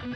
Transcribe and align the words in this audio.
Señores, 0.00 0.12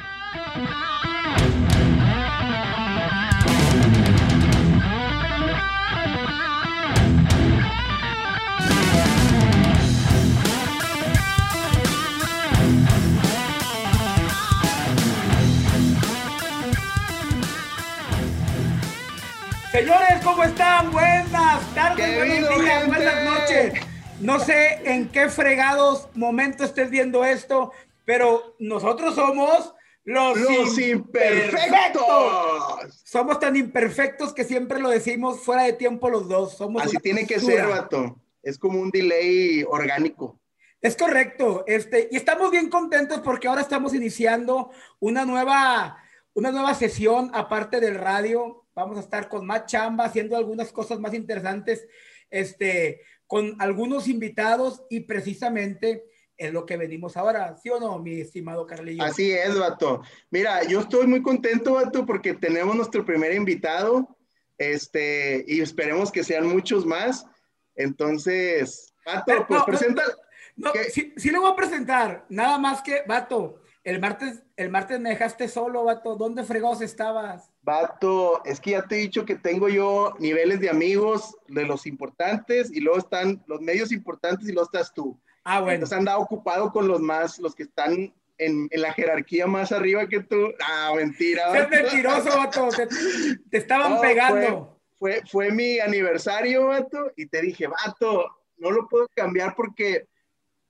¿cómo 20.24 20.44
están? 20.44 20.90
Buenas 20.92 21.74
tardes, 21.74 22.16
buenos 22.16 22.58
días, 22.58 22.86
buenas 22.86 23.24
noches. 23.24 23.74
No 24.20 24.40
sé 24.40 24.80
en 24.90 25.08
qué 25.08 25.28
fregados 25.28 26.08
momento 26.14 26.64
estés 26.64 26.88
viendo 26.88 27.22
esto, 27.26 27.72
pero 28.04 28.56
nosotros 28.58 29.14
somos 29.14 29.74
los, 30.04 30.38
Los 30.38 30.78
imperfectos. 30.78 32.04
Somos 33.04 33.40
tan 33.40 33.56
imperfectos 33.56 34.34
que 34.34 34.44
siempre 34.44 34.78
lo 34.78 34.90
decimos 34.90 35.40
fuera 35.40 35.62
de 35.62 35.72
tiempo 35.72 36.10
los 36.10 36.28
dos. 36.28 36.58
Somos 36.58 36.82
Así 36.82 36.98
tiene 36.98 37.26
que 37.26 37.36
basura. 37.36 37.54
ser, 37.54 37.66
vato. 37.66 38.20
Es 38.42 38.58
como 38.58 38.80
un 38.80 38.90
delay 38.90 39.64
orgánico. 39.66 40.38
Es 40.82 40.96
correcto, 40.98 41.64
este, 41.66 42.10
y 42.12 42.16
estamos 42.16 42.50
bien 42.50 42.68
contentos 42.68 43.20
porque 43.20 43.48
ahora 43.48 43.62
estamos 43.62 43.94
iniciando 43.94 44.70
una 45.00 45.24
nueva, 45.24 45.96
una 46.34 46.52
nueva 46.52 46.74
sesión 46.74 47.30
aparte 47.32 47.80
del 47.80 47.94
radio. 47.94 48.66
Vamos 48.74 48.98
a 48.98 49.00
estar 49.00 49.30
con 49.30 49.46
más 49.46 49.64
chamba, 49.64 50.04
haciendo 50.04 50.36
algunas 50.36 50.72
cosas 50.72 51.00
más 51.00 51.14
interesantes, 51.14 51.86
este, 52.28 53.00
con 53.26 53.56
algunos 53.60 54.08
invitados 54.08 54.82
y 54.90 55.00
precisamente 55.00 56.04
es 56.36 56.52
lo 56.52 56.66
que 56.66 56.76
venimos 56.76 57.16
ahora, 57.16 57.56
¿sí 57.56 57.70
o 57.70 57.78
no, 57.78 57.98
mi 57.98 58.20
estimado 58.20 58.66
Carlillo? 58.66 59.02
Así 59.02 59.30
es, 59.32 59.58
vato. 59.58 60.02
Mira, 60.30 60.64
yo 60.64 60.80
estoy 60.80 61.06
muy 61.06 61.22
contento, 61.22 61.74
vato, 61.74 62.04
porque 62.04 62.34
tenemos 62.34 62.74
nuestro 62.74 63.04
primer 63.04 63.32
invitado. 63.32 64.08
Este, 64.56 65.44
y 65.48 65.60
esperemos 65.60 66.12
que 66.12 66.24
sean 66.24 66.46
muchos 66.46 66.86
más. 66.86 67.26
Entonces, 67.74 68.94
vato, 69.04 69.24
Pero, 69.26 69.46
pues 69.46 69.50
no, 69.50 69.58
no, 69.58 69.66
presenta. 69.66 70.02
No, 70.56 70.70
sí, 70.90 71.12
sí 71.16 71.30
lo 71.30 71.40
voy 71.40 71.52
a 71.52 71.56
presentar, 71.56 72.26
nada 72.28 72.58
más 72.58 72.80
que, 72.80 73.02
vato, 73.08 73.60
el 73.82 74.00
martes, 74.00 74.42
el 74.56 74.70
martes 74.70 75.00
me 75.00 75.10
dejaste 75.10 75.48
solo, 75.48 75.84
vato, 75.84 76.16
¿dónde 76.16 76.44
fregados 76.44 76.80
estabas? 76.80 77.50
Vato, 77.62 78.42
es 78.44 78.60
que 78.60 78.70
ya 78.70 78.82
te 78.86 78.94
he 78.94 78.98
dicho 79.00 79.24
que 79.24 79.34
tengo 79.34 79.68
yo 79.68 80.14
niveles 80.20 80.60
de 80.60 80.70
amigos 80.70 81.36
de 81.48 81.66
los 81.66 81.86
importantes 81.86 82.72
y 82.72 82.80
luego 82.80 82.98
están 82.98 83.42
los 83.46 83.60
medios 83.60 83.90
importantes 83.90 84.48
y 84.48 84.52
luego 84.52 84.70
estás 84.72 84.94
tú. 84.94 85.20
Ah, 85.44 85.60
bueno. 85.60 85.74
Entonces 85.74 85.98
andaba 85.98 86.18
ocupado 86.18 86.72
con 86.72 86.88
los 86.88 87.00
más, 87.00 87.38
los 87.38 87.54
que 87.54 87.64
están 87.64 88.12
en, 88.38 88.68
en 88.70 88.80
la 88.82 88.92
jerarquía 88.92 89.46
más 89.46 89.72
arriba 89.72 90.08
que 90.08 90.20
tú. 90.20 90.52
Ah, 90.60 90.92
mentira. 90.96 91.48
Vato. 91.48 91.68
mentiroso, 91.68 92.36
vato. 92.36 92.68
Te, 92.70 92.88
te 93.50 93.58
estaban 93.58 93.94
No, 93.94 94.00
pegando. 94.00 94.80
Fue, 94.98 95.22
fue 95.30 95.50
mi 95.50 95.80
aniversario, 95.80 96.68
vato, 96.68 97.12
y 97.16 97.26
te 97.26 97.42
dije, 97.42 97.66
vato, 97.66 98.24
no 98.56 98.70
lo 98.70 98.88
puedo 98.88 99.08
cambiar 99.14 99.54
porque 99.54 100.06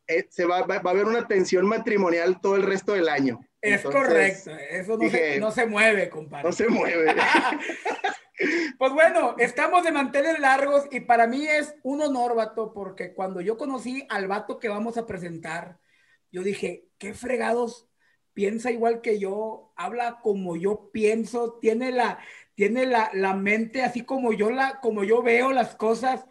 eh, 0.07 0.27
se 0.29 0.45
va, 0.45 0.63
va, 0.63 0.81
va 0.81 0.91
a 0.91 0.95
haber 0.95 1.05
una 1.05 1.29
tensión 1.29 1.67
matrimonial 1.67 2.41
todo 2.41 2.57
el 2.57 2.63
resto 2.63 2.93
del 2.95 3.09
año. 3.09 3.41
Es 3.61 3.85
Entonces, 3.85 4.03
correcto. 4.03 4.51
Eso 4.71 4.93
no, 4.93 4.99
se, 4.99 5.05
dije, 5.05 5.41
no 5.41 5.51
se 5.51 5.67
mueve, 5.67 6.09
compadre. 6.11 6.45
No 6.45 6.53
se 6.53 6.69
mueve. 6.69 7.15
Pues 8.79 8.93
bueno, 8.93 9.37
estamos 9.39 9.85
de 9.85 9.93
manteles 9.93 10.39
largos 10.41 10.87
y 10.91 11.01
para 11.01 11.27
mí 11.27 11.47
es 11.47 11.75
un 11.83 12.03
honor, 12.03 12.35
vato, 12.35 12.73
porque 12.73 13.15
cuando 13.15 13.41
yo 13.41 13.57
conocí 13.57 14.07
al 14.11 14.27
vato 14.27 14.59
que 14.59 14.69
vamos 14.69 14.99
a 14.99 15.07
presentar, 15.07 15.79
yo 16.33 16.43
dije, 16.43 16.89
qué 16.99 17.15
fregados, 17.15 17.89
piensa 18.33 18.73
igual 18.73 19.01
que 19.01 19.21
yo, 19.21 19.73
habla 19.77 20.19
como 20.21 20.57
yo 20.57 20.91
pienso, 20.93 21.59
tiene 21.61 21.93
la, 21.93 22.19
tiene 22.55 22.87
la, 22.87 23.11
la 23.15 23.35
mente 23.35 23.83
así 23.83 24.05
como 24.05 24.33
yo, 24.33 24.51
la, 24.51 24.81
como 24.81 25.05
yo 25.05 25.23
veo 25.23 25.53
las 25.53 25.77
cosas. 25.77 26.27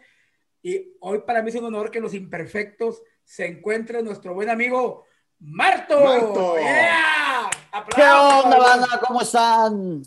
Y 0.62 0.94
hoy 1.00 1.22
para 1.26 1.42
mí 1.42 1.48
es 1.50 1.56
un 1.56 1.64
honor 1.64 1.90
que 1.90 2.00
los 2.00 2.14
imperfectos 2.14 3.02
se 3.24 3.46
encuentre 3.46 4.02
nuestro 4.02 4.34
buen 4.34 4.50
amigo 4.50 5.04
Marto. 5.40 6.00
Marto. 6.00 6.58
¡Yeah! 6.58 7.50
¿Qué 7.94 8.02
onda, 8.02 8.58
banda? 8.58 9.00
¿Cómo 9.06 9.20
están? 9.20 10.02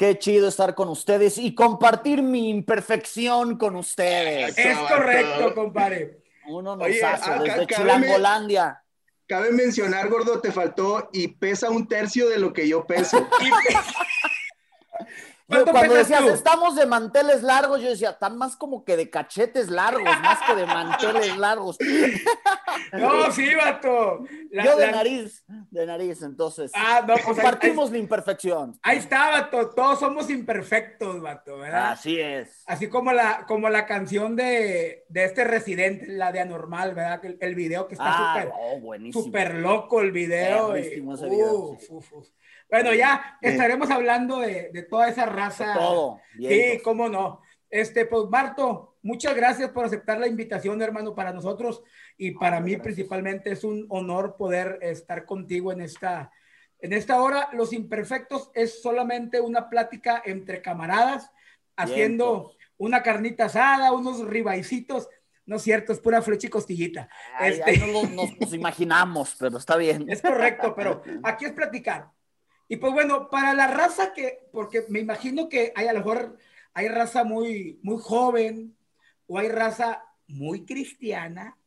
Qué 0.00 0.18
chido 0.18 0.48
estar 0.48 0.74
con 0.74 0.88
ustedes 0.88 1.36
y 1.36 1.54
compartir 1.54 2.22
mi 2.22 2.48
imperfección 2.48 3.58
con 3.58 3.76
ustedes. 3.76 4.56
Es 4.56 4.78
correcto, 4.78 5.54
compadre. 5.54 6.22
Uno 6.48 6.72
Oye, 6.72 7.02
nos 7.02 7.12
hace 7.12 7.30
acá- 7.30 7.42
desde 7.42 7.66
Chilangolandia. 7.66 8.82
Cabe 9.26 9.52
mencionar, 9.52 10.08
gordo, 10.08 10.40
te 10.40 10.52
faltó 10.52 11.10
y 11.12 11.28
pesa 11.28 11.68
un 11.68 11.86
tercio 11.86 12.30
de 12.30 12.38
lo 12.38 12.50
que 12.54 12.66
yo 12.66 12.86
peso. 12.86 13.28
Yo, 15.50 15.56
¿Cuánto 15.64 15.72
cuando 15.72 15.94
decías, 15.94 16.20
tú? 16.20 16.28
estamos 16.28 16.76
de 16.76 16.86
manteles 16.86 17.42
largos, 17.42 17.80
yo 17.82 17.90
decía, 17.90 18.10
están 18.10 18.38
más 18.38 18.56
como 18.56 18.84
que 18.84 18.96
de 18.96 19.10
cachetes 19.10 19.68
largos, 19.68 20.04
más 20.04 20.38
que 20.46 20.54
de 20.54 20.66
manteles 20.66 21.36
largos. 21.36 21.76
No, 22.92 23.30
sí, 23.30 23.54
vato. 23.54 24.24
La- 24.50 24.64
yo 24.64 24.76
de 24.76 24.86
la- 24.86 24.92
nariz, 24.92 25.44
de 25.70 25.86
nariz, 25.86 26.22
entonces. 26.22 26.72
Ah, 26.74 27.00
no, 27.00 27.14
pues 27.14 27.18
ahí, 27.26 27.34
compartimos 27.34 27.90
la 27.92 27.98
imperfección. 27.98 28.78
ahí 28.82 28.98
está, 28.98 29.30
vato. 29.30 29.70
Todos 29.70 30.00
somos 30.00 30.28
imperfectos, 30.30 31.20
vato, 31.20 31.58
¿verdad? 31.58 31.92
Así 31.92 32.18
es. 32.20 32.62
Así 32.66 32.88
como 32.88 33.12
la, 33.12 33.44
como 33.46 33.68
la 33.68 33.86
canción 33.86 34.34
de, 34.34 35.04
de 35.08 35.24
este 35.24 35.44
residente, 35.44 36.06
la 36.08 36.32
de 36.32 36.40
Anormal, 36.40 36.94
¿verdad? 36.94 37.24
El, 37.24 37.38
el 37.40 37.54
video 37.54 37.86
que 37.86 37.94
está 37.94 38.06
Ah, 38.08 38.34
súper 38.42 38.52
oh, 38.58 38.80
buenísimo. 38.80 39.24
súper 39.24 39.54
loco 39.54 40.00
el 40.00 40.10
video. 40.12 40.76
y- 40.76 40.82
Perrísimo 40.82 41.14
ese 41.14 41.28
video, 41.28 41.54
uf, 41.54 41.80
sí. 41.80 41.86
uf, 41.90 42.12
uf. 42.12 42.28
Bueno, 42.70 42.94
ya 42.94 43.38
estaremos 43.40 43.90
hablando 43.90 44.38
de, 44.40 44.70
de 44.72 44.82
toda 44.82 45.08
esa 45.08 45.26
raza. 45.26 45.74
Todo. 45.74 46.20
Sí, 46.38 46.80
cómo 46.84 47.08
no. 47.08 47.42
Este, 47.68 48.04
pues, 48.06 48.28
Marto, 48.30 48.96
muchas 49.02 49.34
gracias 49.34 49.70
por 49.70 49.84
aceptar 49.84 50.18
la 50.18 50.26
invitación, 50.26 50.80
hermano, 50.82 51.14
para 51.14 51.32
nosotros 51.32 51.82
y 52.16 52.32
para 52.32 52.60
mí 52.60 52.76
principalmente 52.76 53.52
es 53.52 53.64
un 53.64 53.86
honor 53.88 54.36
poder 54.36 54.78
estar 54.82 55.24
contigo 55.24 55.72
en 55.72 55.80
esta, 55.80 56.32
en 56.80 56.92
esta 56.92 57.20
hora. 57.22 57.48
Los 57.52 57.72
Imperfectos 57.72 58.50
es 58.54 58.82
solamente 58.82 59.40
una 59.40 59.68
plática 59.68 60.22
entre 60.24 60.62
camaradas, 60.62 61.30
haciendo 61.76 62.32
Vientos. 62.48 62.56
una 62.78 63.02
carnita 63.02 63.44
asada, 63.46 63.92
unos 63.92 64.26
ribaicitos. 64.26 65.08
No 65.46 65.56
es 65.56 65.62
cierto, 65.62 65.92
es 65.92 65.98
pura 66.00 66.22
flecha 66.22 66.46
y 66.46 66.50
costillita. 66.50 67.08
Ay, 67.38 67.52
Este- 67.54 67.70
ahí 67.70 67.78
no 67.78 67.86
lo- 67.86 68.06
nos, 68.08 68.38
nos 68.38 68.52
imaginamos, 68.54 69.34
pero 69.38 69.58
está 69.58 69.76
bien. 69.76 70.06
Es 70.08 70.22
correcto, 70.22 70.74
pero 70.76 71.02
aquí 71.24 71.44
es 71.46 71.52
platicar. 71.52 72.08
Y 72.70 72.76
pues 72.76 72.92
bueno, 72.92 73.28
para 73.28 73.52
la 73.52 73.66
raza 73.66 74.12
que, 74.12 74.46
porque 74.52 74.84
me 74.88 75.00
imagino 75.00 75.48
que 75.48 75.72
hay 75.74 75.88
a 75.88 75.92
lo 75.92 75.98
mejor, 75.98 76.38
hay 76.72 76.86
raza 76.86 77.24
muy, 77.24 77.80
muy 77.82 78.00
joven 78.00 78.76
o 79.26 79.38
hay 79.38 79.48
raza 79.48 80.04
muy 80.28 80.64
cristiana 80.64 81.58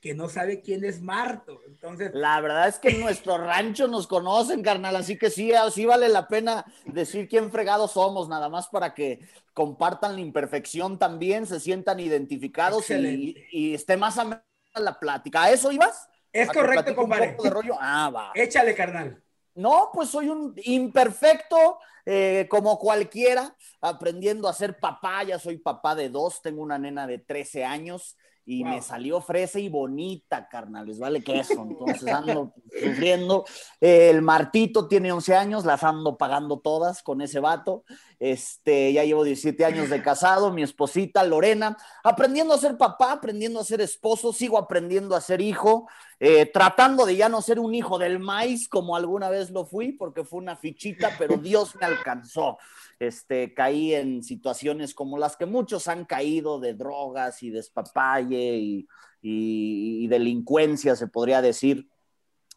que 0.00 0.14
no 0.14 0.28
sabe 0.28 0.60
quién 0.60 0.84
es 0.84 1.02
Marto. 1.02 1.62
Entonces, 1.66 2.12
La 2.14 2.40
verdad 2.40 2.68
es 2.68 2.78
que 2.78 2.90
en 2.90 3.00
nuestro 3.00 3.38
rancho 3.38 3.88
nos 3.88 4.06
conocen, 4.06 4.62
carnal, 4.62 4.94
así 4.94 5.18
que 5.18 5.30
sí, 5.30 5.50
sí 5.72 5.84
vale 5.84 6.08
la 6.08 6.28
pena 6.28 6.64
decir 6.84 7.26
quién 7.26 7.50
fregados 7.50 7.90
somos, 7.90 8.28
nada 8.28 8.48
más 8.48 8.68
para 8.68 8.94
que 8.94 9.18
compartan 9.54 10.14
la 10.14 10.20
imperfección 10.20 10.96
también, 10.96 11.44
se 11.44 11.58
sientan 11.58 11.98
identificados 11.98 12.88
y, 12.88 13.74
esté 13.74 13.96
más 13.96 14.16
amena 14.16 14.44
la 14.76 15.00
plática. 15.00 15.42
¿A 15.42 15.50
eso 15.50 15.72
ibas? 15.72 16.08
es 16.32 16.48
¿A 16.48 16.52
que 16.52 16.60
correcto, 16.60 16.94
compadre. 16.94 17.36
Ah, 17.80 18.10
va. 18.14 18.30
Échale, 18.36 18.76
carnal. 18.76 19.20
No, 19.54 19.90
pues 19.92 20.08
soy 20.10 20.28
un 20.28 20.54
imperfecto, 20.64 21.78
eh, 22.06 22.46
como 22.50 22.78
cualquiera, 22.78 23.54
aprendiendo 23.80 24.48
a 24.48 24.52
ser 24.52 24.78
papá. 24.80 25.22
Ya 25.24 25.38
soy 25.38 25.58
papá 25.58 25.94
de 25.94 26.08
dos, 26.08 26.40
tengo 26.42 26.62
una 26.62 26.78
nena 26.78 27.06
de 27.06 27.18
13 27.18 27.64
años 27.64 28.16
y 28.44 28.64
Wow. 28.64 28.72
me 28.72 28.82
salió 28.82 29.20
fresa 29.20 29.60
y 29.60 29.68
bonita, 29.68 30.48
carnal. 30.48 30.86
Les 30.86 30.98
vale 30.98 31.22
queso. 31.22 31.62
Entonces 31.68 32.08
ando 32.08 32.52
sufriendo. 32.80 33.44
Eh, 33.80 34.10
el 34.10 34.20
Martito 34.22 34.88
tiene 34.88 35.12
11 35.12 35.36
años, 35.36 35.64
las 35.64 35.84
ando 35.84 36.16
pagando 36.16 36.58
todas 36.58 37.02
con 37.02 37.20
ese 37.20 37.38
vato. 37.38 37.84
Este, 38.24 38.92
ya 38.92 39.02
llevo 39.02 39.24
17 39.24 39.64
años 39.64 39.90
de 39.90 40.00
casado, 40.00 40.52
mi 40.52 40.62
esposita 40.62 41.24
Lorena, 41.24 41.76
aprendiendo 42.04 42.54
a 42.54 42.58
ser 42.58 42.76
papá, 42.78 43.10
aprendiendo 43.10 43.58
a 43.58 43.64
ser 43.64 43.80
esposo, 43.80 44.32
sigo 44.32 44.58
aprendiendo 44.58 45.16
a 45.16 45.20
ser 45.20 45.40
hijo, 45.40 45.88
eh, 46.20 46.46
tratando 46.46 47.04
de 47.04 47.16
ya 47.16 47.28
no 47.28 47.42
ser 47.42 47.58
un 47.58 47.74
hijo 47.74 47.98
del 47.98 48.20
maíz 48.20 48.68
como 48.68 48.94
alguna 48.94 49.28
vez 49.28 49.50
lo 49.50 49.64
fui, 49.64 49.90
porque 49.90 50.22
fue 50.22 50.38
una 50.38 50.54
fichita, 50.54 51.10
pero 51.18 51.36
Dios 51.42 51.74
me 51.80 51.86
alcanzó. 51.86 52.58
Este, 53.00 53.54
caí 53.54 53.92
en 53.92 54.22
situaciones 54.22 54.94
como 54.94 55.18
las 55.18 55.36
que 55.36 55.46
muchos 55.46 55.88
han 55.88 56.04
caído 56.04 56.60
de 56.60 56.74
drogas 56.74 57.42
y 57.42 57.50
despapalle 57.50 58.56
y, 58.56 58.86
y- 59.20 60.04
y 60.04 60.06
delincuencia, 60.06 60.94
se 60.94 61.08
podría 61.08 61.42
decir. 61.42 61.88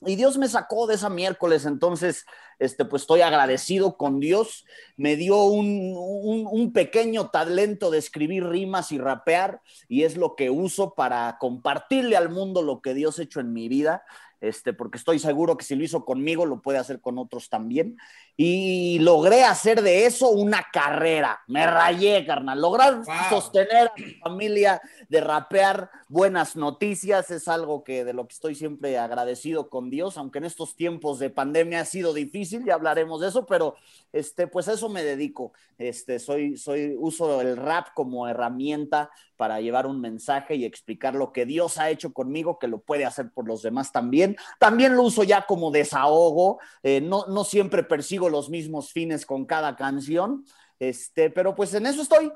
Y 0.05 0.15
Dios 0.17 0.37
me 0.37 0.47
sacó 0.49 0.87
de 0.87 0.95
esa 0.95 1.09
miércoles, 1.09 1.65
entonces, 1.65 2.25
este, 2.59 2.83
pues 2.85 3.03
estoy 3.03 3.21
agradecido 3.21 3.95
con 3.97 4.19
Dios. 4.19 4.65
Me 4.97 5.15
dio 5.15 5.43
un, 5.45 5.93
un- 5.95 6.47
un 6.51 6.73
pequeño 6.73 7.29
talento 7.29 7.89
de 7.91 7.97
escribir 7.99 8.45
rimas 8.45 8.91
y 8.91 8.97
rapear, 8.97 9.61
y 9.87 10.03
es 10.03 10.17
lo 10.17 10.35
que 10.35 10.49
uso 10.49 10.93
para 10.95 11.37
compartirle 11.39 12.17
al 12.17 12.29
mundo 12.29 12.61
lo 12.61 12.81
que 12.81 12.93
Dios 12.93 13.19
ha 13.19 13.23
hecho 13.23 13.39
en 13.39 13.53
mi 13.53 13.67
vida. 13.69 14.03
este, 14.41 14.73
porque 14.73 14.97
estoy 14.99 15.17
seguro 15.17 15.57
que 15.57 15.65
si 15.65 15.75
lo 15.75 15.83
hizo 15.83 16.05
conmigo, 16.05 16.45
lo 16.45 16.61
puede 16.61 16.77
hacer 16.77 17.01
con 17.01 17.17
otros 17.17 17.49
también. 17.49 17.97
Y 18.37 18.99
logré 18.99 19.43
hacer 19.43 19.81
de 19.81 20.05
eso 20.05 20.29
una 20.29 20.67
carrera. 20.71 21.39
Me 21.47 21.65
rayé, 21.65 22.23
carnal. 22.27 22.61
Lograr 22.61 23.01
sostener 23.29 23.87
a 23.87 23.93
mi 23.97 24.13
familia, 24.15 24.79
de 25.09 25.21
rapear 25.21 25.89
buenas 26.07 26.55
noticias, 26.55 27.31
es 27.31 27.47
algo 27.47 27.83
que 27.83 28.05
de 28.05 28.13
lo 28.13 28.27
que 28.27 28.33
estoy 28.33 28.55
siempre 28.55 28.97
agradecido 28.97 29.69
con 29.69 29.89
Dios, 29.89 30.17
aunque 30.17 30.37
en 30.37 30.45
estos 30.45 30.75
tiempos 30.75 31.19
de 31.19 31.29
pandemia 31.29 31.81
ha 31.81 31.85
sido 31.85 32.13
difícil, 32.13 32.63
ya 32.63 32.75
hablaremos 32.75 33.21
de 33.21 33.29
eso, 33.29 33.45
pero 33.45 33.75
este, 34.13 34.47
pues 34.47 34.67
a 34.67 34.73
eso 34.73 34.89
me 34.89 35.03
dedico. 35.03 35.53
Este, 35.77 36.19
soy, 36.19 36.57
soy, 36.57 36.95
uso 36.97 37.41
el 37.41 37.57
rap 37.57 37.87
como 37.93 38.27
herramienta 38.27 39.09
para 39.35 39.59
llevar 39.59 39.87
un 39.87 39.99
mensaje 39.99 40.55
y 40.55 40.65
explicar 40.65 41.15
lo 41.15 41.33
que 41.33 41.45
Dios 41.45 41.77
ha 41.77 41.89
hecho 41.89 42.13
conmigo, 42.13 42.59
que 42.59 42.67
lo 42.67 42.79
puede 42.79 43.05
hacer 43.05 43.31
por 43.31 43.47
los 43.47 43.61
demás 43.63 43.91
también. 43.91 44.37
También 44.59 44.95
lo 44.95 45.03
uso 45.03 45.23
ya 45.23 45.45
como 45.45 45.71
desahogo, 45.71 46.59
eh, 46.83 47.01
no, 47.01 47.25
no 47.27 47.43
siempre 47.43 47.83
persigo 47.83 48.29
los 48.29 48.49
mismos 48.49 48.91
fines 48.91 49.25
con 49.25 49.45
cada 49.45 49.75
canción, 49.75 50.45
este, 50.79 51.29
pero 51.29 51.55
pues 51.55 51.73
en 51.73 51.85
eso 51.87 52.01
estoy. 52.01 52.31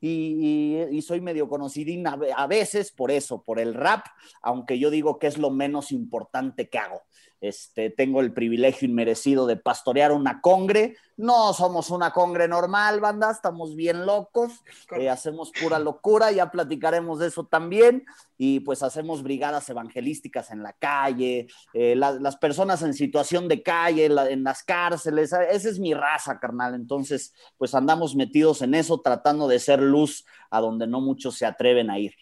Y, 0.00 1.00
soy 1.02 1.20
medio 1.20 1.48
conocidín 1.48 2.06
a, 2.06 2.46
veces 2.46 2.92
por 2.92 3.10
eso, 3.10 3.42
por 3.42 3.60
el 3.60 3.74
rap, 3.74 4.06
aunque 4.42 4.78
yo 4.78 4.90
digo 4.90 5.18
que 5.18 5.26
es 5.26 5.38
lo 5.38 5.50
menos 5.50 5.92
importante 5.92 6.68
que 6.68 6.78
hago. 6.78 7.02
Este, 7.40 7.88
tengo 7.88 8.20
el 8.20 8.34
privilegio 8.34 8.86
inmerecido 8.86 9.46
de 9.46 9.56
pastorear 9.56 10.12
una 10.12 10.40
congre. 10.40 10.96
No 11.16 11.52
somos 11.54 11.90
una 11.90 12.12
congre 12.12 12.48
normal, 12.48 13.00
banda, 13.00 13.30
estamos 13.30 13.74
bien 13.76 14.06
locos, 14.06 14.52
eh, 14.98 15.08
hacemos 15.08 15.50
pura 15.50 15.78
locura, 15.78 16.32
ya 16.32 16.50
platicaremos 16.50 17.18
de 17.18 17.28
eso 17.28 17.44
también. 17.44 18.04
Y 18.36 18.60
pues 18.60 18.82
hacemos 18.82 19.22
brigadas 19.22 19.68
evangelísticas 19.68 20.50
en 20.50 20.62
la 20.62 20.72
calle, 20.72 21.48
eh, 21.74 21.94
las 21.96 22.36
personas 22.36 22.82
en 22.82 22.94
situación 22.94 23.48
de 23.48 23.62
calle, 23.62 24.06
en 24.06 24.44
las 24.44 24.62
cárceles, 24.62 25.32
esa 25.32 25.68
es 25.68 25.78
mi 25.78 25.94
raza, 25.94 26.38
carnal. 26.38 26.74
Entonces, 26.74 27.34
pues 27.58 27.74
andamos 27.74 28.14
metidos 28.14 28.62
en 28.62 28.74
eso, 28.74 29.00
tratando 29.00 29.48
de 29.48 29.58
ser 29.58 29.80
luz 29.80 30.24
a 30.50 30.60
donde 30.60 30.86
no 30.86 31.00
muchos 31.00 31.36
se 31.36 31.46
atreven 31.46 31.90
a 31.90 31.98
ir. 31.98 32.14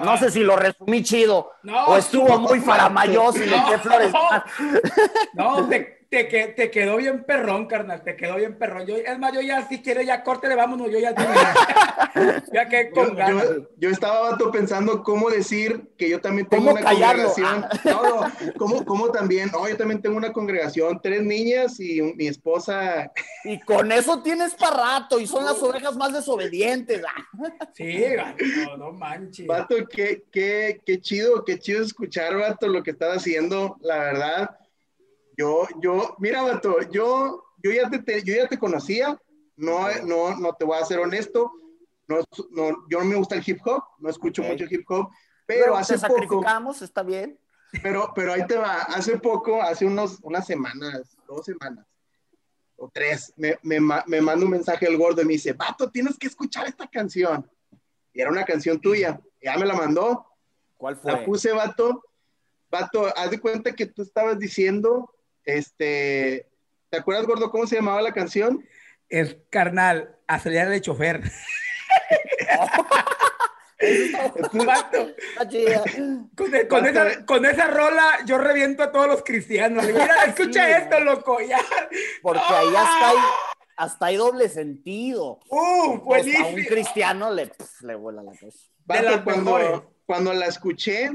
No 0.00 0.16
sé 0.16 0.30
si 0.30 0.40
lo 0.40 0.56
resumí 0.56 1.02
chido 1.02 1.52
o 1.86 1.96
estuvo 1.96 2.38
muy 2.38 2.60
faramayoso 2.60 3.42
y 3.42 3.46
le 3.46 3.78
flores. 3.78 4.12
No, 5.34 5.68
te, 5.68 6.01
te, 6.12 6.24
te, 6.48 6.70
quedó 6.70 6.98
bien 6.98 7.24
perrón, 7.24 7.64
carnal, 7.64 8.02
te 8.04 8.16
quedó 8.16 8.36
bien 8.36 8.58
perrón. 8.58 8.86
Yo, 8.86 8.96
es 8.96 9.18
más, 9.18 9.32
yo 9.32 9.40
ya, 9.40 9.66
si 9.66 9.80
quiere, 9.80 10.04
ya 10.04 10.22
córtele, 10.22 10.54
vámonos, 10.54 10.90
yo 10.90 10.98
ya 10.98 11.14
ya 12.52 12.68
que 12.68 12.90
con 12.90 13.16
yo, 13.16 13.66
Yo, 13.78 13.88
estaba 13.88 14.36
pensando 14.52 15.02
cómo 15.02 15.30
decir 15.30 15.90
que 15.96 16.10
yo 16.10 16.20
también 16.20 16.46
tengo 16.50 16.70
una 16.70 16.82
congregación. 16.82 17.64
Ah. 17.64 17.80
No, 17.84 18.02
no, 18.02 18.32
¿cómo, 18.58 18.84
¿cómo, 18.84 19.10
también? 19.10 19.48
No, 19.52 19.66
yo 19.66 19.74
también 19.78 20.02
tengo 20.02 20.18
una 20.18 20.34
congregación, 20.34 21.00
tres 21.02 21.22
niñas 21.22 21.80
y 21.80 22.02
mi 22.02 22.26
esposa. 22.26 23.10
Y 23.44 23.58
con 23.60 23.90
eso 23.90 24.22
tienes 24.22 24.54
para 24.54 24.76
rato, 24.76 25.18
y 25.18 25.26
son 25.26 25.46
las 25.46 25.62
ovejas 25.62 25.96
más 25.96 26.12
desobedientes. 26.12 27.02
Ah. 27.08 27.68
Sí, 27.72 28.04
no, 28.66 28.76
no 28.76 28.92
manches. 28.92 29.46
Vato, 29.46 29.76
qué, 29.90 30.24
qué, 30.30 30.78
qué 30.84 31.00
chido, 31.00 31.42
qué 31.42 31.58
chido 31.58 31.82
escuchar, 31.82 32.36
vato, 32.36 32.68
lo 32.68 32.82
que 32.82 32.90
estás 32.90 33.16
haciendo, 33.16 33.78
la 33.80 33.96
verdad 33.96 34.58
yo, 35.42 35.66
yo, 35.80 36.14
mira, 36.18 36.42
Bato, 36.42 36.80
yo, 36.90 37.42
yo, 37.62 37.72
ya 37.72 37.90
te, 37.90 38.22
yo 38.22 38.34
ya 38.34 38.46
te 38.46 38.58
conocía, 38.58 39.20
no, 39.56 39.88
no, 40.04 40.36
no 40.36 40.54
te 40.54 40.64
voy 40.64 40.78
a 40.78 40.84
ser 40.84 41.00
honesto, 41.00 41.52
no, 42.06 42.20
no, 42.50 42.86
yo 42.88 43.00
no 43.00 43.04
me 43.04 43.16
gusta 43.16 43.34
el 43.34 43.42
hip 43.44 43.58
hop, 43.64 43.82
no 43.98 44.08
escucho 44.08 44.42
mucho 44.44 44.66
hip 44.70 44.88
hop, 44.88 45.10
pero, 45.44 45.76
hace 45.76 45.98
poco... 45.98 46.44
está 46.80 47.02
bien. 47.02 47.38
Pero, 47.82 48.12
pero 48.14 48.34
ahí 48.34 48.46
te 48.46 48.56
va, 48.56 48.82
hace 48.82 49.18
poco, 49.18 49.60
hace 49.60 49.84
unos, 49.84 50.18
unas 50.22 50.46
semanas, 50.46 51.16
dos 51.26 51.44
semanas, 51.44 51.86
o 52.76 52.88
tres, 52.88 53.32
me, 53.36 53.58
me, 53.62 53.80
me 53.80 54.20
manda 54.20 54.44
un 54.44 54.50
mensaje 54.50 54.86
el 54.86 54.96
gordo 54.96 55.22
y 55.22 55.24
me 55.24 55.32
dice, 55.32 55.54
Vato, 55.54 55.90
tienes 55.90 56.16
que 56.18 56.28
escuchar 56.28 56.68
esta 56.68 56.86
canción. 56.86 57.50
Y 58.12 58.20
era 58.20 58.30
una 58.30 58.44
canción 58.44 58.80
tuya, 58.80 59.20
ya 59.40 59.56
me 59.56 59.66
la 59.66 59.74
mandó. 59.74 60.26
¿Cuál 60.76 60.96
fue? 60.96 61.12
La 61.12 61.24
puse, 61.24 61.50
Vato. 61.50 62.04
Vato, 62.70 63.06
haz 63.16 63.30
de 63.30 63.40
cuenta 63.40 63.72
que 63.72 63.86
tú 63.86 64.02
estabas 64.02 64.38
diciendo 64.38 65.12
este, 65.44 66.48
¿te 66.90 66.98
acuerdas, 66.98 67.26
gordo, 67.26 67.50
cómo 67.50 67.66
se 67.66 67.76
llamaba 67.76 68.02
la 68.02 68.12
canción? 68.12 68.66
Es 69.08 69.36
carnal, 69.50 70.16
acelerar 70.26 70.72
el 70.72 70.80
chofer. 70.80 71.22
con, 76.36 76.50
con, 76.68 76.86
esa, 76.86 77.26
con, 77.26 77.46
esa, 77.46 77.66
rola 77.66 78.18
yo 78.26 78.38
reviento 78.38 78.82
a 78.82 78.92
todos 78.92 79.08
los 79.08 79.22
cristianos. 79.22 79.84
Mira, 79.86 80.24
escucha 80.26 80.78
esto, 80.78 81.00
loco. 81.00 81.40
Ya. 81.40 81.58
Porque 82.22 82.40
ahí 82.40 82.68
hasta 82.68 83.08
hay, 83.08 83.16
hasta 83.76 84.06
hay 84.06 84.16
doble 84.16 84.48
sentido. 84.48 85.40
Uh, 85.48 86.14
a 86.14 86.46
un 86.46 86.64
cristiano 86.64 87.32
le, 87.32 87.50
le 87.82 87.94
vuela 87.96 88.22
la 88.22 88.32
cosa. 88.32 89.22
cuando, 89.24 89.94
cuando 90.06 90.32
la 90.32 90.46
escuché, 90.46 91.10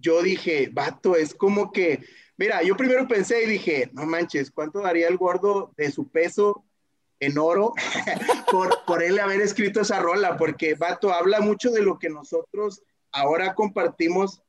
yo 0.00 0.22
dije, 0.22 0.70
vato, 0.72 1.16
es 1.16 1.34
como 1.34 1.72
que 1.72 2.00
Mira, 2.38 2.62
yo 2.62 2.76
primero 2.76 3.08
pensé 3.08 3.42
y 3.42 3.46
dije, 3.46 3.90
no 3.92 4.06
manches, 4.06 4.52
¿cuánto 4.52 4.80
daría 4.80 5.08
el 5.08 5.16
gordo 5.16 5.72
de 5.76 5.90
su 5.90 6.08
peso 6.08 6.64
en 7.18 7.36
oro 7.36 7.72
por, 8.50 8.84
por 8.86 9.02
él 9.02 9.18
haber 9.18 9.40
escrito 9.40 9.80
esa 9.80 9.98
rola? 9.98 10.36
Porque, 10.36 10.74
vato, 10.74 11.12
habla 11.12 11.40
mucho 11.40 11.72
de 11.72 11.82
lo 11.82 11.98
que 11.98 12.08
nosotros 12.08 12.82
ahora 13.10 13.56
compartimos 13.56 14.40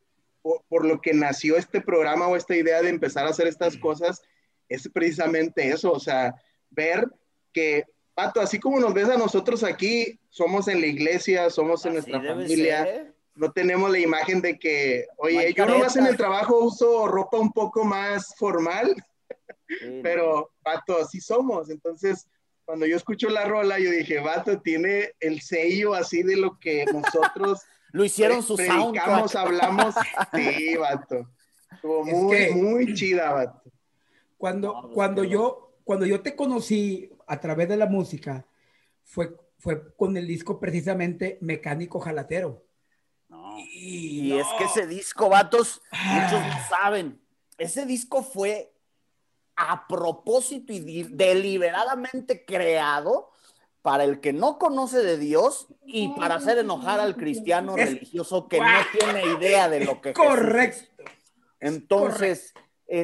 por, 0.44 0.86
lo 0.86 1.01
que 1.01 1.13
nació 1.13 1.57
este 1.57 1.81
programa 1.81 2.28
o 2.28 2.36
esta 2.36 2.56
idea 2.56 2.81
de 2.84 2.90
empezar 2.90 3.25
a 3.25 3.31
hacer 3.31 3.48
estas 3.48 3.75
cosas, 3.75 4.22
es 4.69 4.88
precisamente 4.88 5.69
eso, 5.69 5.92
o 5.92 6.00
sea, 6.00 6.36
ver 6.69 7.07
que, 7.52 7.86
vato, 8.16 8.40
así 8.40 8.60
como 8.60 8.80
nos 8.80 8.94
ves 8.94 9.10
a 9.10 9.18
nosotros 9.18 9.63
aquí, 9.63 10.19
somos 10.30 10.68
en 10.68 10.80
la 10.80 10.88
iglesia, 10.88 11.50
somos 11.50 11.86
en 11.88 11.94
nuestra 11.94 12.22
familia 12.22 13.13
no 13.39 13.51
tenemos 13.53 13.89
la 13.89 14.00
imagen 14.00 14.41
de 14.41 14.59
que, 14.59 15.07
oye, 15.18 15.53
yo 15.53 15.65
nomás 15.65 15.95
en 15.95 16.06
el 16.06 16.18
trabajo 16.18 16.59
uso 16.59 17.07
ropa 17.07 17.38
un 17.39 17.53
poco 17.53 17.86
más 17.86 18.36
formal, 18.36 18.94
pero, 20.03 20.51
vato, 20.62 20.97
así 20.97 21.21
somos. 21.21 21.69
Entonces, 21.69 22.27
cuando 22.65 22.86
yo 22.86 22.97
escucho 22.97 23.30
la 23.30 23.45
rola, 23.45 23.80
yo 23.80 23.91
dije, 23.91 24.19
vato, 24.19 24.59
tiene 24.59 25.12
el 25.21 25.39
sello 25.39 25.94
así 25.94 26.21
de 26.21 26.36
lo 26.36 26.59
que 26.59 26.86
nosotros... 26.86 27.62
Lo 27.91 28.06
hicieron 28.06 28.44
sus 28.44 28.57
predicamos, 28.57 29.36
hablamos. 29.36 29.95
Sí, 30.35 30.75
vato. 30.75 31.27
Estuvo 31.71 32.03
muy, 32.03 32.51
muy 32.51 32.94
chida, 32.94 33.31
vato. 33.31 33.71
Cuando, 34.38 34.80
pues, 34.81 34.94
cuando, 34.94 35.23
yo, 35.23 35.75
cuando 35.83 36.06
yo 36.06 36.21
te 36.21 36.35
conocí 36.35 37.09
a 37.25 37.40
través 37.40 37.68
de 37.68 37.78
la 37.78 37.87
música, 37.87 38.45
fue, 39.04 39.35
fue 39.57 39.95
con 39.95 40.16
el 40.18 40.28
disco 40.28 40.59
precisamente 40.59 41.40
Mecánico 41.42 41.99
Jalatero. 41.99 42.69
Y, 43.71 44.33
es 44.37 44.47
que 44.57 44.66
ese 44.66 44.87
disco, 44.87 45.30
vatos, 45.30 45.81
muchos 46.06 46.42
no 46.45 46.68
saben. 46.69 47.21
Ese 47.57 47.85
disco 47.85 48.23
fue 48.23 48.73
a 49.56 49.87
propósito 49.87 50.71
y 50.71 51.04
deliberadamente 51.04 52.45
creado 52.45 53.30
para 53.81 54.04
el 54.04 54.19
que 54.19 54.33
no 54.33 54.57
conoce 54.57 54.99
de 54.99 55.18
Dios 55.18 55.68
y 55.85 56.09
para 56.09 56.35
hacer 56.35 56.57
enojar 56.57 56.99
al 56.99 57.16
cristiano 57.16 57.75
religioso 57.75 58.47
que 58.47 58.59
no 58.59 58.68
tiene 58.97 59.23
idea 59.37 59.69
de 59.69 59.85
lo 59.85 60.01
que 60.01 60.13
Correcto. 60.13 61.04
Entonces, 61.59 62.54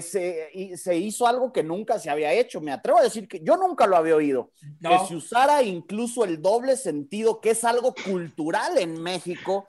se 0.01 0.97
hizo 0.97 1.27
algo 1.27 1.51
que 1.51 1.63
nunca 1.63 1.99
se 1.99 2.09
había 2.09 2.33
hecho. 2.33 2.61
Me 2.61 2.71
atrevo 2.71 2.99
a 2.99 3.03
decir 3.03 3.27
que 3.27 3.41
yo 3.41 3.57
nunca 3.57 3.85
lo 3.87 3.97
había 3.97 4.15
oído. 4.15 4.51
Que 4.81 4.97
se 5.07 5.15
usara 5.15 5.61
incluso 5.63 6.23
el 6.23 6.41
doble 6.41 6.77
sentido, 6.77 7.41
que 7.41 7.51
es 7.51 7.63
algo 7.63 7.93
cultural 7.93 8.77
en 8.77 9.01
México 9.01 9.67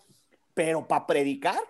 pero 0.56 0.88
para 0.88 1.06
predicar. 1.06 1.60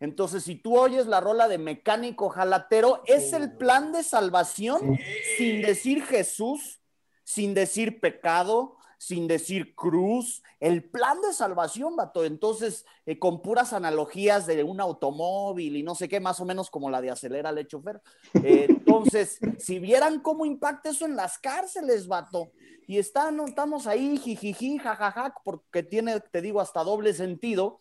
Entonces, 0.00 0.44
si 0.44 0.54
tú 0.54 0.78
oyes 0.78 1.06
la 1.06 1.18
rola 1.18 1.48
de 1.48 1.56
mecánico 1.56 2.28
jalatero, 2.28 3.02
es 3.06 3.32
el 3.32 3.56
plan 3.56 3.90
de 3.90 4.04
salvación 4.04 4.98
sin 5.38 5.62
decir 5.62 6.04
Jesús, 6.04 6.82
sin 7.24 7.54
decir 7.54 8.00
pecado, 8.00 8.76
sin 8.98 9.28
decir 9.28 9.74
cruz, 9.74 10.42
el 10.60 10.84
plan 10.84 11.20
de 11.22 11.32
salvación, 11.32 11.96
vato. 11.96 12.24
Entonces, 12.24 12.84
eh, 13.06 13.18
con 13.18 13.40
puras 13.40 13.72
analogías 13.72 14.46
de 14.46 14.62
un 14.62 14.78
automóvil 14.80 15.76
y 15.76 15.82
no 15.82 15.94
sé 15.94 16.06
qué, 16.06 16.20
más 16.20 16.38
o 16.38 16.44
menos 16.44 16.68
como 16.68 16.90
la 16.90 17.00
de 17.00 17.10
acelera 17.10 17.48
el 17.48 17.66
chofer. 17.66 18.02
Eh, 18.44 18.66
entonces, 18.68 19.38
si 19.58 19.78
vieran 19.78 20.20
cómo 20.20 20.44
impacta 20.44 20.90
eso 20.90 21.06
en 21.06 21.16
las 21.16 21.38
cárceles, 21.38 22.06
vato, 22.06 22.52
y 22.86 22.98
están, 22.98 23.40
estamos 23.40 23.86
ahí, 23.86 24.18
jijiji, 24.18 24.78
jajaja, 24.78 25.34
porque 25.44 25.82
tiene, 25.82 26.20
te 26.20 26.42
digo, 26.42 26.60
hasta 26.60 26.84
doble 26.84 27.14
sentido 27.14 27.80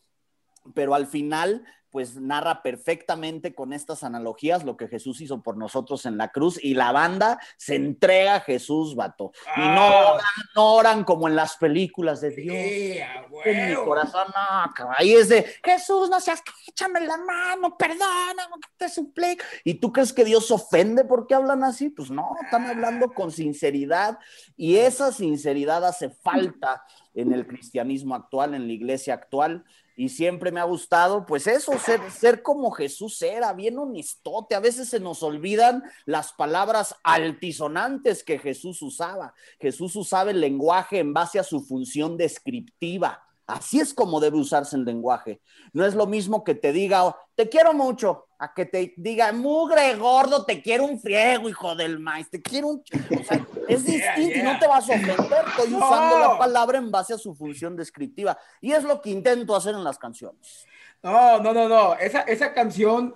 pero 0.74 0.96
al 0.96 1.08
final 1.08 1.66
pues 1.90 2.18
narra 2.18 2.62
perfectamente 2.62 3.56
con 3.56 3.72
estas 3.72 4.04
analogías 4.04 4.66
lo 4.66 4.76
que 4.76 4.90
Jesús 4.90 5.22
hizo 5.22 5.42
por 5.42 5.56
nosotros 5.58 6.06
en 6.06 6.18
la 6.18 6.32
cruz 6.32 6.60
y 6.62 6.74
la 6.74 6.92
banda 6.92 7.40
se 7.58 7.76
entrega 7.76 8.36
a 8.36 8.40
Jesús, 8.42 8.94
vato. 8.94 9.32
Y 9.56 9.62
no, 9.62 9.82
Ah. 9.82 10.14
oran, 10.14 10.26
no 10.54 10.74
oran 10.74 11.04
como 11.06 11.28
en 11.30 11.36
las 11.36 11.56
películas 11.56 12.20
de 12.22 12.32
Dios. 12.32 12.56
Sí, 12.56 13.00
En 13.46 13.70
mi 13.70 13.76
corazón, 13.76 14.28
no, 14.28 14.90
ahí 14.98 15.14
es 15.14 15.30
de 15.30 15.44
Jesús, 15.64 16.10
no 16.10 16.20
seas, 16.20 16.44
échame 16.68 17.00
la 17.00 17.18
mano, 17.18 17.78
perdona, 17.78 18.48
te 18.76 18.90
suplico. 18.90 19.44
¿Y 19.64 19.76
tú 19.76 19.92
crees 19.92 20.12
que 20.12 20.26
Dios 20.26 20.52
ofende 20.52 21.06
porque 21.06 21.36
hablan 21.36 21.64
así? 21.64 21.90
Pues 21.90 22.12
no, 22.12 22.36
están 22.44 22.66
hablando 22.68 23.14
con 23.14 23.32
sinceridad 23.32 24.20
y 24.58 24.76
esa 24.76 25.14
sinceridad 25.14 25.86
hace 25.86 26.10
falta 26.10 26.84
en 27.16 27.34
el 27.34 27.48
cristianismo 27.48 28.14
actual, 28.14 28.54
en 28.56 28.68
la 28.68 28.74
iglesia 28.74 29.14
actual. 29.14 29.64
Y 30.00 30.10
siempre 30.10 30.52
me 30.52 30.60
ha 30.60 30.64
gustado, 30.64 31.26
pues 31.26 31.48
eso, 31.48 31.72
ser, 32.12 32.44
como 32.44 32.70
Jesús 32.70 33.20
era, 33.24 33.52
bien 33.54 33.80
honestote. 33.80 34.54
A 34.54 34.60
veces 34.60 34.90
se 34.90 35.00
nos 35.00 35.24
olvidan 35.24 35.84
las 36.06 36.34
palabras 36.34 36.94
altisonantes 37.04 38.24
que 38.24 38.38
Jesús 38.38 38.80
usaba. 38.84 39.34
Jesús 39.60 39.96
usaba 39.96 40.30
el 40.30 40.40
lenguaje 40.40 41.00
en 41.00 41.16
base 41.16 41.40
a 41.40 41.44
su 41.44 41.62
función 41.62 42.16
descriptiva. 42.16 43.24
Así 43.48 43.80
es 43.80 43.92
como 43.92 44.20
debe 44.20 44.38
usarse 44.38 44.76
el 44.76 44.86
lenguaje. 44.86 45.42
No 45.74 45.84
es 45.84 45.96
lo 45.96 46.06
mismo 46.06 46.44
que 46.44 46.54
te 46.54 46.72
diga, 46.72 47.04
"Oh, 47.04 47.16
te 47.34 47.50
quiero 47.50 47.74
mucho, 47.74 48.28
a 48.38 48.54
que 48.54 48.66
te 48.66 48.94
diga, 48.98 49.32
mugre 49.32 49.96
gordo, 49.96 50.46
te 50.46 50.62
quiero 50.62 50.86
un 50.86 51.00
friego, 51.00 51.50
hijo 51.50 51.76
del 51.76 52.00
maíz, 52.00 52.30
te 52.30 52.42
quiero 52.42 52.68
un... 52.68 52.84
O 53.20 53.24
sea, 53.24 53.48
es 53.68 53.84
Yeah, 53.86 54.16
distinto 54.16 54.40
y 54.40 54.44
no 54.44 54.60
te 54.60 54.68
vas 54.68 54.90
a 54.90 54.94
ofender. 54.94 55.16
Estoy 55.48 55.70
No. 55.72 55.78
usando 55.78 56.20
la 56.20 56.38
palabra 56.38 56.78
en 56.78 56.92
base 56.92 57.14
a 57.14 57.18
su 57.18 57.36
función 57.36 57.76
descriptiva. 57.76 58.38
Y 58.62 58.72
es 58.72 58.84
lo 58.84 59.02
que 59.02 59.10
intento 59.10 59.56
hacer 59.56 59.76
en 59.76 59.84
las 59.84 59.98
canciones. 59.98 60.66
No, 61.04 61.40
no, 61.40 61.54
no, 61.54 61.68
no. 61.70 61.96
Esa, 61.96 62.22
esa 62.22 62.54
canción, 62.54 63.16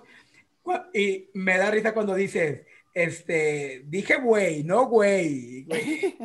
y 0.94 1.28
me 1.34 1.58
da 1.58 1.70
risa 1.70 1.92
cuando 1.94 2.14
dices, 2.14 2.62
este, 2.94 3.82
dije 3.86 4.16
güey, 4.16 4.64
no 4.64 4.86
güey. 4.86 5.66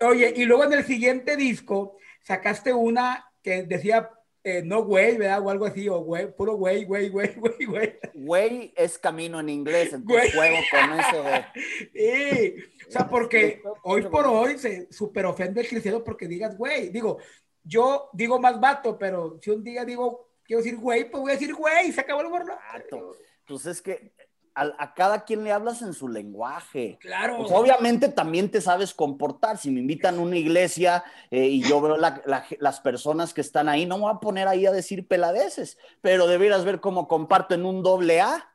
Oye, 0.00 0.32
y 0.36 0.44
luego 0.44 0.64
en 0.64 0.74
el 0.74 0.84
siguiente 0.84 1.36
disco 1.36 1.96
sacaste 2.22 2.72
una 2.72 3.30
que 3.42 3.64
decía, 3.64 4.10
eh, 4.44 4.62
no 4.64 4.84
güey, 4.84 5.16
¿verdad? 5.16 5.40
O 5.44 5.50
algo 5.50 5.66
así, 5.66 5.88
o 5.88 6.00
güey, 6.00 6.34
puro 6.34 6.54
güey, 6.56 6.84
güey, 6.84 7.08
güey, 7.08 7.34
güey, 7.36 7.64
güey. 7.66 7.98
Güey 8.14 8.74
es 8.76 8.98
camino 8.98 9.40
en 9.40 9.48
inglés, 9.48 9.92
entonces 9.92 10.34
Güey. 10.34 10.52
juego 10.52 10.56
con 10.70 11.00
eso. 11.00 11.24
Sí, 11.94 12.54
o 12.88 12.90
sea, 12.90 13.08
porque 13.08 13.62
hoy 13.84 14.02
por 14.02 14.26
hoy 14.26 14.58
se 14.58 14.92
super 14.92 15.26
ofende 15.26 15.60
el 15.60 15.68
cristiano 15.68 16.02
porque 16.02 16.26
digas 16.26 16.56
güey. 16.58 16.88
Digo, 16.90 17.18
yo 17.62 18.10
digo 18.12 18.38
más 18.38 18.60
vato, 18.60 18.98
pero 18.98 19.38
si 19.40 19.50
un 19.50 19.62
día 19.62 19.84
digo, 19.84 20.32
quiero 20.44 20.62
decir 20.62 20.78
güey, 20.78 21.08
pues 21.08 21.20
voy 21.22 21.30
a 21.30 21.34
decir 21.34 21.54
güey, 21.54 21.92
se 21.92 22.00
acabó 22.00 22.20
el. 22.22 22.28
Vato. 22.28 23.16
Pues 23.46 23.66
es 23.66 23.80
que 23.82 24.12
a, 24.54 24.70
a 24.78 24.94
cada 24.94 25.24
quien 25.24 25.44
le 25.44 25.52
hablas 25.52 25.82
en 25.82 25.92
su 25.94 26.08
lenguaje. 26.08 26.98
Claro. 27.00 27.38
Pues 27.38 27.52
obviamente 27.52 28.08
también 28.08 28.50
te 28.50 28.60
sabes 28.60 28.94
comportar. 28.94 29.58
Si 29.58 29.70
me 29.70 29.80
invitan 29.80 30.18
a 30.18 30.20
una 30.20 30.36
iglesia 30.36 31.04
eh, 31.30 31.46
y 31.46 31.62
yo 31.62 31.80
veo 31.80 31.96
la- 31.96 32.22
la- 32.26 32.44
las 32.58 32.80
personas 32.80 33.34
que 33.34 33.40
están 33.40 33.68
ahí, 33.68 33.86
no 33.86 33.96
me 33.96 34.02
voy 34.04 34.12
a 34.14 34.20
poner 34.20 34.48
ahí 34.48 34.66
a 34.66 34.72
decir 34.72 35.06
peladeces, 35.08 35.78
pero 36.00 36.26
debieras 36.26 36.64
ver 36.64 36.80
cómo 36.80 37.08
comparto 37.08 37.54
en 37.54 37.64
un 37.66 37.82
doble 37.82 38.20
A. 38.20 38.51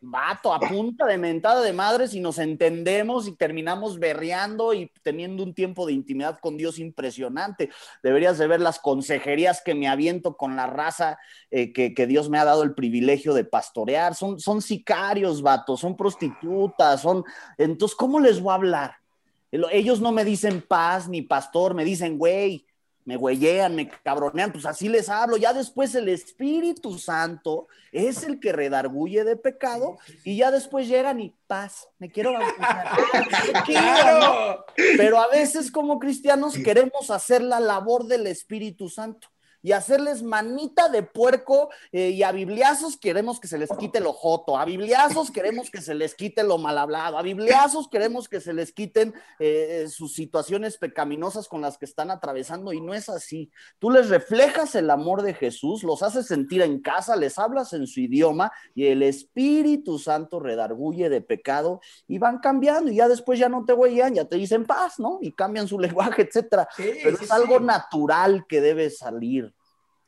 Vato, 0.00 0.52
a 0.52 0.60
punta 0.60 1.06
de 1.06 1.16
mentada 1.18 1.62
de 1.62 1.72
madres 1.72 2.14
y 2.14 2.20
nos 2.20 2.38
entendemos 2.38 3.26
y 3.26 3.34
terminamos 3.34 3.98
berreando 3.98 4.74
y 4.74 4.90
teniendo 5.02 5.42
un 5.42 5.54
tiempo 5.54 5.86
de 5.86 5.94
intimidad 5.94 6.38
con 6.38 6.56
Dios 6.56 6.78
impresionante. 6.78 7.70
Deberías 8.02 8.38
de 8.38 8.46
ver 8.46 8.60
las 8.60 8.78
consejerías 8.78 9.62
que 9.64 9.74
me 9.74 9.88
aviento 9.88 10.36
con 10.36 10.54
la 10.54 10.66
raza 10.66 11.18
eh, 11.50 11.72
que, 11.72 12.06
Dios 12.06 12.28
me 12.28 12.38
ha 12.38 12.44
dado 12.44 12.62
el 12.62 12.74
privilegio 12.74 13.34
de 13.34 13.44
pastorear. 13.44 14.14
Son, 14.14 14.38
son 14.38 14.62
sicarios, 14.62 15.42
vato, 15.42 15.76
son 15.76 15.96
prostitutas, 15.96 17.00
son... 17.00 17.24
Entonces, 17.58 17.96
¿cómo 17.96 18.20
les 18.20 18.40
voy 18.40 18.52
a 18.52 18.56
hablar? 18.56 18.96
El- 19.50 19.66
Ellos 19.72 20.00
no 20.00 20.12
me 20.12 20.24
dicen 20.24 20.62
paz 20.62 21.08
ni 21.08 21.22
pastor, 21.22 21.74
me 21.74 21.84
dicen 21.84 22.18
güey, 22.18 22.66
me 23.06 23.16
güeyean, 23.16 23.74
me 23.74 23.88
cabronean, 23.88 24.52
pues 24.52 24.66
así 24.66 24.88
les 24.88 25.08
hablo. 25.08 25.36
Ya 25.36 25.52
después 25.54 25.94
el 25.94 26.08
Espíritu 26.08 26.98
Santo 26.98 27.68
es 27.92 28.24
el 28.24 28.40
que 28.40 28.52
redarguye 28.52 29.24
de 29.24 29.36
pecado 29.36 29.96
y 30.24 30.36
ya 30.36 30.50
después 30.50 30.88
llegan 30.88 31.20
y 31.20 31.34
paz, 31.46 31.88
me 31.98 32.10
quiero 32.10 32.32
bautizar. 32.32 32.96
Chido, 33.66 34.20
¿no? 34.20 34.64
Pero 34.96 35.20
a 35.20 35.28
veces 35.28 35.70
como 35.70 35.98
cristianos 36.00 36.58
queremos 36.58 37.10
hacer 37.10 37.42
la 37.42 37.60
labor 37.60 38.06
del 38.06 38.26
Espíritu 38.26 38.88
Santo 38.88 39.28
y 39.66 39.72
hacerles 39.72 40.22
manita 40.22 40.88
de 40.88 41.02
puerco 41.02 41.70
eh, 41.90 42.10
y 42.10 42.22
a 42.22 42.30
bibliazos 42.30 42.96
queremos 42.96 43.40
que 43.40 43.48
se 43.48 43.58
les 43.58 43.68
quite 43.70 43.98
lo 43.98 44.12
joto, 44.12 44.56
a 44.56 44.64
bibliazos 44.64 45.32
queremos 45.32 45.72
que 45.72 45.80
se 45.80 45.92
les 45.92 46.14
quite 46.14 46.44
lo 46.44 46.56
mal 46.56 46.78
hablado, 46.78 47.18
a 47.18 47.22
bibliazos 47.22 47.88
queremos 47.88 48.28
que 48.28 48.40
se 48.40 48.52
les 48.52 48.70
quiten 48.70 49.12
eh, 49.40 49.88
sus 49.88 50.14
situaciones 50.14 50.78
pecaminosas 50.78 51.48
con 51.48 51.62
las 51.62 51.78
que 51.78 51.84
están 51.84 52.12
atravesando 52.12 52.72
y 52.72 52.80
no 52.80 52.94
es 52.94 53.08
así. 53.08 53.50
Tú 53.80 53.90
les 53.90 54.08
reflejas 54.08 54.76
el 54.76 54.88
amor 54.88 55.22
de 55.22 55.34
Jesús, 55.34 55.82
los 55.82 56.00
haces 56.04 56.28
sentir 56.28 56.62
en 56.62 56.80
casa, 56.80 57.16
les 57.16 57.36
hablas 57.36 57.72
en 57.72 57.88
su 57.88 57.98
idioma 57.98 58.52
y 58.72 58.86
el 58.86 59.02
Espíritu 59.02 59.98
Santo 59.98 60.38
redarguye 60.38 61.08
de 61.08 61.22
pecado 61.22 61.80
y 62.06 62.18
van 62.18 62.38
cambiando 62.38 62.92
y 62.92 62.98
ya 62.98 63.08
después 63.08 63.36
ya 63.40 63.48
no 63.48 63.64
te 63.64 63.72
huellan, 63.72 64.14
ya 64.14 64.26
te 64.26 64.36
dicen 64.36 64.64
paz, 64.64 65.00
¿no? 65.00 65.18
Y 65.20 65.32
cambian 65.32 65.66
su 65.66 65.80
lenguaje, 65.80 66.22
etcétera. 66.22 66.68
Sí, 66.76 66.92
Pero 67.02 67.16
sí, 67.16 67.24
es 67.24 67.32
algo 67.32 67.58
sí. 67.58 67.64
natural 67.64 68.46
que 68.46 68.60
debe 68.60 68.90
salir. 68.90 69.55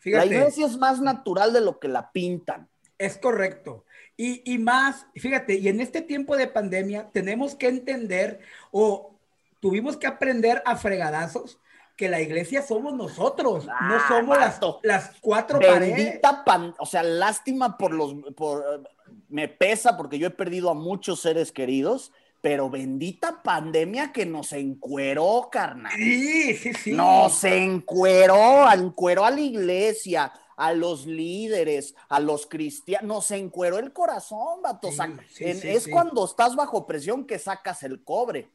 Fíjate, 0.08 0.26
La 0.28 0.34
iglesia 0.34 0.66
es 0.66 0.76
más 0.76 1.00
natural 1.00 1.52
de 1.52 1.60
lo 1.60 1.78
que 1.78 1.88
la 1.88 2.10
pintan. 2.12 2.68
es 2.98 3.16
correcto. 3.18 3.84
Y, 4.16 4.42
y 4.52 4.58
más, 4.58 5.06
fíjate, 5.14 5.54
y 5.54 5.68
en 5.68 5.80
este 5.80 6.02
tiempo 6.02 6.36
de 6.36 6.48
pandemia 6.48 7.08
tenemos 7.12 7.54
que 7.54 7.68
entender 7.68 8.40
o 8.72 9.14
tuvimos 9.60 9.96
que 9.96 10.08
aprender 10.08 10.60
a 10.66 10.76
fregadazos 10.76 11.60
que 11.96 12.08
la 12.08 12.20
iglesia 12.20 12.62
somos 12.62 12.94
nosotros, 12.94 13.66
no 13.66 13.72
Ah, 13.74 14.04
somos 14.08 14.38
las, 14.38 14.60
las 14.82 15.12
cuatro 15.20 15.58
paredes. 15.58 15.96
Bendita 15.96 16.44
pan, 16.44 16.74
o 16.78 16.86
sea, 16.86 17.02
lástima 17.02 17.76
por 17.76 17.92
los, 17.92 18.14
por, 18.36 18.88
me 19.28 19.48
pesa 19.48 19.96
porque 19.96 20.18
yo 20.18 20.28
he 20.28 20.30
perdido 20.30 20.70
a 20.70 20.74
muchos 20.74 21.20
seres 21.20 21.50
queridos, 21.50 22.12
pero 22.40 22.71
bendita 22.71 23.42
pandemia 23.42 24.12
que 24.12 24.25
nos 24.26 24.52
encueró, 24.52 25.49
carnal. 25.50 25.92
Sí, 25.97 26.54
sí, 26.54 26.73
sí. 26.75 26.92
Nos 26.92 27.42
encueró, 27.45 28.71
encueró 28.73 29.25
a 29.25 29.30
la 29.30 29.40
iglesia, 29.40 30.33
a 30.57 30.73
los 30.73 31.07
líderes, 31.07 31.95
a 32.09 32.21
los 32.21 32.47
cristianos, 32.47 33.07
nos 33.09 33.30
encueró 33.30 33.78
el 33.78 33.92
corazón, 33.92 34.62
vato. 34.62 34.90
Sí, 34.90 34.97
Sac- 34.99 35.25
sí, 35.28 35.45
en- 35.45 35.61
sí, 35.61 35.68
es 35.68 35.88
cuando 35.88 36.25
estás 36.25 36.54
bajo 36.57 36.87
presión 36.87 37.26
que 37.26 37.38
sacas 37.38 37.83
el 37.83 38.02
cobre. 38.02 38.50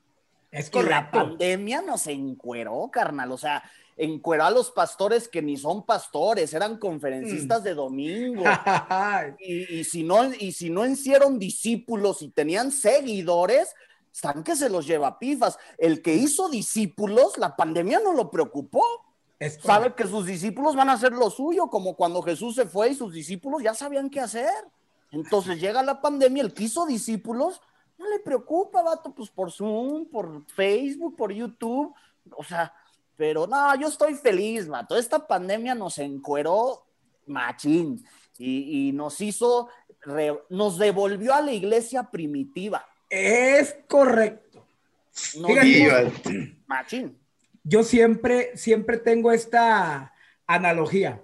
Es 0.54 0.72
Y 0.74 0.82
la 0.84 1.10
pandemia 1.12 1.82
nos 1.82 2.08
encueró, 2.08 2.90
carnal. 2.92 3.32
O 3.32 3.38
sea, 3.38 3.64
encueró 3.98 4.46
a 4.46 4.52
los 4.52 4.72
pastores 4.72 5.28
que 5.28 5.42
ni 5.42 5.58
son 5.58 5.86
pastores, 5.86 6.54
eran 6.54 6.78
conferencistas 6.78 7.62
Mm. 7.62 7.64
de 7.64 7.74
domingo. 7.74 8.44
Y, 9.40 9.80
y 9.80 9.84
si 9.84 10.04
no, 10.04 10.34
y 10.34 10.52
si 10.54 10.70
no 10.70 10.86
hicieron 10.86 11.40
discípulos 11.40 12.22
y 12.22 12.30
tenían 12.30 12.72
seguidores, 12.72 13.74
están 14.14 14.44
que 14.44 14.56
se 14.56 14.70
los 14.70 14.86
lleva 14.86 15.18
pifas. 15.20 15.58
El 15.78 16.02
que 16.02 16.14
hizo 16.14 16.50
discípulos, 16.50 17.38
la 17.38 17.56
pandemia 17.56 18.00
no 18.00 18.14
lo 18.14 18.30
preocupó. 18.30 18.84
Es. 19.40 19.60
Sabe 19.62 19.94
que 19.96 20.08
sus 20.08 20.26
discípulos 20.26 20.76
van 20.76 20.90
a 20.90 20.94
hacer 20.94 21.12
lo 21.12 21.30
suyo, 21.30 21.68
como 21.68 21.96
cuando 21.96 22.22
Jesús 22.22 22.56
se 22.56 22.66
fue 22.66 22.90
y 22.90 22.96
sus 22.96 23.12
discípulos 23.12 23.64
ya 23.64 23.74
sabían 23.74 24.10
qué 24.10 24.20
hacer. 24.20 24.50
Entonces 25.12 25.60
llega 25.60 25.84
la 25.84 26.02
pandemia, 26.02 26.44
el 26.44 26.54
que 26.54 26.64
hizo 26.64 26.86
discípulos, 26.86 27.62
no 27.98 28.10
le 28.10 28.20
preocupa, 28.20 28.82
vato, 28.82 29.14
pues 29.14 29.30
por 29.30 29.52
Zoom, 29.52 30.06
por 30.06 30.46
Facebook, 30.48 31.16
por 31.16 31.32
YouTube, 31.32 31.94
o 32.36 32.44
sea, 32.44 32.74
pero 33.16 33.46
no, 33.48 33.76
yo 33.80 33.88
estoy 33.88 34.16
feliz, 34.16 34.68
vato. 34.68 34.98
Esta 34.98 35.26
pandemia 35.28 35.76
nos 35.76 35.98
encueró 36.00 36.86
machín 37.28 38.04
y, 38.38 38.90
y 38.90 38.92
nos 38.92 39.22
hizo, 39.22 39.70
re- 40.02 40.42
nos 40.50 40.78
devolvió 40.78 41.34
a 41.34 41.42
la 41.42 41.54
iglesia 41.54 42.10
primitiva. 42.10 42.86
Es 43.10 43.78
correcto. 43.88 44.66
Nos 45.40 45.60
Fíjate. 45.60 46.58
machín. 46.66 47.20
Yo 47.64 47.84
siempre, 47.84 48.58
siempre 48.58 48.98
tengo 48.98 49.32
esta 49.32 50.12
analogía. 50.48 51.24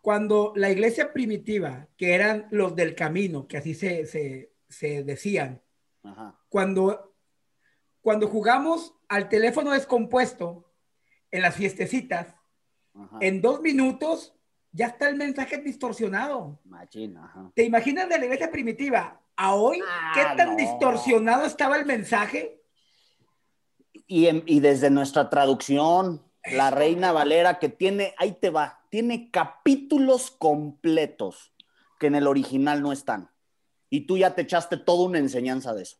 Cuando 0.00 0.54
la 0.56 0.70
iglesia 0.70 1.12
primitiva, 1.12 1.86
que 1.98 2.14
eran 2.14 2.48
los 2.50 2.74
del 2.74 2.94
camino, 2.94 3.46
que 3.46 3.58
así 3.58 3.74
se, 3.74 4.06
se, 4.06 4.49
se 4.70 5.04
decían, 5.04 5.60
Ajá. 6.02 6.38
cuando, 6.48 7.14
cuando 8.00 8.28
jugamos 8.28 8.94
al 9.08 9.28
teléfono 9.28 9.72
descompuesto 9.72 10.72
en 11.30 11.42
las 11.42 11.54
fiestecitas, 11.54 12.34
ajá. 12.94 13.18
en 13.20 13.42
dos 13.42 13.60
minutos 13.60 14.34
ya 14.72 14.86
está 14.86 15.08
el 15.08 15.16
mensaje 15.16 15.58
distorsionado. 15.58 16.60
Ajá. 16.72 17.52
¿Te 17.54 17.64
imaginas 17.64 18.08
de 18.08 18.18
la 18.18 18.24
iglesia 18.24 18.50
primitiva 18.50 19.20
a 19.36 19.54
hoy? 19.54 19.80
Ah, 19.86 20.12
¿Qué 20.14 20.22
tan 20.36 20.50
no. 20.50 20.56
distorsionado 20.56 21.44
estaba 21.44 21.76
el 21.76 21.86
mensaje? 21.86 22.62
Y, 24.06 24.26
en- 24.26 24.44
y 24.46 24.60
desde 24.60 24.90
nuestra 24.90 25.28
traducción, 25.30 26.22
la 26.52 26.70
Reina 26.70 27.12
Valera, 27.12 27.58
que 27.58 27.68
tiene, 27.68 28.14
ahí 28.18 28.32
te 28.32 28.50
va, 28.50 28.86
tiene 28.90 29.30
capítulos 29.30 30.30
completos 30.30 31.52
que 31.98 32.06
en 32.06 32.14
el 32.14 32.26
original 32.26 32.80
no 32.82 32.92
están. 32.92 33.30
Y 33.90 34.06
tú 34.06 34.16
ya 34.16 34.34
te 34.34 34.42
echaste 34.42 34.76
toda 34.78 35.08
una 35.08 35.18
enseñanza 35.18 35.74
de 35.74 35.82
eso. 35.82 35.96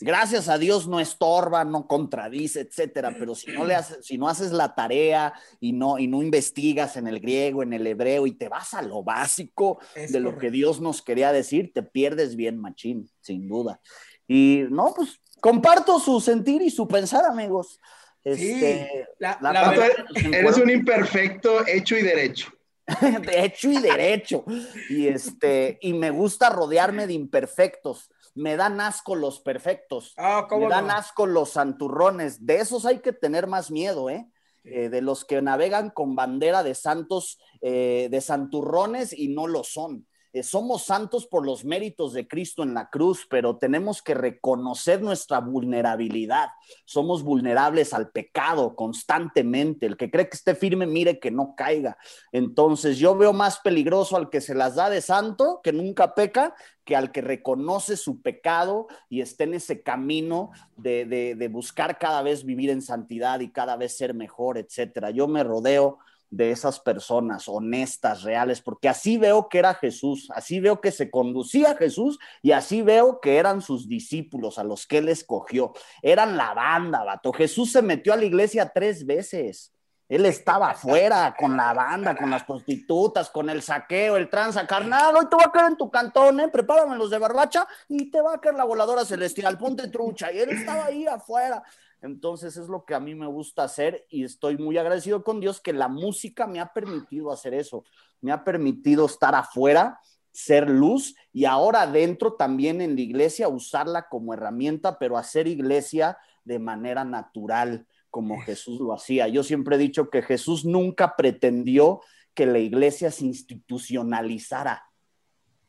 Gracias 0.00 0.48
a 0.48 0.58
Dios 0.58 0.88
no 0.88 0.98
estorba, 0.98 1.64
no 1.64 1.86
contradice, 1.86 2.60
etcétera, 2.60 3.14
pero 3.16 3.34
si 3.36 3.52
no 3.52 3.64
le 3.64 3.76
haces, 3.76 4.04
si 4.04 4.18
no 4.18 4.28
haces 4.28 4.50
la 4.50 4.74
tarea 4.74 5.32
y 5.60 5.72
no, 5.72 6.00
y 6.00 6.08
no 6.08 6.20
investigas 6.20 6.96
en 6.96 7.06
el 7.06 7.20
griego, 7.20 7.62
en 7.62 7.72
el 7.72 7.86
hebreo 7.86 8.26
y 8.26 8.32
te 8.32 8.48
vas 8.48 8.74
a 8.74 8.82
lo 8.82 9.04
básico 9.04 9.78
de 9.94 10.18
lo 10.18 10.36
que 10.36 10.50
Dios 10.50 10.80
nos 10.80 11.00
quería 11.00 11.30
decir, 11.30 11.72
te 11.72 11.84
pierdes 11.84 12.34
bien, 12.34 12.58
machín, 12.58 13.08
sin 13.20 13.46
duda. 13.46 13.80
Y 14.26 14.64
no, 14.68 14.92
pues 14.96 15.20
comparto 15.40 16.00
su 16.00 16.20
sentir 16.20 16.60
y 16.62 16.70
su 16.70 16.88
pensar, 16.88 17.24
amigos. 17.26 17.78
Este, 18.24 19.06
la, 19.18 19.38
verdad, 19.40 19.90
eres 20.32 20.56
un 20.56 20.70
imperfecto 20.70 21.64
hecho 21.66 21.96
y 21.96 22.02
derecho. 22.02 22.50
de 23.00 23.44
hecho 23.44 23.70
y 23.70 23.78
derecho. 23.78 24.44
Y 24.90 25.08
este, 25.08 25.78
y 25.80 25.94
me 25.94 26.10
gusta 26.10 26.50
rodearme 26.50 27.06
de 27.06 27.14
imperfectos 27.14 28.10
me 28.34 28.56
dan 28.56 28.80
asco 28.80 29.14
los 29.14 29.40
perfectos, 29.40 30.12
ah, 30.16 30.46
me 30.50 30.68
dan 30.68 30.90
asco 30.90 31.26
los 31.26 31.50
santurrones, 31.50 32.44
de 32.44 32.56
esos 32.56 32.84
hay 32.84 32.98
que 32.98 33.12
tener 33.12 33.46
más 33.46 33.70
miedo, 33.70 34.10
¿eh? 34.10 34.28
eh 34.64 34.88
de 34.88 35.02
los 35.02 35.24
que 35.24 35.40
navegan 35.40 35.90
con 35.90 36.16
bandera 36.16 36.62
de 36.62 36.74
santos, 36.74 37.38
eh, 37.60 38.08
de 38.10 38.20
santurrones 38.20 39.16
y 39.16 39.28
no 39.28 39.46
lo 39.46 39.62
son. 39.62 40.06
Eh, 40.34 40.42
somos 40.42 40.82
santos 40.82 41.28
por 41.28 41.46
los 41.46 41.64
méritos 41.64 42.12
de 42.12 42.26
Cristo 42.26 42.64
en 42.64 42.74
la 42.74 42.90
cruz, 42.90 43.24
pero 43.30 43.56
tenemos 43.56 44.02
que 44.02 44.14
reconocer 44.14 45.00
nuestra 45.00 45.38
vulnerabilidad. 45.38 46.48
Somos 46.84 47.22
vulnerables 47.22 47.94
al 47.94 48.10
pecado 48.10 48.74
constantemente. 48.74 49.86
El 49.86 49.96
que 49.96 50.10
cree 50.10 50.28
que 50.28 50.36
esté 50.36 50.56
firme, 50.56 50.86
mire 50.86 51.20
que 51.20 51.30
no 51.30 51.54
caiga. 51.56 51.96
Entonces 52.32 52.98
yo 52.98 53.16
veo 53.16 53.32
más 53.32 53.60
peligroso 53.60 54.16
al 54.16 54.28
que 54.28 54.40
se 54.40 54.56
las 54.56 54.74
da 54.74 54.90
de 54.90 55.02
santo, 55.02 55.60
que 55.62 55.72
nunca 55.72 56.16
peca, 56.16 56.56
que 56.84 56.96
al 56.96 57.12
que 57.12 57.20
reconoce 57.20 57.96
su 57.96 58.20
pecado 58.20 58.88
y 59.08 59.20
esté 59.20 59.44
en 59.44 59.54
ese 59.54 59.84
camino 59.84 60.50
de, 60.76 61.06
de 61.06 61.48
buscar 61.48 61.96
cada 61.96 62.22
vez 62.22 62.44
vivir 62.44 62.70
en 62.70 62.82
santidad 62.82 63.38
y 63.38 63.52
cada 63.52 63.76
vez 63.76 63.96
ser 63.96 64.14
mejor, 64.14 64.58
etcétera. 64.58 65.10
Yo 65.10 65.28
me 65.28 65.44
rodeo 65.44 66.00
de 66.30 66.50
esas 66.50 66.80
personas 66.80 67.48
honestas, 67.48 68.22
reales, 68.22 68.60
porque 68.60 68.88
así 68.88 69.18
veo 69.18 69.48
que 69.48 69.58
era 69.58 69.74
Jesús, 69.74 70.28
así 70.34 70.60
veo 70.60 70.80
que 70.80 70.90
se 70.90 71.10
conducía 71.10 71.76
Jesús 71.76 72.18
y 72.42 72.52
así 72.52 72.82
veo 72.82 73.20
que 73.20 73.36
eran 73.36 73.62
sus 73.62 73.88
discípulos 73.88 74.58
a 74.58 74.64
los 74.64 74.86
que 74.86 74.98
él 74.98 75.08
escogió. 75.08 75.72
Eran 76.02 76.36
la 76.36 76.54
banda, 76.54 77.04
vato. 77.04 77.32
Jesús 77.32 77.72
se 77.72 77.82
metió 77.82 78.12
a 78.12 78.16
la 78.16 78.24
iglesia 78.24 78.72
tres 78.74 79.06
veces. 79.06 79.74
Él 80.06 80.26
estaba 80.26 80.70
afuera 80.70 81.34
con 81.38 81.56
la 81.56 81.72
banda, 81.72 82.14
con 82.14 82.30
las 82.30 82.44
prostitutas, 82.44 83.30
con 83.30 83.48
el 83.48 83.62
saqueo, 83.62 84.16
el 84.16 84.28
tranza. 84.28 84.66
Carnal, 84.66 85.16
hoy 85.16 85.26
te 85.30 85.36
va 85.36 85.44
a 85.46 85.52
caer 85.52 85.70
en 85.70 85.76
tu 85.76 85.90
cantón, 85.90 86.40
¿eh? 86.40 86.48
Prepárame 86.48 86.96
los 86.96 87.08
de 87.08 87.18
barbacha 87.18 87.66
y 87.88 88.10
te 88.10 88.20
va 88.20 88.34
a 88.34 88.40
caer 88.40 88.54
la 88.54 88.64
voladora 88.64 89.04
celestial. 89.04 89.56
Ponte 89.56 89.88
trucha. 89.88 90.30
Y 90.30 90.40
él 90.40 90.50
estaba 90.50 90.86
ahí 90.86 91.06
afuera. 91.06 91.62
Entonces 92.04 92.58
es 92.58 92.68
lo 92.68 92.84
que 92.84 92.94
a 92.94 93.00
mí 93.00 93.14
me 93.14 93.26
gusta 93.26 93.64
hacer 93.64 94.04
y 94.10 94.24
estoy 94.24 94.58
muy 94.58 94.76
agradecido 94.76 95.24
con 95.24 95.40
Dios 95.40 95.58
que 95.58 95.72
la 95.72 95.88
música 95.88 96.46
me 96.46 96.60
ha 96.60 96.70
permitido 96.70 97.32
hacer 97.32 97.54
eso, 97.54 97.82
me 98.20 98.30
ha 98.30 98.44
permitido 98.44 99.06
estar 99.06 99.34
afuera, 99.34 99.98
ser 100.30 100.68
luz 100.68 101.14
y 101.32 101.46
ahora 101.46 101.86
dentro 101.86 102.34
también 102.34 102.82
en 102.82 102.94
la 102.94 103.00
iglesia 103.00 103.48
usarla 103.48 104.10
como 104.10 104.34
herramienta, 104.34 104.98
pero 104.98 105.16
hacer 105.16 105.46
iglesia 105.46 106.18
de 106.44 106.58
manera 106.58 107.04
natural, 107.04 107.86
como 108.10 108.38
Jesús 108.42 108.80
lo 108.80 108.92
hacía. 108.92 109.26
Yo 109.28 109.42
siempre 109.42 109.76
he 109.76 109.78
dicho 109.78 110.10
que 110.10 110.20
Jesús 110.20 110.66
nunca 110.66 111.16
pretendió 111.16 112.02
que 112.34 112.44
la 112.44 112.58
iglesia 112.58 113.10
se 113.10 113.24
institucionalizara, 113.24 114.84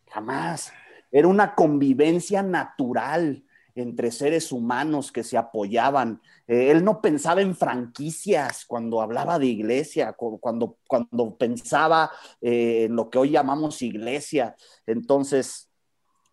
jamás. 0.09 0.73
Era 1.13 1.29
una 1.29 1.55
convivencia 1.55 2.43
natural 2.43 3.44
entre 3.75 4.09
seres 4.11 4.51
humanos 4.51 5.11
que 5.11 5.23
se 5.23 5.37
apoyaban. 5.37 6.21
Eh, 6.47 6.71
él 6.71 6.83
no 6.83 7.01
pensaba 7.01 7.41
en 7.41 7.55
franquicias 7.55 8.65
cuando 8.65 9.01
hablaba 9.01 9.37
de 9.37 9.47
iglesia, 9.47 10.13
cuando, 10.13 10.77
cuando 10.87 11.35
pensaba 11.37 12.09
eh, 12.41 12.85
en 12.85 12.95
lo 12.95 13.09
que 13.09 13.17
hoy 13.17 13.31
llamamos 13.31 13.81
iglesia. 13.81 14.55
Entonces, 14.87 15.69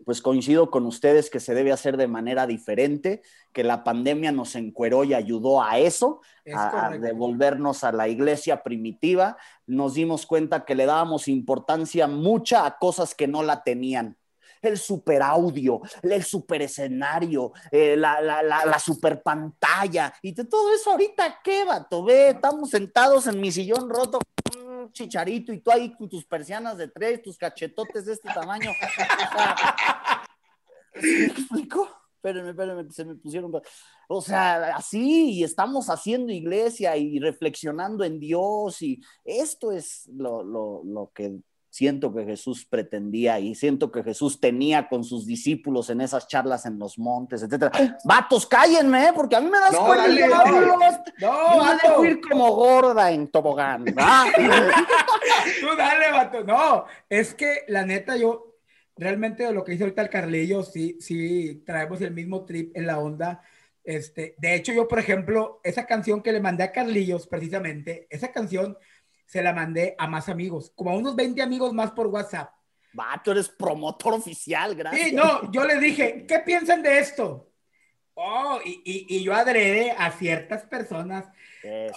pues 0.04 0.22
coincido 0.22 0.70
con 0.70 0.86
ustedes 0.86 1.30
que 1.30 1.40
se 1.40 1.54
debe 1.54 1.72
hacer 1.72 1.96
de 1.96 2.08
manera 2.08 2.46
diferente, 2.46 3.22
que 3.52 3.64
la 3.64 3.84
pandemia 3.84 4.32
nos 4.32 4.54
encueró 4.54 5.04
y 5.04 5.14
ayudó 5.14 5.62
a 5.62 5.78
eso, 5.78 6.20
a, 6.54 6.86
a, 6.86 6.98
devolvernos 6.98 7.84
a 7.84 7.92
la 7.92 8.08
iglesia 8.08 8.62
primitiva. 8.62 9.36
Nos 9.66 9.94
dimos 9.94 10.26
cuenta 10.26 10.64
que 10.64 10.74
le 10.74 10.86
dábamos 10.86 11.28
importancia 11.28 12.06
mucha 12.06 12.66
a 12.66 12.78
cosas 12.78 13.14
que 13.14 13.28
no 13.28 13.42
la 13.42 13.62
tenían 13.62 14.16
el 14.62 14.78
super 14.78 15.20
audio, 15.22 15.80
el 16.02 16.22
super 16.22 16.62
escenario, 16.62 17.52
eh, 17.70 17.96
la, 17.96 18.20
la, 18.20 18.42
la, 18.42 18.78
super 18.78 19.22
pantalla 19.22 20.14
y 20.22 20.32
de 20.32 20.44
todo 20.44 20.72
eso 20.72 20.92
ahorita, 20.92 21.40
¿qué 21.42 21.64
vato? 21.64 22.04
Ve, 22.04 22.30
estamos 22.30 22.70
sentados 22.70 23.26
en 23.26 23.40
mi 23.40 23.50
sillón 23.50 23.90
roto 23.90 24.20
un 24.56 24.92
chicharito 24.92 25.52
y 25.52 25.60
tú 25.60 25.70
ahí 25.70 25.92
con 25.94 26.08
tus 26.08 26.24
persianas 26.24 26.78
de 26.78 26.88
tres, 26.88 27.22
tus 27.22 27.36
cachetotes 27.36 28.04
de 28.06 28.12
este 28.12 28.28
tamaño. 28.32 28.70
¿Me 30.94 31.24
explico? 31.26 31.88
Espérenme, 32.16 32.50
espérenme, 32.50 32.90
se 32.90 33.04
me 33.04 33.14
pusieron. 33.16 33.52
O 34.08 34.22
sea, 34.22 34.76
así, 34.76 35.32
y 35.32 35.44
estamos 35.44 35.88
haciendo 35.90 36.32
iglesia 36.32 36.96
y 36.96 37.18
reflexionando 37.18 38.04
en 38.04 38.20
Dios, 38.20 38.80
y 38.82 39.00
esto 39.24 39.72
es 39.72 40.08
lo, 40.08 40.44
lo, 40.44 40.82
lo 40.84 41.10
que 41.12 41.40
siento 41.72 42.14
que 42.14 42.26
Jesús 42.26 42.66
pretendía 42.66 43.40
y 43.40 43.54
siento 43.54 43.90
que 43.90 44.02
Jesús 44.02 44.38
tenía 44.38 44.90
con 44.90 45.04
sus 45.04 45.26
discípulos 45.26 45.88
en 45.88 46.02
esas 46.02 46.28
charlas 46.28 46.66
en 46.66 46.78
los 46.78 46.98
montes, 46.98 47.42
etcétera. 47.42 47.98
Vatos, 48.04 48.46
cállenme, 48.46 49.10
porque 49.14 49.36
a 49.36 49.40
mí 49.40 49.48
me 49.48 49.58
das 49.58 49.72
no, 49.72 49.86
cuenta 49.86 50.06
dale, 50.06 50.28
no, 51.18 51.96
no, 51.96 52.04
ir 52.04 52.20
como 52.20 52.54
gorda 52.54 53.10
en 53.10 53.26
tobogán. 53.28 53.86
Tú 53.86 53.92
dale, 55.78 56.10
vato. 56.12 56.44
No, 56.44 56.84
es 57.08 57.32
que 57.32 57.64
la 57.68 57.86
neta 57.86 58.18
yo 58.18 58.58
realmente 58.94 59.44
de 59.46 59.54
lo 59.54 59.64
que 59.64 59.72
dice 59.72 59.84
ahorita 59.84 60.02
el 60.02 60.10
Carlillo, 60.10 60.62
sí, 60.64 60.98
sí 61.00 61.62
traemos 61.64 62.02
el 62.02 62.12
mismo 62.12 62.44
trip 62.44 62.76
en 62.76 62.86
la 62.86 62.98
onda. 62.98 63.40
Este, 63.82 64.34
de 64.36 64.54
hecho, 64.56 64.74
yo, 64.74 64.86
por 64.86 64.98
ejemplo, 64.98 65.62
esa 65.64 65.86
canción 65.86 66.22
que 66.22 66.32
le 66.32 66.40
mandé 66.40 66.64
a 66.64 66.72
Carlillos, 66.72 67.26
precisamente, 67.26 68.06
esa 68.10 68.30
canción 68.30 68.76
se 69.32 69.40
la 69.40 69.54
mandé 69.54 69.94
a 69.96 70.06
más 70.06 70.28
amigos, 70.28 70.70
como 70.74 70.90
a 70.90 70.94
unos 70.94 71.16
20 71.16 71.40
amigos 71.40 71.72
más 71.72 71.92
por 71.92 72.08
WhatsApp. 72.08 72.52
Va, 72.98 73.18
tú 73.24 73.30
eres 73.30 73.48
promotor 73.48 74.12
oficial, 74.12 74.74
gracias. 74.74 75.08
Sí, 75.08 75.14
no, 75.14 75.50
yo 75.50 75.64
les 75.64 75.80
dije, 75.80 76.26
¿qué 76.28 76.40
piensan 76.40 76.82
de 76.82 76.98
esto? 76.98 77.50
Oh, 78.12 78.60
y, 78.62 78.82
y, 78.84 79.16
y 79.16 79.24
yo 79.24 79.32
adrede 79.32 79.92
a 79.92 80.10
ciertas 80.10 80.64
personas. 80.64 81.24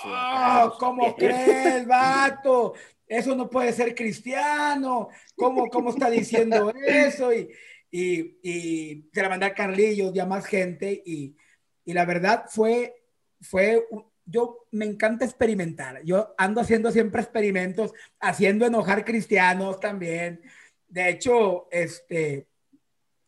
oh, 0.05 0.77
¿cómo 0.79 1.13
crees, 1.17 1.85
vato? 1.85 2.73
Eso 3.05 3.35
no 3.35 3.49
puede 3.49 3.73
ser 3.73 3.93
cristiano. 3.93 5.09
¿Cómo, 5.35 5.67
cómo 5.67 5.89
está 5.89 6.09
diciendo 6.09 6.71
eso? 6.87 7.33
Y, 7.33 7.49
y, 7.91 8.39
y 8.49 9.09
se 9.13 9.21
la 9.21 9.27
mandé 9.27 9.47
a 9.47 9.53
Carlillos 9.53 10.15
y 10.15 10.19
a 10.21 10.25
más 10.25 10.45
gente. 10.45 11.03
Y, 11.05 11.35
y 11.83 11.91
la 11.91 12.05
verdad 12.05 12.45
fue, 12.47 12.95
fue 13.41 13.85
yo 14.25 14.67
me 14.71 14.85
encanta 14.85 15.25
experimentar. 15.25 16.01
Yo 16.03 16.33
ando 16.37 16.61
haciendo 16.61 16.91
siempre 16.91 17.21
experimentos, 17.21 17.93
haciendo 18.19 18.65
enojar 18.65 19.05
cristianos 19.05 19.79
también. 19.79 20.41
De 20.87 21.09
hecho, 21.09 21.67
este, 21.71 22.47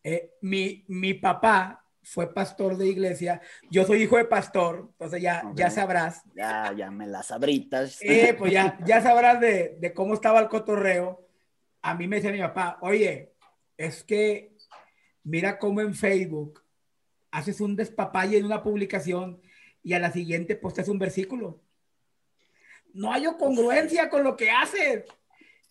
eh, 0.02 0.34
mi, 0.40 0.84
mi 0.88 1.14
papá 1.14 1.84
fue 2.02 2.32
pastor 2.32 2.76
de 2.76 2.88
iglesia. 2.88 3.40
Yo 3.70 3.84
soy 3.84 4.02
hijo 4.02 4.16
de 4.16 4.24
pastor, 4.24 4.88
entonces 4.92 5.22
ya, 5.22 5.42
ya 5.54 5.70
sabrás. 5.70 6.22
Ya, 6.34 6.72
ya 6.76 6.90
me 6.90 7.06
las 7.06 7.30
abritas. 7.30 7.92
Sí, 7.92 8.28
pues 8.36 8.52
ya, 8.52 8.78
ya 8.84 9.00
sabrás 9.02 9.40
de, 9.40 9.76
de 9.78 9.92
cómo 9.92 10.14
estaba 10.14 10.40
el 10.40 10.48
cotorreo. 10.48 11.26
A 11.82 11.94
mí 11.94 12.08
me 12.08 12.16
dice 12.16 12.32
mi 12.32 12.40
papá, 12.40 12.78
oye, 12.80 13.32
es 13.76 14.02
que 14.02 14.52
mira 15.22 15.58
cómo 15.58 15.80
en 15.80 15.94
Facebook 15.94 16.64
haces 17.30 17.60
un 17.60 17.76
despapalle 17.76 18.38
en 18.38 18.46
una 18.46 18.62
publicación 18.62 19.40
y 19.88 19.94
a 19.94 19.98
la 19.98 20.12
siguiente 20.12 20.54
postes 20.54 20.86
un 20.88 20.98
versículo. 20.98 21.62
No 22.92 23.10
hay 23.10 23.24
congruencia 23.38 24.10
con 24.10 24.22
lo 24.22 24.36
que 24.36 24.50
haces. 24.50 25.06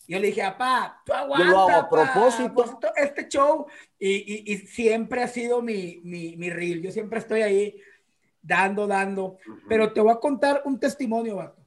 Yo 0.08 0.18
le 0.18 0.28
dije, 0.28 0.42
papá, 0.42 1.04
tú 1.06 1.14
aguanta. 1.14 1.82
a 1.82 1.88
propósito. 1.88 2.52
Pues, 2.52 2.72
este 2.96 3.28
show, 3.28 3.68
y, 4.00 4.52
y, 4.52 4.58
siempre 4.58 5.22
ha 5.22 5.28
sido 5.28 5.62
mi, 5.62 6.02
mi, 6.04 6.36
mi, 6.36 6.50
reel. 6.50 6.82
Yo 6.82 6.92
siempre 6.92 7.20
estoy 7.20 7.44
ahí 7.44 7.80
dando, 8.42 8.88
dando. 8.88 9.38
Pero 9.70 9.94
te 9.94 10.02
voy 10.02 10.14
a 10.14 10.20
contar 10.20 10.64
un 10.66 10.80
testimonio, 10.80 11.36
vato. 11.36 11.64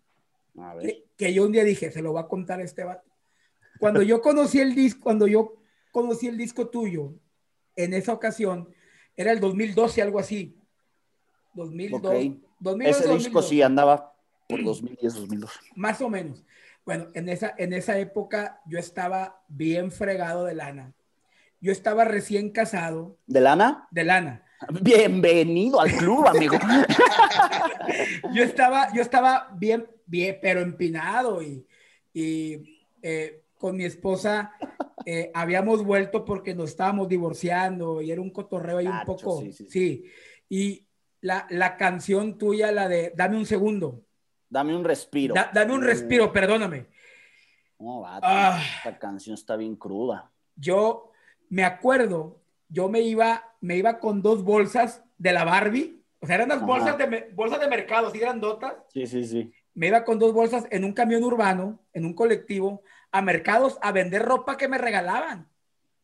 Que, 0.80 1.04
que, 1.16 1.32
yo 1.32 1.44
un 1.44 1.52
día 1.52 1.62
dije, 1.62 1.92
se 1.92 2.02
lo 2.02 2.10
voy 2.10 2.20
a 2.20 2.26
contar 2.26 2.58
a 2.58 2.64
este 2.64 2.82
vato. 2.82 3.08
Cuando 3.78 4.02
yo 4.02 4.20
conocí 4.20 4.58
el 4.58 4.74
disco, 4.74 5.04
cuando 5.04 5.28
yo 5.28 5.62
conocí 5.92 6.26
el 6.26 6.36
disco 6.36 6.68
tuyo, 6.68 7.14
en 7.76 7.94
esa 7.94 8.12
ocasión, 8.12 8.74
era 9.16 9.30
el 9.30 9.38
2012, 9.38 10.02
algo 10.02 10.18
así. 10.18 10.59
2002. 11.60 12.36
Ese 12.84 13.14
disco 13.14 13.42
sí 13.42 13.62
andaba 13.62 14.12
por 14.48 14.62
2010, 14.64 15.14
2012. 15.14 15.58
Más 15.76 16.00
o 16.00 16.08
menos. 16.08 16.44
Bueno, 16.84 17.08
en 17.14 17.28
esa, 17.28 17.54
en 17.56 17.72
esa 17.72 17.98
época 17.98 18.60
yo 18.66 18.78
estaba 18.78 19.42
bien 19.48 19.92
fregado 19.92 20.44
de 20.44 20.54
lana. 20.54 20.92
Yo 21.60 21.72
estaba 21.72 22.04
recién 22.04 22.50
casado. 22.50 23.18
¿De 23.26 23.40
lana? 23.40 23.86
De 23.90 24.04
lana. 24.04 24.44
Bienvenido 24.82 25.80
al 25.80 25.92
club, 25.92 26.26
amigo. 26.26 26.56
yo 28.34 28.42
estaba, 28.42 28.92
yo 28.92 29.02
estaba 29.02 29.50
bien, 29.56 29.86
bien, 30.06 30.38
pero 30.40 30.60
empinado 30.60 31.42
y, 31.42 31.66
eh, 32.14 33.42
con 33.56 33.76
mi 33.76 33.84
esposa 33.84 34.52
eh, 35.06 35.30
habíamos 35.34 35.84
vuelto 35.84 36.24
porque 36.24 36.54
nos 36.54 36.70
estábamos 36.70 37.08
divorciando 37.08 38.02
y 38.02 38.10
era 38.10 38.20
un 38.20 38.30
cotorreo 38.30 38.78
ahí 38.78 38.86
un 38.86 39.04
poco. 39.04 39.42
Sí, 39.68 40.04
Y 40.48 40.86
la, 41.20 41.46
la, 41.50 41.76
canción 41.76 42.38
tuya, 42.38 42.72
la 42.72 42.88
de 42.88 43.12
Dame 43.16 43.36
un 43.36 43.46
segundo. 43.46 44.04
Dame 44.48 44.74
un 44.74 44.84
respiro. 44.84 45.34
dame 45.34 45.72
un 45.72 45.82
respiro, 45.82 46.32
perdóname. 46.32 46.86
No, 47.78 48.02
ah. 48.06 48.60
esta 48.78 48.98
canción 48.98 49.34
está 49.34 49.56
bien 49.56 49.76
cruda. 49.76 50.30
Yo 50.56 51.12
me 51.48 51.64
acuerdo, 51.64 52.40
yo 52.68 52.88
me 52.88 53.00
iba, 53.00 53.54
me 53.60 53.76
iba 53.76 53.98
con 53.98 54.22
dos 54.22 54.44
bolsas 54.44 55.02
de 55.16 55.32
la 55.32 55.44
Barbie. 55.44 56.02
O 56.20 56.26
sea, 56.26 56.36
eran 56.36 56.50
las 56.50 56.60
bolsas 56.60 56.98
de, 56.98 57.30
bolsas 57.32 57.60
de 57.60 57.68
mercado, 57.68 58.10
¿sí 58.10 58.18
grandotas? 58.18 58.74
Sí, 58.92 59.06
sí, 59.06 59.24
sí. 59.24 59.52
Me 59.74 59.86
iba 59.86 60.04
con 60.04 60.18
dos 60.18 60.34
bolsas 60.34 60.66
en 60.70 60.84
un 60.84 60.92
camión 60.92 61.24
urbano, 61.24 61.80
en 61.94 62.04
un 62.04 62.12
colectivo, 62.12 62.82
a 63.10 63.22
mercados 63.22 63.78
a 63.80 63.92
vender 63.92 64.22
ropa 64.22 64.56
que 64.56 64.68
me 64.68 64.76
regalaban. 64.76 65.48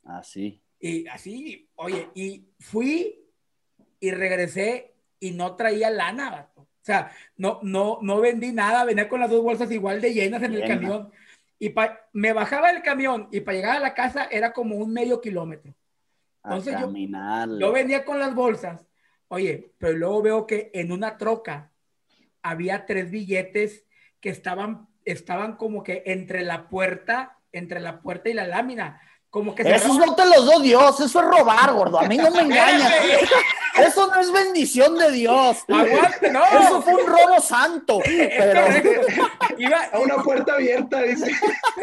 Así. 0.05 0.63
Y 0.79 1.07
así, 1.09 1.69
oye, 1.75 2.09
y 2.15 2.49
fui 2.59 3.27
y 4.01 4.11
regresé 4.11 4.96
y 5.21 5.33
no 5.33 5.57
traía 5.57 5.91
lana, 5.91 6.49
O 6.57 6.67
sea, 6.83 7.11
no, 7.37 7.61
no, 7.63 7.99
no 8.03 8.21
vendí 8.21 8.53
nada, 8.53 8.85
venía 8.85 9.09
con 9.09 9.21
las 9.21 9.31
dos 9.31 9.43
bolsas 9.43 9.71
igual 9.71 10.01
de 10.01 10.15
llenas 10.15 10.43
en 10.43 10.55
el 10.55 10.67
camión. 10.67 11.11
Y 11.59 11.75
me 12.13 12.33
bajaba 12.33 12.73
del 12.73 12.83
camión 12.83 13.29
y 13.33 13.41
para 13.41 13.57
llegar 13.57 13.77
a 13.77 13.81
la 13.81 13.95
casa 13.95 14.29
era 14.31 14.53
como 14.53 14.77
un 14.77 14.93
medio 14.93 15.21
kilómetro. 15.21 15.75
Entonces 16.45 16.77
yo, 16.79 16.93
yo 17.59 17.73
venía 17.73 18.05
con 18.05 18.21
las 18.21 18.35
bolsas, 18.35 18.87
oye, 19.29 19.73
pero 19.79 19.97
luego 19.97 20.23
veo 20.23 20.47
que 20.47 20.71
en 20.75 20.93
una 20.93 21.17
troca 21.17 21.73
había 22.43 22.87
tres 22.87 23.11
billetes 23.11 23.85
que 24.21 24.29
estaban, 24.29 24.89
estaban 25.05 25.57
como 25.57 25.83
que 25.83 26.03
entre 26.07 26.43
la 26.43 26.69
puerta, 26.69 27.39
entre 27.53 27.81
la 27.81 28.01
puerta 28.01 28.29
y 28.29 28.35
la 28.35 28.47
lámina. 28.47 29.01
Como 29.37 29.55
que 29.55 29.65
eso 29.65 29.93
no 29.93 30.15
te 30.15 30.25
los 30.25 30.49
dio 30.49 30.61
Dios, 30.61 30.99
eso 30.99 31.21
es 31.21 31.27
robar, 31.27 31.71
gordo. 31.75 32.01
A 32.01 32.09
mí 32.09 32.17
no 32.17 32.31
me 32.31 32.41
engañas. 32.41 32.91
Eso 33.77 34.07
no 34.07 34.19
es 34.19 34.33
bendición 34.33 34.97
de 34.97 35.11
Dios. 35.11 35.63
Aguante, 35.69 36.31
no. 36.31 36.43
Eso 36.43 36.81
fue 36.81 36.95
un 36.95 37.07
robo 37.07 37.39
santo. 37.43 38.01
Pero... 38.03 38.63
Iba... 39.59 39.85
A 39.93 39.99
una 39.99 40.23
puerta 40.23 40.55
abierta, 40.55 41.03
dice. 41.03 41.31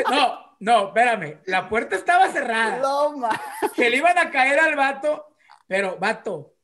No, 0.10 0.56
no, 0.62 0.88
espérame. 0.88 1.42
La 1.46 1.70
puerta 1.70 1.96
estaba 1.96 2.32
cerrada. 2.32 2.80
No, 2.80 3.14
Que 3.76 3.92
le 3.92 3.98
iban 3.98 4.18
a 4.18 4.32
caer 4.32 4.58
al 4.58 4.76
vato. 4.76 5.28
Pero, 5.68 6.00
vato, 6.00 6.56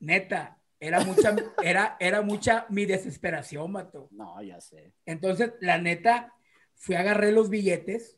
neta, 0.00 0.56
era 0.80 1.00
mucha, 1.00 1.36
era, 1.62 1.98
era 2.00 2.22
mucha 2.22 2.64
mi 2.70 2.86
desesperación, 2.86 3.70
vato. 3.70 4.08
No, 4.12 4.40
ya 4.40 4.62
sé. 4.62 4.94
Entonces, 5.04 5.52
la 5.60 5.76
neta, 5.76 6.32
fui 6.74 6.94
a 6.94 7.00
agarrar 7.00 7.34
los 7.34 7.50
billetes, 7.50 8.17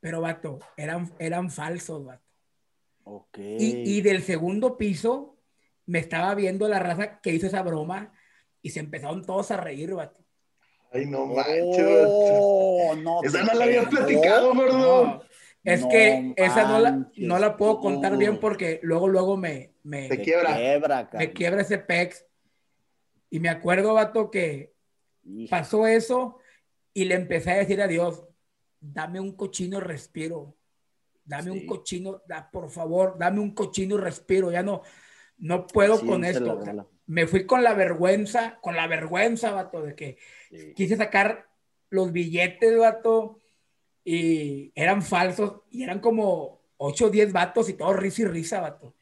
pero, 0.00 0.20
vato, 0.20 0.58
eran, 0.76 1.12
eran 1.18 1.50
falsos, 1.50 2.04
vato. 2.04 2.24
Ok. 3.04 3.38
Y, 3.38 3.98
y 3.98 4.00
del 4.02 4.22
segundo 4.22 4.76
piso 4.76 5.36
me 5.86 5.98
estaba 5.98 6.34
viendo 6.34 6.68
la 6.68 6.78
raza 6.78 7.20
que 7.20 7.32
hizo 7.32 7.46
esa 7.46 7.62
broma 7.62 8.12
y 8.62 8.70
se 8.70 8.80
empezaron 8.80 9.24
todos 9.24 9.50
a 9.50 9.56
reír, 9.56 9.94
vato. 9.94 10.20
Ay, 10.92 11.06
no 11.06 11.26
manches. 11.26 12.06
Oh, 12.08 12.94
no, 12.96 13.22
esa 13.22 13.42
no 13.44 13.54
la 13.54 13.64
había 13.64 13.88
platicado, 13.88 14.54
gordo. 14.54 15.22
Es 15.62 15.84
que 15.86 16.32
esa 16.36 16.66
no 16.66 16.78
la, 16.78 17.10
no 17.16 17.38
la 17.38 17.56
puedo 17.56 17.80
contar 17.80 18.16
bien 18.16 18.40
porque 18.40 18.80
luego, 18.82 19.08
luego 19.08 19.36
me, 19.36 19.74
me, 19.82 20.08
quiebra. 20.08 20.56
me 21.12 21.32
quiebra 21.32 21.62
ese 21.62 21.78
pex. 21.78 22.26
Y 23.28 23.40
me 23.40 23.48
acuerdo, 23.48 23.94
vato, 23.94 24.30
que 24.30 24.72
pasó 25.48 25.86
eso 25.86 26.38
y 26.94 27.04
le 27.04 27.14
empecé 27.14 27.52
a 27.52 27.56
decir 27.56 27.80
a 27.82 27.86
Dios, 27.86 28.24
dame 28.80 29.20
un 29.20 29.36
cochino 29.36 29.78
respiro. 29.80 30.56
Dame 31.24 31.50
un 31.50 31.66
cochino, 31.66 32.22
da, 32.26 32.50
por 32.50 32.70
favor, 32.70 33.16
dame 33.16 33.38
un 33.38 33.54
cochino 33.54 33.96
respiro. 33.96 34.50
Ya 34.50 34.62
no, 34.62 34.82
no 35.38 35.66
puedo 35.66 36.00
con 36.04 36.24
esto. 36.24 36.60
Me 37.06 37.26
fui 37.26 37.46
con 37.46 37.62
la 37.62 37.74
vergüenza, 37.74 38.58
con 38.60 38.74
la 38.74 38.86
vergüenza, 38.86 39.52
vato, 39.52 39.82
de 39.82 39.94
que 39.94 40.18
quise 40.74 40.96
sacar 40.96 41.48
los 41.90 42.12
billetes, 42.12 42.78
vato, 42.78 43.38
y 44.04 44.72
eran 44.74 45.02
falsos, 45.02 45.62
y 45.70 45.82
eran 45.82 46.00
como 46.00 46.62
8 46.78 47.06
o 47.06 47.10
10 47.10 47.32
vatos 47.32 47.68
y 47.68 47.74
todo 47.74 47.92
risa 47.92 48.22
y 48.22 48.24
risa, 48.26 48.60
vato. 48.60 48.94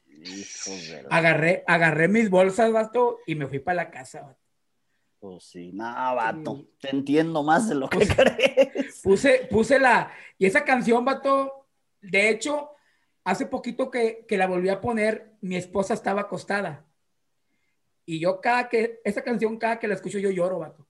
Agarré, 1.11 1.65
agarré 1.67 2.09
mis 2.09 2.29
bolsas, 2.29 2.73
vato, 2.73 3.19
y 3.27 3.35
me 3.35 3.47
fui 3.47 3.59
para 3.59 3.77
la 3.77 3.91
casa, 3.91 4.23
vato. 4.23 4.48
Pues 5.21 5.45
sí, 5.45 5.73
no, 5.73 5.85
vato, 5.85 6.67
te 6.81 6.91
entiendo 6.91 7.43
más 7.43 7.69
de 7.69 7.75
lo 7.75 7.89
que 7.89 8.07
crees. 8.07 9.01
Puse, 9.03 9.49
puse 9.51 9.81
la, 9.81 10.13
y 10.39 10.47
esa 10.47 10.65
canción, 10.65 11.05
vato, 11.05 11.67
de 12.01 12.31
hecho, 12.31 12.71
hace 13.25 13.47
poquito 13.47 13.91
que, 13.91 14.25
que 14.29 14.39
la 14.39 14.47
volví 14.47 14.69
a 14.69 14.81
poner, 14.81 15.33
mi 15.41 15.57
esposa 15.57 15.95
estaba 15.95 16.23
acostada. 16.23 16.87
Y 18.07 18.21
yo 18.21 18.41
cada 18.41 18.69
que, 18.69 19.01
esa 19.05 19.23
canción, 19.23 19.59
cada 19.59 19.79
que 19.79 19.89
la 19.89 19.95
escucho, 19.95 20.19
yo 20.19 20.31
lloro, 20.31 20.61
vato. 20.61 20.87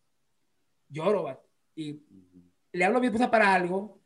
Lloro, 0.88 1.24
vato. 1.24 1.48
Y 1.74 2.02
le 2.72 2.84
hablo 2.84 2.98
a 2.98 3.00
mi 3.00 3.08
esposa 3.08 3.30
para 3.30 3.52
algo 3.54 3.98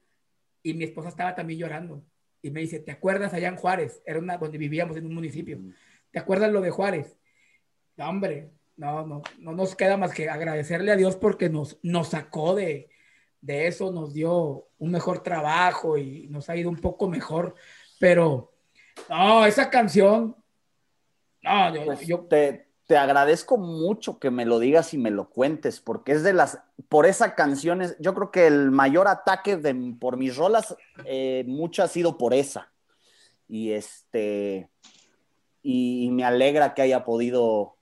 y 0.63 0.73
mi 0.75 0.85
esposa 0.85 1.09
estaba 1.09 1.35
también 1.35 1.61
llorando. 1.61 2.03
Y 2.41 2.51
me 2.51 2.61
dice, 2.61 2.81
¿te 2.81 2.91
acuerdas 2.91 3.35
allá 3.35 3.49
en 3.49 3.57
Juárez? 3.57 4.03
Era 4.07 4.19
una 4.19 4.39
donde 4.39 4.57
vivíamos 4.57 4.97
en 4.97 5.07
un 5.07 5.15
municipio. 5.15 5.61
¿Te 6.11 6.19
acuerdas 6.19 6.51
lo 6.53 6.61
de 6.61 6.71
Juárez? 6.71 7.19
No, 7.97 8.09
hombre, 8.09 8.51
no, 8.83 9.07
no, 9.07 9.23
no 9.39 9.53
nos 9.53 9.77
queda 9.77 9.97
más 9.97 10.13
que 10.13 10.29
agradecerle 10.29 10.91
a 10.91 10.97
Dios 10.97 11.15
porque 11.15 11.49
nos, 11.49 11.79
nos 11.83 12.09
sacó 12.09 12.57
de, 12.57 12.91
de 13.41 13.69
eso, 13.69 13.93
nos 13.93 14.13
dio 14.13 14.67
un 14.79 14.91
mejor 14.91 15.23
trabajo 15.23 15.97
y 15.97 16.27
nos 16.29 16.51
ha 16.51 16.57
ido 16.57 16.69
un 16.69 16.81
poco 16.81 17.09
mejor. 17.09 17.55
Pero, 18.01 18.53
no, 19.09 19.47
esa 19.47 19.71
canción, 19.71 20.35
no, 21.43 21.75
yo, 21.75 21.85
pues 21.85 22.07
yo 22.07 22.21
te, 22.23 22.67
te 22.89 22.97
agradezco 22.97 23.57
mucho 23.57 24.19
que 24.19 24.33
me 24.33 24.45
lo 24.45 24.59
digas 24.59 24.93
y 24.95 24.99
me 24.99 25.13
lo 25.13 25.31
cuentes, 25.31 25.81
porque 25.81 26.11
es 26.11 26.25
de 26.25 26.33
las, 26.33 26.59
por 26.89 27.07
esa 27.07 27.37
canción, 27.37 27.83
yo 28.01 28.15
creo 28.15 28.33
que 28.33 28.49
el 28.49 28.73
mayor 28.73 29.07
ataque 29.07 29.57
de, 29.57 29.95
por 30.01 30.17
mis 30.17 30.37
rolas, 30.37 30.75
eh, 31.05 31.45
mucho 31.47 31.85
ha 31.85 31.89
sido 31.89 32.19
por 32.19 32.35
esa. 32.35 32.73
Y 33.47 33.71
este, 33.71 34.69
y, 35.63 36.11
me 36.11 36.25
alegra 36.25 36.75
que 36.75 36.83
haya 36.83 37.05
podido, 37.05 37.77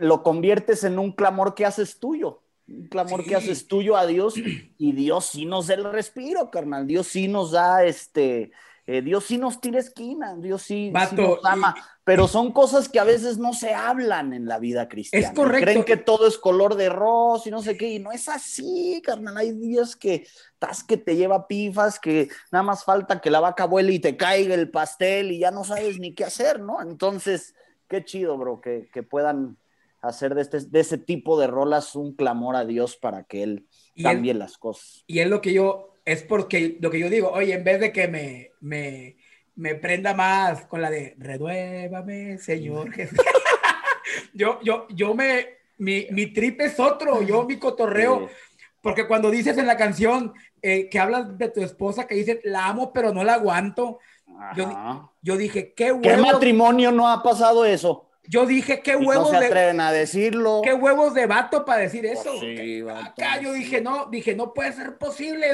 lo 0.00 0.22
conviertes 0.22 0.84
en 0.84 0.98
un 0.98 1.12
clamor 1.12 1.54
que 1.54 1.66
haces 1.66 1.98
tuyo, 1.98 2.42
un 2.68 2.88
clamor 2.88 3.24
que 3.24 3.36
haces 3.36 3.68
tuyo 3.68 3.96
a 3.96 4.06
Dios, 4.06 4.34
y 4.36 4.92
Dios 4.92 5.26
sí 5.26 5.46
nos 5.46 5.66
da 5.68 5.74
el 5.74 5.84
respiro, 5.84 6.50
carnal, 6.50 6.86
Dios 6.86 7.06
sí 7.08 7.28
nos 7.28 7.52
da 7.52 7.84
este, 7.84 8.52
eh, 8.86 9.02
Dios 9.02 9.24
sí 9.24 9.38
nos 9.38 9.60
tira 9.60 9.78
esquina, 9.78 10.34
Dios 10.36 10.62
sí, 10.62 10.90
nos 10.90 11.44
ama, 11.44 11.76
pero 12.02 12.26
son 12.26 12.50
cosas 12.50 12.88
que 12.88 12.98
a 12.98 13.04
veces 13.04 13.38
no 13.38 13.52
se 13.52 13.72
hablan 13.72 14.32
en 14.32 14.46
la 14.46 14.58
vida 14.58 14.88
cristiana. 14.88 15.28
Es 15.28 15.32
correcto. 15.32 15.64
Creen 15.64 15.84
que 15.84 15.96
todo 15.96 16.26
es 16.26 16.38
color 16.38 16.74
de 16.74 16.88
rosa 16.88 17.48
y 17.48 17.52
no 17.52 17.62
sé 17.62 17.76
qué, 17.76 17.88
y 17.88 17.98
no 18.00 18.10
es 18.10 18.28
así, 18.28 19.00
carnal. 19.04 19.36
Hay 19.36 19.52
días 19.52 19.94
que 19.94 20.26
estás 20.54 20.82
que 20.82 20.96
te 20.96 21.14
lleva 21.14 21.46
pifas, 21.46 22.00
que 22.00 22.30
nada 22.50 22.64
más 22.64 22.82
falta 22.82 23.20
que 23.20 23.30
la 23.30 23.38
vaca 23.38 23.64
vuele 23.64 23.92
y 23.92 24.00
te 24.00 24.16
caiga 24.16 24.56
el 24.56 24.70
pastel 24.70 25.30
y 25.30 25.38
ya 25.38 25.52
no 25.52 25.62
sabes 25.62 26.00
ni 26.00 26.12
qué 26.12 26.24
hacer, 26.24 26.58
¿no? 26.58 26.82
Entonces, 26.82 27.54
qué 27.86 28.04
chido, 28.04 28.36
bro, 28.38 28.60
que, 28.60 28.88
puedan 29.08 29.56
hacer 30.02 30.34
de, 30.34 30.42
este, 30.42 30.60
de 30.60 30.80
ese 30.80 30.98
tipo 30.98 31.38
de 31.38 31.46
rolas 31.46 31.94
un 31.94 32.14
clamor 32.14 32.56
a 32.56 32.64
Dios 32.64 32.96
para 32.96 33.24
que 33.24 33.42
Él 33.42 33.66
cambie 34.02 34.34
las 34.34 34.58
cosas. 34.58 35.04
Y 35.06 35.20
es 35.20 35.28
lo 35.28 35.40
que 35.40 35.52
yo 35.52 35.90
es 36.04 36.22
porque 36.22 36.78
lo 36.80 36.90
que 36.90 36.98
yo 36.98 37.08
digo, 37.08 37.30
oye, 37.30 37.54
en 37.54 37.64
vez 37.64 37.80
de 37.80 37.92
que 37.92 38.08
me, 38.08 38.50
me, 38.60 39.16
me 39.54 39.74
prenda 39.74 40.14
más 40.14 40.66
con 40.66 40.82
la 40.82 40.90
de 40.90 41.14
reduévame, 41.18 42.38
Señor 42.38 42.92
Jesús. 42.92 43.18
yo, 44.34 44.58
yo, 44.62 44.86
yo 44.90 45.14
me, 45.14 45.58
mi, 45.78 46.06
mi 46.10 46.26
trip 46.26 46.60
es 46.62 46.80
otro, 46.80 47.22
yo 47.22 47.44
mi 47.44 47.58
cotorreo, 47.58 48.28
porque 48.82 49.06
cuando 49.06 49.30
dices 49.30 49.56
en 49.58 49.66
la 49.66 49.76
canción 49.76 50.32
eh, 50.62 50.88
que 50.88 50.98
hablas 50.98 51.38
de 51.38 51.48
tu 51.48 51.62
esposa, 51.62 52.06
que 52.06 52.14
dices, 52.14 52.40
la 52.44 52.66
amo, 52.66 52.92
pero 52.92 53.12
no 53.12 53.22
la 53.24 53.34
aguanto, 53.34 53.98
yo, 54.56 55.10
yo, 55.22 55.36
dije, 55.36 55.74
qué 55.74 55.92
huevos. 55.92 56.02
¿Qué 56.02 56.16
matrimonio 56.16 56.90
no 56.92 57.08
ha 57.08 57.22
pasado 57.22 57.64
eso? 57.64 58.09
Yo 58.30 58.46
dije, 58.46 58.80
qué 58.80 58.94
huevos 58.94 59.32
no 59.32 59.40
se 59.40 59.46
atreven 59.46 59.80
a 59.80 59.90
decirlo. 59.90 60.60
Qué 60.62 60.72
huevos 60.72 61.14
de 61.14 61.26
vato 61.26 61.64
para 61.64 61.80
decir 61.80 62.06
eso. 62.06 62.38
Sí, 62.38 62.80
acá 62.88 63.40
yo 63.40 63.52
dije, 63.52 63.80
no, 63.80 64.06
dije, 64.06 64.36
no 64.36 64.54
puede 64.54 64.72
ser 64.72 64.96
posible. 64.98 65.52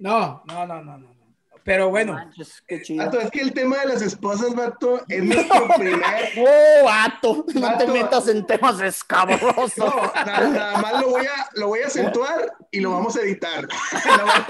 No, 0.00 0.42
no, 0.46 0.66
no, 0.66 0.82
no, 0.82 0.98
no. 0.98 1.16
Pero 1.62 1.88
bueno. 1.88 2.14
Manches, 2.14 2.60
qué 2.66 2.82
chido. 2.82 3.04
Vato, 3.04 3.20
es 3.20 3.30
que 3.30 3.40
el 3.40 3.52
tema 3.52 3.78
de 3.78 3.86
las 3.86 4.02
esposas, 4.02 4.52
vato, 4.56 5.00
es 5.08 5.22
nuestro 5.22 5.68
primer. 5.78 6.28
¡Oh, 6.38 6.84
vato! 6.84 7.46
No 7.54 7.78
te 7.78 7.86
metas 7.86 8.26
en 8.26 8.44
temas 8.44 8.80
escabrosos. 8.80 9.76
No, 9.78 10.12
nada, 10.12 10.48
nada 10.48 10.78
más 10.78 11.00
lo 11.00 11.10
voy, 11.10 11.26
a, 11.26 11.50
lo 11.54 11.68
voy 11.68 11.80
a 11.82 11.86
acentuar 11.86 12.52
y 12.72 12.80
lo 12.80 12.90
vamos 12.90 13.16
a 13.16 13.20
editar. 13.20 13.62
lo, 14.18 14.26
vamos, 14.26 14.46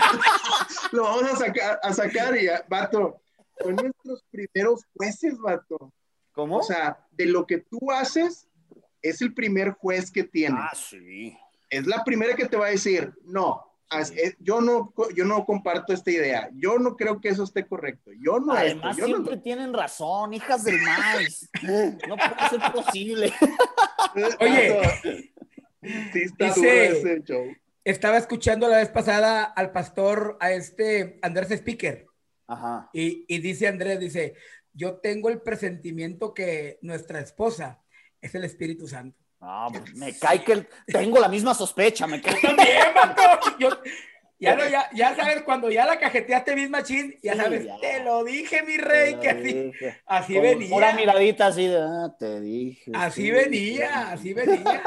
lo 0.93 1.03
vamos 1.03 1.33
a 1.35 1.37
sacar, 1.37 1.81
a 1.83 1.93
sacar 1.93 2.35
y 2.35 2.47
ya, 2.47 2.65
vato, 2.67 3.21
son 3.63 3.77
nuestros 3.77 4.25
primeros 4.31 4.87
jueces, 4.95 5.37
vato. 5.39 5.93
¿Cómo? 6.37 6.59
O 6.59 6.63
sea, 6.63 6.99
de 7.13 7.27
lo 7.27 7.47
que 7.47 7.59
tú 7.59 7.91
haces, 7.91 8.47
es 9.03 9.21
el 9.23 9.35
primer 9.35 9.71
juez 9.73 10.11
que 10.13 10.23
tiene. 10.23 10.57
ah, 10.61 10.71
sí. 10.75 11.37
Es 11.71 11.87
la 11.87 12.05
primera 12.05 12.37
que 12.37 12.47
te 12.47 12.57
va 12.57 12.67
a 12.67 12.71
decir, 12.71 13.13
no, 13.25 13.63
eh, 13.91 14.35
yo 14.39 14.61
no, 14.61 14.93
yo 15.15 15.25
no 15.25 15.45
comparto 15.47 15.93
esta 15.93 16.11
idea. 16.11 16.51
Yo 16.55 16.79
no 16.79 16.95
creo 16.97 17.21
que 17.21 17.31
eso 17.31 17.43
esté 17.45 17.67
correcto. 17.67 18.11
Yo 18.21 18.39
no 18.39 18.53
Además, 18.53 18.97
esto, 18.99 19.09
yo 19.09 19.17
no- 19.19 19.25
siempre 19.25 19.43
tienen 19.43 19.73
razón, 19.73 20.35
hijas 20.35 20.63
del 20.65 20.79
maíz. 20.83 21.49
No 22.07 22.17
puede 22.17 22.49
ser 22.51 22.73
posible. 22.73 23.33
Oye, 24.41 24.81
sí 26.13 26.21
está 26.23 26.47
dice- 26.47 26.61
duro 26.61 26.71
ese 27.11 27.23
show. 27.25 27.45
Estaba 27.85 28.17
escuchando 28.17 28.69
la 28.69 28.79
vez 28.79 28.89
pasada 28.89 29.45
al 29.45 29.71
pastor, 29.71 30.37
a 30.41 30.51
este 30.51 31.19
Andrés 31.23 31.51
Speaker, 31.53 32.07
Ajá. 32.49 32.91
y, 32.93 33.25
y 33.29 33.39
dice 33.39 33.69
Andrés, 33.69 34.01
dice, 34.01 34.35
yo 34.77 34.97
tengo 34.99 35.29
el 35.31 35.41
presentimiento 35.41 36.35
que 36.35 36.79
nuestra 36.83 37.19
esposa 37.21 37.83
es 38.21 38.35
el 38.35 38.45
Espíritu 38.45 38.87
Santo. 38.87 39.19
No, 39.41 39.69
pues, 39.73 39.95
me 39.95 40.17
cae 40.19 40.45
que 40.45 40.53
el- 40.53 40.69
tengo 40.87 41.19
la 41.19 41.29
misma 41.29 41.55
sospecha, 41.55 42.07
me 42.07 42.21
cae. 42.21 42.35
También. 42.43 42.79
Yo- 43.59 43.81
ya, 44.39 44.55
no, 44.55 44.69
ya, 44.69 44.91
ya 44.93 45.17
sabes, 45.17 45.43
cuando 45.45 45.71
ya 45.71 45.87
la 45.87 45.99
cajeteaste 45.99 46.55
misma 46.55 46.83
chin, 46.83 47.15
ya 47.23 47.33
Sí, 47.33 47.39
sabes, 47.39 47.65
ya. 47.65 47.79
te 47.81 48.05
lo 48.05 48.23
dije, 48.23 48.63
mi 48.65 48.77
rey, 48.77 49.15
que 49.19 49.31
así, 49.31 49.73
así 50.05 50.35
Con 50.35 50.43
venía. 50.43 50.69
Pura 50.69 50.93
miradita 50.93 51.47
así 51.47 51.67
de, 51.67 51.79
ah, 51.79 52.15
te 52.19 52.41
dije. 52.43 52.93
Así 52.95 53.23
sí, 53.23 53.31
venía, 53.31 54.11
así 54.11 54.35
venía. 54.35 54.83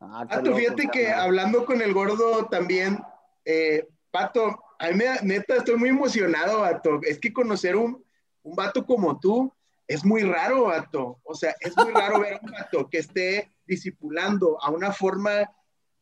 Ah, 0.00 0.26
loco, 0.42 0.56
fíjate 0.56 0.88
que 0.88 1.10
hablando 1.12 1.66
con 1.66 1.82
el 1.82 1.92
gordo 1.92 2.46
también, 2.46 2.98
eh, 3.44 3.86
Pato, 4.10 4.58
a 4.80 4.88
mí 4.88 4.94
me 4.96 5.18
neta 5.22 5.56
estoy 5.56 5.76
muy 5.76 5.90
emocionado, 5.90 6.60
Pato. 6.60 7.00
Es 7.02 7.18
que 7.18 7.32
conocer 7.32 7.76
un, 7.76 8.04
un 8.42 8.56
vato 8.56 8.84
como 8.84 9.18
tú 9.20 9.52
es 9.86 10.04
muy 10.04 10.22
raro, 10.22 10.64
vato. 10.64 11.18
O 11.24 11.34
sea, 11.34 11.54
es 11.60 11.76
muy 11.76 11.92
raro 11.92 12.20
ver 12.20 12.34
a 12.34 12.40
un 12.42 12.50
vato 12.50 12.88
que 12.88 12.98
esté 12.98 13.50
discipulando 13.66 14.56
a 14.62 14.70
una 14.70 14.92
forma 14.92 15.50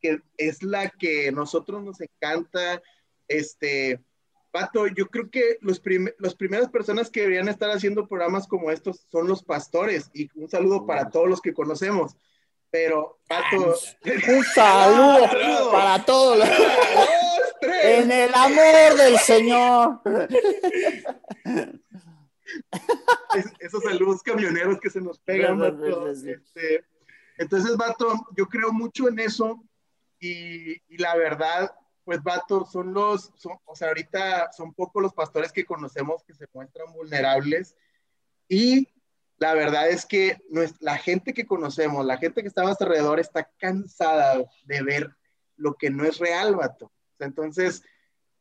que 0.01 0.21
es 0.37 0.63
la 0.63 0.89
que 0.89 1.31
nosotros 1.31 1.83
nos 1.83 1.99
encanta. 2.01 2.81
Este, 3.27 3.99
Pato, 4.51 4.87
yo 4.87 5.07
creo 5.07 5.29
que 5.29 5.57
los 5.61 5.79
prim- 5.79 6.09
las 6.17 6.33
primeras 6.33 6.69
personas 6.69 7.09
que 7.11 7.21
deberían 7.21 7.49
estar 7.49 7.69
haciendo 7.69 8.07
programas 8.07 8.47
como 8.47 8.71
estos 8.71 9.05
son 9.11 9.27
los 9.27 9.43
pastores. 9.43 10.09
Y 10.13 10.29
un 10.39 10.49
saludo 10.49 10.85
para 10.87 11.09
todos 11.09 11.27
los 11.27 11.41
que 11.41 11.53
conocemos. 11.53 12.15
Pero, 12.71 13.19
Pato, 13.27 13.75
Un 14.05 14.43
saludo 14.45 15.27
Saludo. 15.31 15.71
para 15.71 16.05
todos. 16.05 16.47
Tres. 17.61 18.03
En 18.03 18.11
el 18.11 18.33
amor 18.33 18.97
del 18.97 19.17
Señor. 19.19 20.01
Es- 23.35 23.53
esos 23.59 23.83
saludos 23.83 24.23
camioneros 24.23 24.79
que 24.79 24.89
se 24.89 25.01
nos 25.01 25.19
pegan, 25.19 25.59
Sí, 25.59 25.65
sí, 25.65 25.71
vato. 25.91 26.15
sí, 26.15 26.21
sí. 26.21 26.29
Este, 26.31 26.85
entonces, 27.37 27.77
vato, 27.77 28.13
yo 28.35 28.47
creo 28.47 28.71
mucho 28.71 29.07
en 29.07 29.19
eso 29.19 29.63
y, 30.19 30.73
y 30.93 30.97
la 30.97 31.15
verdad, 31.15 31.71
pues, 32.03 32.21
vato, 32.23 32.65
son 32.65 32.93
los, 32.93 33.31
son- 33.35 33.59
o 33.65 33.75
sea, 33.75 33.89
ahorita 33.89 34.51
son 34.51 34.73
pocos 34.73 35.01
los 35.01 35.13
pastores 35.13 35.51
que 35.51 35.65
conocemos 35.65 36.23
que 36.23 36.33
se 36.33 36.45
muestran 36.53 36.91
vulnerables 36.93 37.75
y 38.47 38.87
la 39.37 39.53
verdad 39.53 39.87
es 39.89 40.05
que 40.05 40.37
la 40.81 40.97
gente 40.97 41.33
que 41.33 41.45
conocemos, 41.45 42.05
la 42.05 42.17
gente 42.17 42.41
que 42.41 42.47
está 42.49 42.61
a 42.61 42.65
nuestro 42.65 42.87
alrededor 42.87 43.19
está 43.21 43.49
cansada 43.57 44.43
de 44.65 44.81
ver 44.81 45.15
lo 45.55 45.75
que 45.75 45.89
no 45.89 46.03
es 46.03 46.17
real, 46.17 46.55
vato. 46.55 46.91
Entonces, 47.25 47.83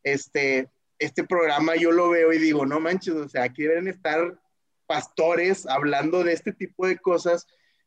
este, 0.03 0.71
este 0.99 1.25
programa 1.25 1.77
yo 1.77 1.93
lo 1.93 2.11
veo 2.11 2.33
y 2.33 2.39
digo, 2.39 2.67
no 2.67 2.81
manches, 2.81 3.15
o 3.15 3.29
sea, 3.29 3.45
aquí 3.45 3.63
deben 3.63 3.89
estar 3.89 4.41
pastores 4.87 5.67
hablando 5.67 6.25
de 6.25 6.33
este 6.33 6.53
tipo 6.53 6.87
de 6.87 6.99
cosas, 6.99 7.47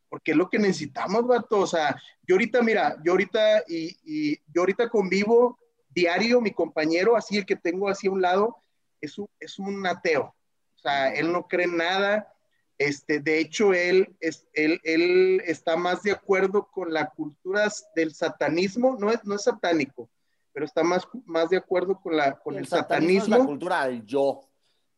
porque 0.09 0.31
es 0.31 0.37
lo 0.37 0.49
que 0.49 0.59
necesitamos, 0.59 1.25
vato. 1.25 1.59
O 1.59 1.67
sea, 1.67 1.99
yo 2.27 2.35
ahorita, 2.35 2.61
mira, 2.61 2.97
yo 3.03 3.13
ahorita 3.13 3.63
y, 3.67 3.97
y 4.03 4.37
yo 4.53 4.61
ahorita 4.61 4.89
convivo 4.89 5.57
diario, 5.89 6.41
mi 6.41 6.51
compañero, 6.51 7.15
así 7.15 7.37
el 7.37 7.45
que 7.45 7.55
tengo 7.55 7.89
así 7.89 8.07
a 8.07 8.11
un 8.11 8.21
lado, 8.21 8.57
es 8.99 9.17
un, 9.17 9.27
es 9.39 9.59
un 9.59 9.85
ateo. 9.85 10.35
O 10.75 10.79
sea, 10.79 11.13
él 11.13 11.31
no 11.31 11.47
cree 11.47 11.65
en 11.65 11.77
nada. 11.77 12.33
Este, 12.77 13.19
de 13.19 13.39
hecho, 13.39 13.73
él, 13.73 14.15
es, 14.19 14.47
él, 14.53 14.79
él 14.83 15.41
está 15.45 15.77
más 15.77 16.01
de 16.03 16.11
acuerdo 16.11 16.67
con 16.71 16.93
la 16.93 17.09
cultura 17.09 17.69
del 17.95 18.13
satanismo, 18.13 18.97
no 18.99 19.11
es, 19.11 19.23
no 19.23 19.35
es 19.35 19.43
satánico, 19.43 20.09
pero 20.53 20.65
está 20.65 20.83
más, 20.83 21.07
más 21.25 21.49
de 21.49 21.57
acuerdo 21.57 21.99
con, 21.99 22.15
la, 22.15 22.37
con 22.37 22.55
el, 22.55 22.63
Es 22.63 22.69
satanismo. 22.69 23.37
la 23.37 23.45
cultura 23.45 23.87
del 23.87 24.05
yo. 24.05 24.47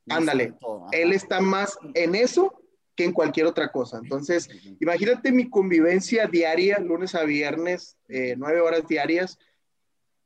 Ándale. 0.09 0.55
Él 0.91 1.13
está 1.13 1.39
más 1.39 1.77
en 1.93 2.15
eso 2.15 2.61
que 2.95 3.05
en 3.05 3.13
cualquier 3.13 3.45
otra 3.47 3.71
cosa. 3.71 3.97
Entonces, 3.97 4.49
imagínate 4.79 5.31
mi 5.31 5.49
convivencia 5.49 6.27
diaria, 6.27 6.79
lunes 6.79 7.15
a 7.15 7.23
viernes, 7.23 7.97
eh, 8.07 8.35
nueve 8.37 8.59
horas 8.61 8.87
diarias. 8.87 9.39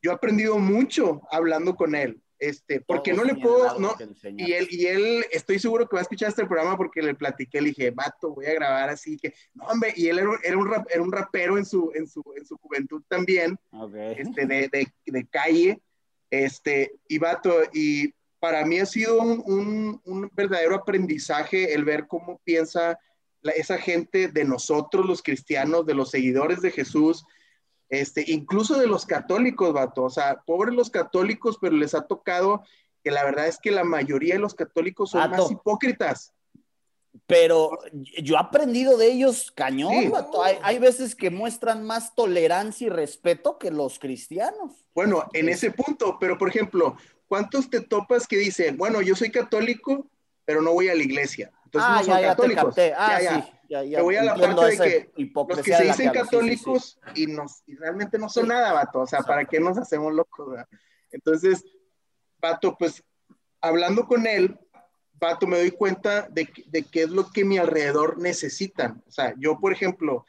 Yo 0.01 0.11
he 0.11 0.13
aprendido 0.15 0.57
mucho 0.57 1.21
hablando 1.31 1.75
con 1.75 1.95
él, 1.95 2.21
este, 2.39 2.81
porque 2.81 3.13
Todos 3.13 3.25
no 3.27 3.33
le 3.33 3.41
puedo, 3.41 3.79
no, 3.79 3.95
y 4.37 4.51
él, 4.53 4.67
y 4.69 4.85
él, 4.85 5.25
estoy 5.31 5.57
seguro 5.59 5.87
que 5.87 5.95
va 5.95 5.99
a 5.99 6.03
escuchar 6.03 6.29
este 6.29 6.45
programa 6.45 6.77
porque 6.77 7.01
le 7.01 7.15
platiqué, 7.15 7.59
le 7.61 7.69
dije, 7.69 7.91
vato, 7.91 8.33
voy 8.35 8.45
a 8.45 8.53
grabar 8.53 8.89
así 8.89 9.17
que, 9.17 9.33
no, 9.55 9.65
hombre, 9.65 9.93
y 9.95 10.07
él 10.07 10.19
era, 10.19 10.29
un- 10.29 10.39
era 10.43 10.57
un, 10.57 10.67
rap- 10.69 10.87
era 10.91 11.01
un 11.01 11.11
rapero 11.11 11.57
en 11.57 11.65
su, 11.65 11.91
en 11.95 12.07
su, 12.07 12.23
en 12.35 12.45
su 12.45 12.57
juventud 12.57 13.01
también, 13.07 13.57
Ok. 13.71 13.95
este, 13.95 14.45
de, 14.45 14.67
de, 14.69 14.87
de 15.05 15.25
calle, 15.27 15.81
este, 16.29 16.91
y 17.07 17.17
vato, 17.17 17.55
y 17.73 18.13
para 18.39 18.63
mí 18.65 18.79
ha 18.79 18.85
sido 18.85 19.19
un, 19.19 19.41
un, 19.45 20.01
un 20.05 20.29
verdadero 20.33 20.75
aprendizaje 20.75 21.73
el 21.73 21.85
ver 21.85 22.05
cómo 22.07 22.39
piensa 22.43 22.99
la- 23.41 23.53
esa 23.53 23.77
gente 23.79 24.27
de 24.27 24.45
nosotros, 24.45 25.05
los 25.05 25.23
cristianos, 25.23 25.85
de 25.85 25.95
los 25.95 26.11
seguidores 26.11 26.61
de 26.61 26.69
Jesús, 26.71 27.25
este, 27.89 28.23
incluso 28.27 28.77
de 28.77 28.87
los 28.87 29.05
católicos, 29.05 29.73
vato, 29.73 30.03
o 30.03 30.09
sea, 30.09 30.41
pobres 30.45 30.75
los 30.75 30.89
católicos, 30.89 31.57
pero 31.61 31.75
les 31.75 31.93
ha 31.95 32.05
tocado 32.05 32.63
que 33.03 33.11
la 33.11 33.23
verdad 33.23 33.47
es 33.47 33.57
que 33.57 33.71
la 33.71 33.83
mayoría 33.83 34.33
de 34.35 34.39
los 34.41 34.53
católicos 34.55 35.11
son 35.11 35.21
Vato. 35.29 35.43
más 35.43 35.51
hipócritas. 35.51 36.33
Pero 37.25 37.71
yo 38.21 38.35
he 38.35 38.37
aprendido 38.39 38.97
de 38.97 39.07
ellos 39.11 39.51
cañón, 39.51 39.91
Sí. 40.03 40.07
vato. 40.09 40.43
Hay, 40.43 40.57
hay 40.61 40.77
veces 40.79 41.15
que 41.15 41.29
muestran 41.31 41.83
más 41.83 42.13
tolerancia 42.13 42.87
y 42.87 42.89
respeto 42.89 43.57
que 43.57 43.71
los 43.71 43.97
cristianos. 43.97 44.85
Bueno, 44.93 45.23
en 45.33 45.49
ese 45.49 45.71
punto, 45.71 46.17
pero 46.19 46.37
por 46.37 46.49
ejemplo, 46.49 46.95
¿cuántos 47.27 47.69
te 47.69 47.81
topas 47.81 48.27
que 48.27 48.37
dicen, 48.37 48.77
bueno, 48.77 49.01
yo 49.01 49.15
soy 49.15 49.31
católico, 49.31 50.07
pero 50.45 50.61
no 50.61 50.73
voy 50.73 50.89
a 50.89 50.95
la 50.95 51.01
iglesia? 51.03 51.51
Entonces 51.67 51.89
ah, 51.89 51.97
no 51.99 52.03
son 52.05 52.13
ya, 52.13 52.21
ya 52.21 52.21
te 52.21 52.27
católicos. 52.35 52.63
capté. 52.65 52.93
Ah, 52.97 53.19
Ya, 53.21 53.21
ya. 53.21 53.41
sí. 53.41 53.51
Ya, 53.69 53.81
Te 53.83 54.01
voy 54.01 54.15
a 54.15 54.23
la 54.23 54.35
parte 54.35 54.65
de 54.65 54.77
que 54.77 55.33
Los 55.35 55.57
que 55.61 55.73
se 55.73 55.83
dicen 55.83 55.87
hablas. 55.89 55.97
Sí, 55.97 56.03
sí, 56.03 56.09
católicos 56.09 56.99
Y, 57.15 57.27
nos, 57.27 57.63
y 57.67 57.75
realmente 57.75 58.17
no 58.17 58.29
son 58.29 58.47
nada, 58.47 58.71
vato. 58.71 59.01
O 59.01 59.05
sea, 59.07 59.19
¿para 59.23 59.43
qué 59.43 59.59
nos 59.59 59.77
hacemos 59.77 60.13
locos? 60.13 60.51
verdad? 60.51 60.67
Entonces, 61.11 61.65
vato, 62.39 62.77
pues 62.77 63.03
hablando 63.59 64.07
con 64.07 64.25
él, 64.25 64.57
vato, 65.19 65.45
me 65.47 65.57
doy 65.57 65.71
cuenta 65.71 66.29
de, 66.29 66.47
de 66.67 66.83
qué 66.83 67.03
es 67.03 67.09
lo 67.09 67.29
que 67.29 67.43
mi 67.43 67.57
alrededor 67.57 68.17
necesitan. 68.19 69.03
O 69.05 69.11
sea, 69.11 69.33
yo, 69.37 69.59
por 69.59 69.73
ejemplo, 69.73 70.25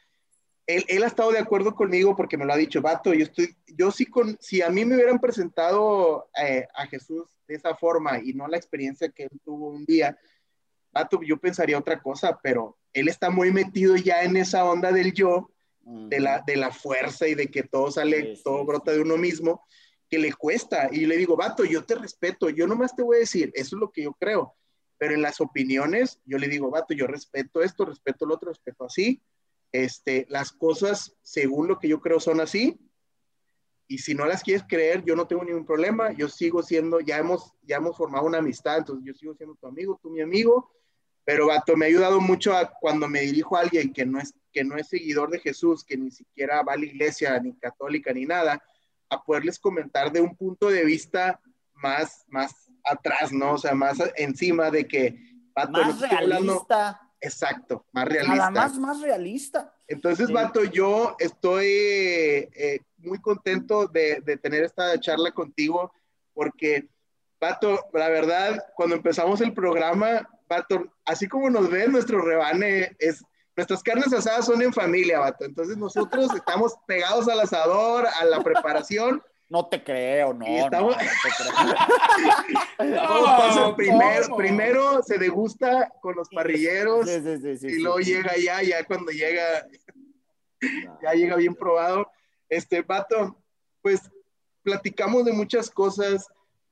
él, 0.67 0.83
él 0.89 1.03
ha 1.03 1.07
estado 1.07 1.31
de 1.31 1.39
acuerdo 1.39 1.73
conmigo 1.73 2.17
porque 2.17 2.37
me 2.37 2.43
lo 2.45 2.51
ha 2.51 2.57
dicho, 2.57 2.81
vato, 2.81 3.13
yo 3.13 3.23
estoy, 3.23 3.55
yo 3.67 3.89
sí 3.91 4.05
con, 4.05 4.37
si 4.41 4.61
a 4.61 4.69
mí 4.69 4.83
me 4.83 4.95
hubieran 4.95 5.19
presentado 5.19 6.29
eh, 6.43 6.67
a 6.75 6.87
Jesús 6.87 7.39
de 7.47 7.55
esa 7.55 7.73
forma 7.73 8.19
y 8.19 8.33
no 8.33 8.49
la 8.49 8.57
experiencia 8.57 9.07
que 9.07 9.23
él 9.23 9.39
tuvo 9.45 9.69
un 9.69 9.85
día, 9.85 10.17
vato, 10.99 11.19
yo 11.21 11.37
pensaría 11.37 11.77
otra 11.77 12.01
cosa, 12.01 12.39
pero 12.41 12.77
él 12.93 13.07
está 13.07 13.29
muy 13.29 13.51
metido 13.51 13.95
ya 13.95 14.23
en 14.23 14.37
esa 14.37 14.65
onda 14.65 14.91
del 14.91 15.13
yo, 15.13 15.51
de 15.81 16.19
la, 16.19 16.43
de 16.45 16.55
la 16.55 16.71
fuerza 16.71 17.27
y 17.27 17.35
de 17.35 17.47
que 17.47 17.63
todo 17.63 17.91
sale, 17.91 18.35
sí, 18.35 18.43
todo 18.43 18.59
sí. 18.59 18.65
brota 18.67 18.91
de 18.91 19.01
uno 19.01 19.17
mismo, 19.17 19.63
que 20.07 20.19
le 20.19 20.33
cuesta. 20.33 20.89
Y 20.91 21.05
le 21.05 21.17
digo, 21.17 21.35
vato, 21.35 21.63
yo 21.63 21.83
te 21.83 21.95
respeto, 21.95 22.49
yo 22.49 22.67
nomás 22.67 22.95
te 22.95 23.03
voy 23.03 23.17
a 23.17 23.19
decir, 23.21 23.51
eso 23.55 23.75
es 23.75 23.79
lo 23.79 23.91
que 23.91 24.03
yo 24.03 24.13
creo. 24.13 24.55
Pero 24.97 25.13
en 25.13 25.21
las 25.21 25.39
opiniones, 25.39 26.21
yo 26.25 26.37
le 26.37 26.47
digo, 26.47 26.69
vato, 26.69 26.93
yo 26.93 27.07
respeto 27.07 27.61
esto, 27.61 27.85
respeto 27.85 28.25
lo 28.25 28.35
otro, 28.35 28.49
respeto 28.49 28.85
así. 28.85 29.21
Este, 29.71 30.25
las 30.29 30.51
cosas, 30.51 31.15
según 31.21 31.67
lo 31.67 31.79
que 31.79 31.87
yo 31.87 32.01
creo, 32.01 32.19
son 32.19 32.41
así. 32.41 32.77
Y 33.87 33.99
si 33.99 34.13
no 34.13 34.25
las 34.25 34.43
quieres 34.43 34.63
creer, 34.67 35.03
yo 35.03 35.15
no 35.15 35.25
tengo 35.25 35.43
ningún 35.43 35.65
problema. 35.65 36.11
Yo 36.11 36.27
sigo 36.27 36.61
siendo, 36.61 36.99
ya 36.99 37.17
hemos, 37.17 37.53
ya 37.63 37.77
hemos 37.77 37.97
formado 37.97 38.25
una 38.25 38.39
amistad, 38.39 38.79
entonces 38.79 39.05
yo 39.05 39.13
sigo 39.13 39.33
siendo 39.35 39.55
tu 39.55 39.65
amigo, 39.65 39.99
tú 40.01 40.11
mi 40.11 40.21
amigo. 40.21 40.71
Pero, 41.29 41.45
vato, 41.45 41.77
me 41.77 41.85
ha 41.85 41.89
ayudado 41.89 42.19
mucho 42.19 42.57
a 42.57 42.71
cuando 42.71 43.07
me 43.07 43.21
dirijo 43.21 43.55
a 43.55 43.59
alguien 43.59 43.93
que 43.93 44.03
no 44.03 44.19
es, 44.19 44.33
que 44.51 44.63
no 44.63 44.77
es 44.77 44.87
seguidor 44.87 45.29
de 45.29 45.37
Jesús, 45.37 45.83
que 45.83 45.95
ni 45.95 46.09
siquiera 46.09 46.63
va 46.63 46.73
a 46.73 46.77
la 46.77 46.85
iglesia, 46.85 47.39
ni 47.39 47.53
católica, 47.53 48.11
ni 48.11 48.25
nada, 48.25 48.59
a 49.11 49.23
poderles 49.23 49.59
comentar 49.59 50.11
de 50.11 50.21
un 50.21 50.35
punto 50.35 50.69
de 50.69 50.83
vista 50.83 51.39
más, 51.75 52.25
más 52.29 52.71
atrás, 52.83 53.31
¿no? 53.31 53.53
O 53.53 53.57
sea, 53.59 53.75
más 53.75 53.99
encima 54.15 54.71
de 54.71 54.87
que... 54.87 55.19
más 55.55 56.01
realista. 56.01 56.99
exacto, 57.21 57.85
más 57.91 58.05
realista. 58.05 58.35
Nada 58.35 58.49
más, 58.49 58.79
más 58.79 58.99
realista. 58.99 59.71
Entonces, 59.87 60.31
Vato, 60.31 60.63
yo 60.63 61.15
estoy 61.19 61.67
eh, 61.67 62.79
muy 62.97 63.21
contento 63.21 63.85
de, 63.85 64.19
de, 64.25 64.35
tener 64.37 64.63
esta 64.63 64.99
charla 64.99 65.29
contigo 65.29 65.93
porque, 66.33 66.89
Vato, 67.39 67.85
la 67.93 68.09
verdad, 68.09 68.65
cuando 68.75 68.95
empezamos 68.95 69.41
el 69.41 69.53
programa, 69.53 70.27
Vato, 70.49 70.91
así 71.05 71.27
como 71.27 71.49
nos 71.49 71.69
ven, 71.69 71.91
nuestro 71.91 72.21
rebane 72.21 72.95
es, 72.97 73.23
nuestras 73.55 73.83
carnes 73.83 74.11
asadas 74.11 74.45
son 74.45 74.61
en 74.61 74.73
familia, 74.73 75.19
Vato. 75.19 75.45
Entonces 75.45 75.77
nosotros 75.77 76.33
estamos 76.33 76.75
pegados 76.87 77.27
al 77.27 77.39
asador, 77.39 78.07
a 78.07 78.25
la 78.25 78.41
preparación. 78.41 79.21
No 79.47 79.67
te 79.67 79.83
creo, 79.83 80.33
no. 80.33 80.45
Estamos... 80.45 80.95
No, 82.79 83.75
primero, 83.75 84.35
primero 84.35 85.03
se 85.03 85.17
degusta 85.17 85.91
con 86.01 86.15
los 86.15 86.29
parrilleros 86.29 87.07
y 87.07 87.79
luego 87.79 87.99
llega 87.99 88.33
ya, 88.37 88.61
ya 88.61 88.83
cuando 88.83 89.11
llega, 89.11 89.67
ya 91.01 91.13
llega 91.13 91.35
bien 91.35 91.55
probado. 91.55 92.09
Este, 92.47 92.81
Vato, 92.81 93.37
pues 93.81 94.01
platicamos 94.63 95.25
de 95.25 95.33
muchas 95.33 95.69
cosas. 95.69 96.27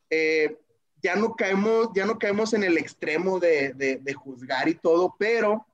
Eh, 0.09 0.57
ya 1.01 1.15
no 1.15 1.35
caemos, 1.35 1.89
ya 1.95 2.05
no 2.05 2.17
caemos 2.17 2.53
en 2.53 2.63
el 2.63 2.77
extremo 2.77 3.39
de, 3.39 3.73
de, 3.73 4.13
juzgar 4.13 4.67
y 4.67 4.75
todo, 4.75 5.15
pero, 5.17 5.65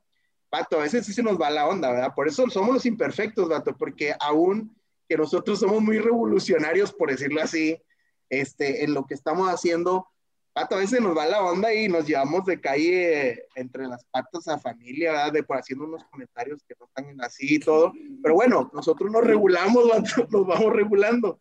vato, 0.51 0.79
a 0.79 0.83
veces 0.83 1.05
sí 1.05 1.13
se 1.13 1.23
nos 1.23 1.39
va 1.39 1.49
la 1.49 1.67
onda, 1.67 1.91
¿verdad? 1.91 2.13
Por 2.15 2.27
eso 2.27 2.49
somos 2.49 2.73
los 2.73 2.85
imperfectos, 2.85 3.49
vato, 3.49 3.75
porque 3.77 4.13
aún 4.19 4.75
que 5.07 5.17
nosotros 5.17 5.59
somos 5.59 5.81
muy 5.81 5.99
revolucionarios, 5.99 6.93
por 6.93 7.09
decirlo 7.09 7.41
así, 7.41 7.81
este, 8.29 8.83
en 8.83 8.93
lo 8.93 9.05
que 9.05 9.13
estamos 9.13 9.49
haciendo, 9.49 10.07
vato, 10.53 10.75
a 10.75 10.79
veces 10.79 11.01
nos 11.01 11.17
va 11.17 11.25
la 11.25 11.41
onda 11.41 11.73
y 11.73 11.87
nos 11.87 12.05
llevamos 12.05 12.45
de 12.45 12.59
calle 12.59 13.45
entre 13.55 13.87
las 13.87 14.05
patas 14.05 14.47
a 14.47 14.59
familia, 14.59 15.11
¿verdad? 15.11 15.33
De 15.33 15.43
por 15.43 15.57
haciendo 15.57 15.85
unos 15.85 16.03
comentarios 16.05 16.61
que 16.67 16.75
no 16.79 16.85
están 16.85 17.21
así 17.21 17.55
y 17.55 17.59
todo, 17.59 17.93
pero 18.21 18.35
bueno, 18.35 18.69
nosotros 18.73 19.11
nos 19.11 19.23
regulamos, 19.23 19.89
vato, 19.89 20.27
nos 20.29 20.45
vamos 20.45 20.73
regulando. 20.73 21.39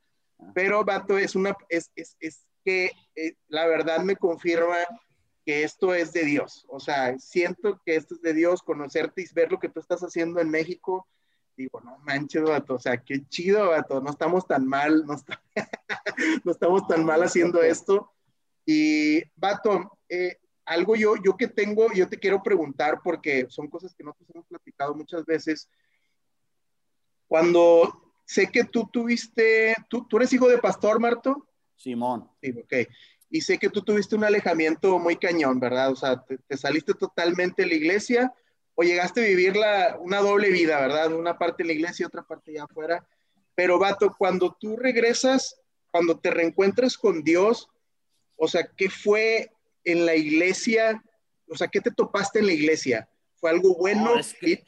Pero, 0.54 0.84
vato, 0.84 1.16
es 1.18 1.36
una, 1.36 1.56
es, 1.68 1.92
es, 1.94 2.16
es 2.18 2.44
que 2.64 2.92
eh, 3.14 3.34
la 3.48 3.66
verdad 3.66 4.00
me 4.00 4.16
confirma 4.16 4.76
que 5.44 5.64
esto 5.64 5.94
es 5.94 6.12
de 6.12 6.24
Dios. 6.24 6.64
O 6.68 6.80
sea, 6.80 7.18
siento 7.18 7.80
que 7.84 7.96
esto 7.96 8.14
es 8.14 8.22
de 8.22 8.34
Dios, 8.34 8.62
conocerte 8.62 9.22
y 9.22 9.34
ver 9.34 9.50
lo 9.50 9.58
que 9.58 9.68
tú 9.68 9.80
estás 9.80 10.00
haciendo 10.02 10.40
en 10.40 10.50
México. 10.50 11.06
Digo, 11.56 11.80
no 11.80 11.98
manches, 11.98 12.42
vato, 12.42 12.74
o 12.74 12.78
sea, 12.78 12.96
qué 12.96 13.26
chido, 13.28 13.70
vato, 13.70 14.00
no 14.00 14.10
estamos 14.10 14.46
tan 14.46 14.66
mal, 14.66 15.04
no, 15.06 15.16
no 16.44 16.52
estamos 16.52 16.86
tan 16.86 17.04
mal 17.04 17.22
haciendo 17.22 17.62
esto. 17.62 18.10
Y, 18.64 19.22
vato, 19.36 19.98
eh, 20.08 20.38
algo 20.64 20.96
yo, 20.96 21.16
yo 21.16 21.36
que 21.36 21.48
tengo, 21.48 21.92
yo 21.92 22.08
te 22.08 22.18
quiero 22.18 22.42
preguntar, 22.42 23.00
porque 23.02 23.46
son 23.48 23.68
cosas 23.68 23.94
que 23.94 24.04
nosotros 24.04 24.30
hemos 24.34 24.46
platicado 24.46 24.94
muchas 24.94 25.24
veces. 25.26 25.68
Cuando 27.26 28.14
sé 28.24 28.50
que 28.50 28.64
tú 28.64 28.88
tuviste, 28.90 29.74
tú, 29.88 30.06
tú 30.06 30.16
eres 30.16 30.32
hijo 30.32 30.48
de 30.48 30.58
pastor, 30.58 31.00
Marto. 31.00 31.48
Simón. 31.82 32.30
Sí, 32.40 32.50
ok. 32.50 32.88
Y 33.30 33.40
sé 33.40 33.58
que 33.58 33.70
tú 33.70 33.82
tuviste 33.82 34.14
un 34.14 34.24
alejamiento 34.24 34.98
muy 34.98 35.16
cañón, 35.16 35.58
¿verdad? 35.58 35.90
O 35.90 35.96
sea, 35.96 36.22
te, 36.24 36.56
saliste 36.56 36.94
totalmente 36.94 37.62
de 37.62 37.68
la 37.68 37.74
iglesia 37.74 38.34
o 38.74 38.82
llegaste 38.82 39.20
a 39.20 39.28
vivir 39.28 39.56
la, 39.56 39.98
una 40.00 40.20
doble 40.20 40.50
vida, 40.50 40.80
¿verdad? 40.80 41.12
Una 41.12 41.38
parte 41.38 41.62
en 41.62 41.68
la 41.68 41.72
iglesia 41.72 42.04
y 42.04 42.06
otra 42.06 42.22
parte 42.22 42.52
allá 42.52 42.64
afuera. 42.64 43.06
Pero, 43.54 43.78
vato, 43.78 44.14
cuando 44.16 44.56
tú 44.58 44.76
regresas, 44.76 45.60
cuando 45.90 46.18
te 46.18 46.30
reencuentras 46.30 46.96
con 46.96 47.22
Dios, 47.22 47.68
o 48.36 48.48
sea, 48.48 48.66
¿qué 48.76 48.88
fue 48.88 49.50
en 49.84 50.06
la 50.06 50.14
iglesia? 50.14 51.02
O 51.48 51.56
sea, 51.56 51.68
¿qué 51.68 51.80
te 51.80 51.90
topaste 51.90 52.38
en 52.38 52.46
la 52.46 52.52
iglesia? 52.52 53.08
¿Fue 53.34 53.50
algo 53.50 53.74
bueno? 53.76 54.18
es, 54.18 54.34
que, 54.34 54.64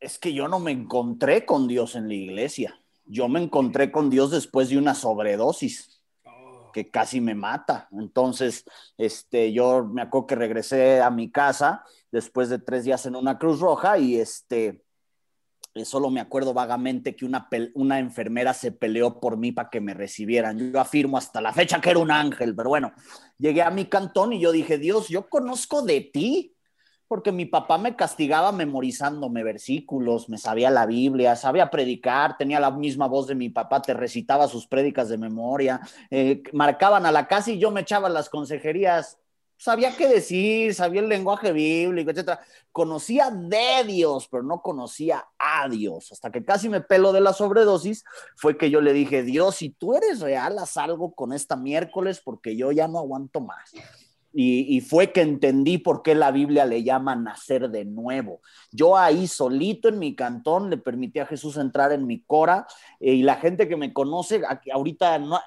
es 0.00 0.18
que 0.18 0.34
yo 0.34 0.48
no 0.48 0.60
me 0.60 0.70
encontré 0.70 1.44
con 1.44 1.66
Dios 1.66 1.94
en 1.94 2.08
la 2.08 2.14
iglesia 2.14 2.80
yo 3.08 3.28
me 3.28 3.42
encontré 3.42 3.90
con 3.90 4.10
Dios 4.10 4.30
después 4.30 4.68
de 4.68 4.78
una 4.78 4.94
sobredosis 4.94 6.00
oh. 6.24 6.70
que 6.72 6.90
casi 6.90 7.20
me 7.20 7.34
mata. 7.34 7.88
Entonces, 7.92 8.64
este, 8.96 9.52
yo 9.52 9.84
me 9.84 10.02
acuerdo 10.02 10.26
que 10.26 10.34
regresé 10.36 11.00
a 11.00 11.10
mi 11.10 11.30
casa 11.30 11.84
después 12.12 12.48
de 12.48 12.58
tres 12.58 12.84
días 12.84 13.04
en 13.06 13.16
una 13.16 13.38
Cruz 13.38 13.60
Roja 13.60 13.98
y 13.98 14.16
este, 14.16 14.84
eh, 15.74 15.84
solo 15.84 16.10
me 16.10 16.20
acuerdo 16.20 16.54
vagamente 16.54 17.16
que 17.16 17.24
una, 17.24 17.48
una 17.74 17.98
enfermera 17.98 18.52
se 18.54 18.72
peleó 18.72 19.20
por 19.20 19.36
mí 19.36 19.52
para 19.52 19.70
que 19.70 19.80
me 19.80 19.94
recibieran. 19.94 20.72
Yo 20.72 20.80
afirmo 20.80 21.16
hasta 21.16 21.40
la 21.40 21.52
fecha 21.52 21.80
que 21.80 21.90
era 21.90 21.98
un 21.98 22.10
ángel, 22.10 22.54
pero 22.54 22.68
bueno, 22.70 22.92
llegué 23.38 23.62
a 23.62 23.70
mi 23.70 23.86
cantón 23.86 24.32
y 24.32 24.40
yo 24.40 24.52
dije, 24.52 24.78
Dios, 24.78 25.08
yo 25.08 25.28
conozco 25.28 25.82
de 25.82 26.00
ti 26.00 26.54
porque 27.08 27.32
mi 27.32 27.46
papá 27.46 27.78
me 27.78 27.96
castigaba 27.96 28.52
memorizándome 28.52 29.42
versículos, 29.42 30.28
me 30.28 30.36
sabía 30.36 30.70
la 30.70 30.84
Biblia, 30.84 31.34
sabía 31.36 31.70
predicar, 31.70 32.36
tenía 32.36 32.60
la 32.60 32.70
misma 32.70 33.08
voz 33.08 33.26
de 33.26 33.34
mi 33.34 33.48
papá, 33.48 33.80
te 33.80 33.94
recitaba 33.94 34.46
sus 34.46 34.66
prédicas 34.66 35.08
de 35.08 35.16
memoria, 35.16 35.80
eh, 36.10 36.42
marcaban 36.52 37.06
a 37.06 37.12
la 37.12 37.26
casa 37.26 37.50
y 37.50 37.58
yo 37.58 37.70
me 37.70 37.80
echaba 37.80 38.10
las 38.10 38.28
consejerías, 38.28 39.18
sabía 39.56 39.96
qué 39.96 40.06
decir, 40.06 40.74
sabía 40.74 41.00
el 41.00 41.08
lenguaje 41.08 41.50
bíblico, 41.52 42.10
etc. 42.10 42.38
Conocía 42.72 43.30
de 43.30 43.84
Dios, 43.86 44.28
pero 44.30 44.42
no 44.42 44.60
conocía 44.60 45.26
a 45.38 45.66
Dios. 45.68 46.12
Hasta 46.12 46.30
que 46.30 46.44
casi 46.44 46.68
me 46.68 46.82
pelo 46.82 47.12
de 47.12 47.22
la 47.22 47.32
sobredosis, 47.32 48.04
fue 48.36 48.58
que 48.58 48.70
yo 48.70 48.82
le 48.82 48.92
dije, 48.92 49.22
Dios, 49.22 49.56
si 49.56 49.70
tú 49.70 49.94
eres 49.94 50.20
real, 50.20 50.58
haz 50.58 50.76
algo 50.76 51.14
con 51.14 51.32
esta 51.32 51.56
miércoles 51.56 52.20
porque 52.22 52.54
yo 52.54 52.70
ya 52.70 52.86
no 52.86 52.98
aguanto 52.98 53.40
más. 53.40 53.72
Y, 54.40 54.80
fue 54.82 55.10
que 55.10 55.20
entendí 55.20 55.78
por 55.78 56.04
qué 56.04 56.14
la 56.14 56.30
Biblia 56.30 56.64
le 56.64 56.84
llama 56.84 57.16
nacer 57.16 57.70
de 57.70 57.84
nuevo. 57.84 58.40
Yo 58.70 58.96
ahí 58.96 59.26
solito 59.26 59.88
en 59.88 59.98
mi 59.98 60.14
cantón 60.14 60.70
le 60.70 60.76
permití 60.76 61.18
a 61.18 61.26
Jesús 61.26 61.56
entrar 61.56 61.90
en 61.90 62.06
mi 62.06 62.20
cora 62.20 62.64
eh, 63.00 63.14
y 63.14 63.22
la 63.24 63.34
gente 63.34 63.66
que 63.66 63.76
me 63.76 63.92
conoce, 63.92 64.42
ahorita 64.72 65.18
no, 65.18 65.40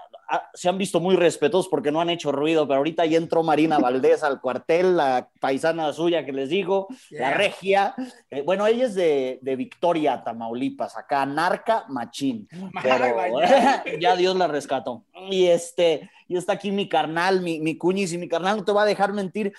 se 0.54 0.70
han 0.70 0.78
visto 0.78 1.00
muy 1.00 1.16
respetuosos 1.16 1.70
porque 1.70 1.92
no 1.92 2.02
han 2.02 2.10
hecho 2.10 2.32
ruido, 2.32 2.68
pero 2.68 2.78
ahorita 2.78 3.06
ya 3.06 3.18
entró 3.18 3.44
Marina 3.44 3.80
Valdés 3.80 4.24
al 4.24 4.42
cuartel, 4.42 4.98
la 4.98 5.30
paisana 5.40 5.92
suya 5.94 6.26
que 6.26 6.32
les 6.32 6.50
digo, 6.50 6.88
la 7.10 7.34
regia. 7.34 7.94
Eh, 8.30 8.42
bueno, 8.42 8.66
ella 8.68 8.86
es 8.86 8.96
de, 8.96 9.40
de, 9.42 9.56
Victoria, 9.56 10.24
Tamaulipas, 10.24 10.98
acá, 10.98 11.26
Narca 11.26 11.86
Machín. 11.90 12.48
Pero 12.82 13.06
ya 14.00 14.16
Dios 14.16 14.36
la 14.36 14.48
rescató. 14.48 15.06
Y 15.30 15.48
este, 15.48 16.10
y 16.28 16.38
está 16.38 16.54
aquí 16.54 16.72
mi 16.72 16.88
carnal, 16.88 17.42
mi, 17.42 17.60
mi 17.60 17.78
cuñis, 17.78 18.14
y 18.14 18.18
mi 18.18 18.28
carnal 18.28 18.58
no 18.58 18.66
te 18.66 18.72
va 18.72 18.84
a 18.84 18.86
dejar 18.86 19.14
mentir. 19.14 19.54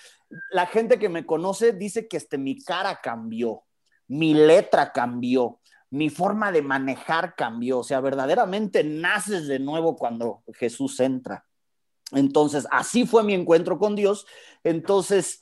La 0.51 0.65
gente 0.65 0.97
que 0.97 1.09
me 1.09 1.25
conoce 1.25 1.73
dice 1.73 2.07
que 2.07 2.17
este, 2.17 2.37
mi 2.37 2.61
cara 2.61 2.99
cambió, 3.01 3.63
mi 4.07 4.33
letra 4.33 4.91
cambió 4.91 5.59
mi 5.93 6.09
forma 6.09 6.51
de 6.51 6.63
manejar 6.63 7.35
cambió, 7.35 7.77
o 7.79 7.83
sea, 7.83 7.99
verdaderamente 7.99 8.83
naces 8.83 9.45
de 9.47 9.59
nuevo 9.59 9.95
cuando 9.95 10.41
Jesús 10.55 10.99
entra. 10.99 11.45
Entonces, 12.11 12.67
así 12.71 13.05
fue 13.05 13.23
mi 13.23 13.35
encuentro 13.35 13.77
con 13.77 13.95
Dios. 13.95 14.25
Entonces, 14.63 15.39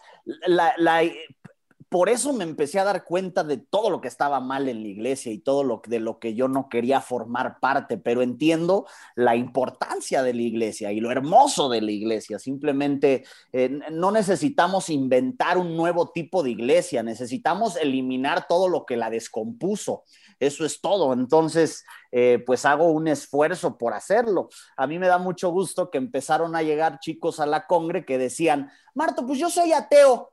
por 1.87 2.09
eso 2.09 2.33
me 2.33 2.43
empecé 2.43 2.79
a 2.79 2.83
dar 2.83 3.05
cuenta 3.05 3.45
de 3.45 3.57
todo 3.57 3.89
lo 3.89 4.01
que 4.01 4.09
estaba 4.09 4.41
mal 4.41 4.67
en 4.67 4.81
la 4.81 4.89
iglesia 4.89 5.31
y 5.31 5.39
todo 5.39 5.63
lo 5.63 5.81
de 5.85 6.01
lo 6.01 6.19
que 6.19 6.33
yo 6.33 6.49
no 6.49 6.67
quería 6.67 6.99
formar 6.99 7.59
parte, 7.59 7.97
pero 7.97 8.21
entiendo 8.21 8.85
la 9.15 9.37
importancia 9.37 10.21
de 10.23 10.33
la 10.33 10.41
iglesia 10.41 10.91
y 10.91 10.99
lo 10.99 11.11
hermoso 11.11 11.69
de 11.69 11.81
la 11.81 11.91
iglesia. 11.91 12.39
Simplemente 12.39 13.23
eh, 13.53 13.79
no 13.91 14.11
necesitamos 14.11 14.89
inventar 14.89 15.57
un 15.57 15.77
nuevo 15.77 16.11
tipo 16.11 16.43
de 16.43 16.51
iglesia, 16.51 17.03
necesitamos 17.03 17.77
eliminar 17.77 18.47
todo 18.47 18.67
lo 18.67 18.85
que 18.85 18.97
la 18.97 19.09
descompuso. 19.09 20.03
Eso 20.41 20.65
es 20.65 20.81
todo. 20.81 21.13
Entonces, 21.13 21.85
eh, 22.11 22.43
pues 22.45 22.65
hago 22.65 22.91
un 22.91 23.07
esfuerzo 23.07 23.77
por 23.77 23.93
hacerlo. 23.93 24.49
A 24.75 24.87
mí 24.87 24.99
me 24.99 25.07
da 25.07 25.19
mucho 25.19 25.51
gusto 25.51 25.89
que 25.89 25.99
empezaron 25.99 26.55
a 26.55 26.63
llegar 26.63 26.99
chicos 26.99 27.39
a 27.39 27.45
la 27.45 27.67
congre 27.67 28.05
que 28.05 28.17
decían, 28.17 28.71
Marto, 28.93 29.25
pues 29.25 29.39
yo 29.39 29.49
soy 29.49 29.71
ateo 29.71 30.31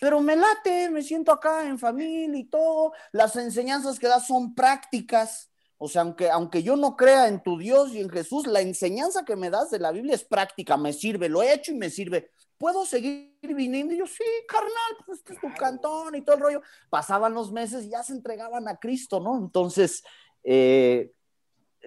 pero 0.00 0.20
me 0.20 0.34
late, 0.34 0.88
me 0.88 1.02
siento 1.02 1.30
acá 1.30 1.66
en 1.66 1.78
familia 1.78 2.38
y 2.38 2.44
todo. 2.44 2.92
Las 3.12 3.36
enseñanzas 3.36 3.98
que 3.98 4.08
das 4.08 4.26
son 4.26 4.54
prácticas. 4.54 5.50
O 5.76 5.88
sea, 5.88 6.02
aunque, 6.02 6.30
aunque 6.30 6.62
yo 6.62 6.76
no 6.76 6.96
crea 6.96 7.28
en 7.28 7.42
tu 7.42 7.58
Dios 7.58 7.92
y 7.92 8.00
en 8.00 8.08
Jesús, 8.08 8.46
la 8.46 8.60
enseñanza 8.62 9.24
que 9.26 9.36
me 9.36 9.50
das 9.50 9.70
de 9.70 9.78
la 9.78 9.92
Biblia 9.92 10.14
es 10.14 10.24
práctica, 10.24 10.76
me 10.78 10.94
sirve, 10.94 11.28
lo 11.28 11.42
he 11.42 11.52
hecho 11.52 11.72
y 11.72 11.76
me 11.76 11.90
sirve. 11.90 12.30
¿Puedo 12.60 12.84
seguir 12.84 13.32
viniendo? 13.42 13.94
Y 13.94 13.98
yo, 13.98 14.06
sí, 14.06 14.22
carnal, 14.46 14.70
pues 15.06 15.20
este 15.20 15.32
es 15.32 15.40
tu 15.40 15.48
cantón 15.58 16.14
y 16.14 16.20
todo 16.20 16.36
el 16.36 16.42
rollo. 16.42 16.62
Pasaban 16.90 17.32
los 17.32 17.50
meses 17.50 17.86
y 17.86 17.90
ya 17.90 18.02
se 18.02 18.12
entregaban 18.12 18.68
a 18.68 18.76
Cristo, 18.76 19.18
¿no? 19.18 19.38
Entonces, 19.38 20.04
eh, 20.44 21.10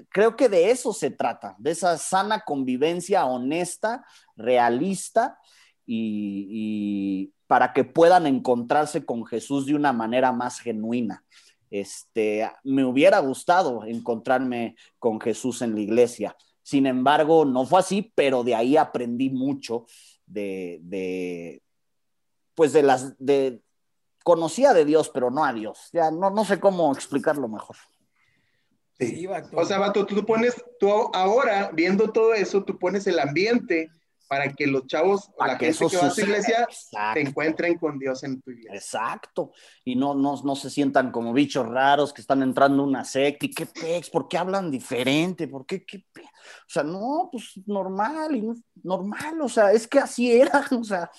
creo 0.09 0.35
que 0.35 0.49
de 0.49 0.71
eso 0.71 0.91
se 0.91 1.11
trata, 1.11 1.55
de 1.59 1.69
esa 1.69 1.95
sana 1.99 2.41
convivencia 2.41 3.23
honesta, 3.25 4.03
realista 4.35 5.37
y 5.85 7.31
para 7.45 7.71
que 7.71 7.83
puedan 7.83 8.25
encontrarse 8.25 9.05
con 9.05 9.27
Jesús 9.27 9.67
de 9.67 9.75
una 9.75 9.93
manera 9.93 10.31
más 10.31 10.59
genuina. 10.59 11.23
Este, 11.73 12.51
me 12.63 12.85
hubiera 12.85 13.17
gustado 13.17 13.83
encontrarme 13.83 14.75
con 14.99 15.19
Jesús 15.19 15.63
en 15.63 15.73
la 15.73 15.81
iglesia, 15.81 16.35
Sin 16.61 16.85
embargo, 16.85 17.45
no 17.45 17.65
fue 17.65 17.79
así, 17.79 18.13
pero 18.15 18.43
de 18.43 18.55
ahí 18.55 18.77
aprendí 18.77 19.29
mucho 19.29 19.85
de, 20.25 20.79
de 20.83 21.61
pues 22.55 22.73
de 22.73 22.83
las, 22.83 23.15
de, 23.17 23.61
conocía 24.23 24.73
de 24.73 24.85
Dios, 24.85 25.09
pero 25.13 25.29
no 25.29 25.45
a 25.45 25.53
Dios. 25.53 25.89
Ya 25.91 26.11
no, 26.11 26.29
no 26.29 26.45
sé 26.45 26.59
cómo 26.59 26.91
explicarlo 26.93 27.47
mejor. 27.47 27.75
Sí. 28.99 29.27
o 29.27 29.65
sea, 29.65 29.79
Vato, 29.79 30.05
tú 30.05 30.25
pones, 30.25 30.63
tú 30.79 30.89
ahora 31.13 31.71
viendo 31.73 32.11
todo 32.11 32.33
eso, 32.33 32.63
tú 32.63 32.77
pones 32.77 33.05
el 33.07 33.19
ambiente 33.19 33.89
para 34.33 34.51
que 34.51 34.65
los 34.65 34.87
chavos, 34.87 35.29
para 35.37 35.53
la 35.53 35.59
que 35.59 35.71
gente 35.71 35.95
que 35.95 35.97
va 36.01 36.07
a 36.07 36.09
su 36.09 36.21
iglesia, 36.21 36.67
se 36.71 37.19
encuentren 37.19 37.77
con 37.77 37.99
Dios 37.99 38.23
en 38.23 38.41
tu 38.41 38.49
iglesia. 38.49 38.73
Exacto. 38.73 39.51
Y 39.85 39.95
no, 39.95 40.15
no, 40.15 40.41
no 40.43 40.55
se 40.55 40.71
sientan 40.71 41.11
como 41.11 41.33
bichos 41.33 41.67
raros 41.67 42.11
que 42.11 42.21
están 42.21 42.41
entrando 42.41 42.83
una 42.83 43.05
secta 43.05 43.45
y 43.45 43.51
qué 43.51 43.67
pex, 43.67 44.09
¿por 44.09 44.27
qué 44.27 44.39
hablan 44.39 44.71
diferente? 44.71 45.47
¿Por 45.47 45.67
qué? 45.67 45.85
qué 45.85 46.03
o 46.17 46.65
sea, 46.65 46.81
no, 46.81 47.29
pues 47.31 47.51
normal, 47.67 48.35
y 48.35 48.49
normal, 48.81 49.39
o 49.39 49.47
sea, 49.47 49.71
es 49.71 49.87
que 49.87 49.99
así 49.99 50.31
era, 50.31 50.65
o 50.79 50.83
sea, 50.83 51.11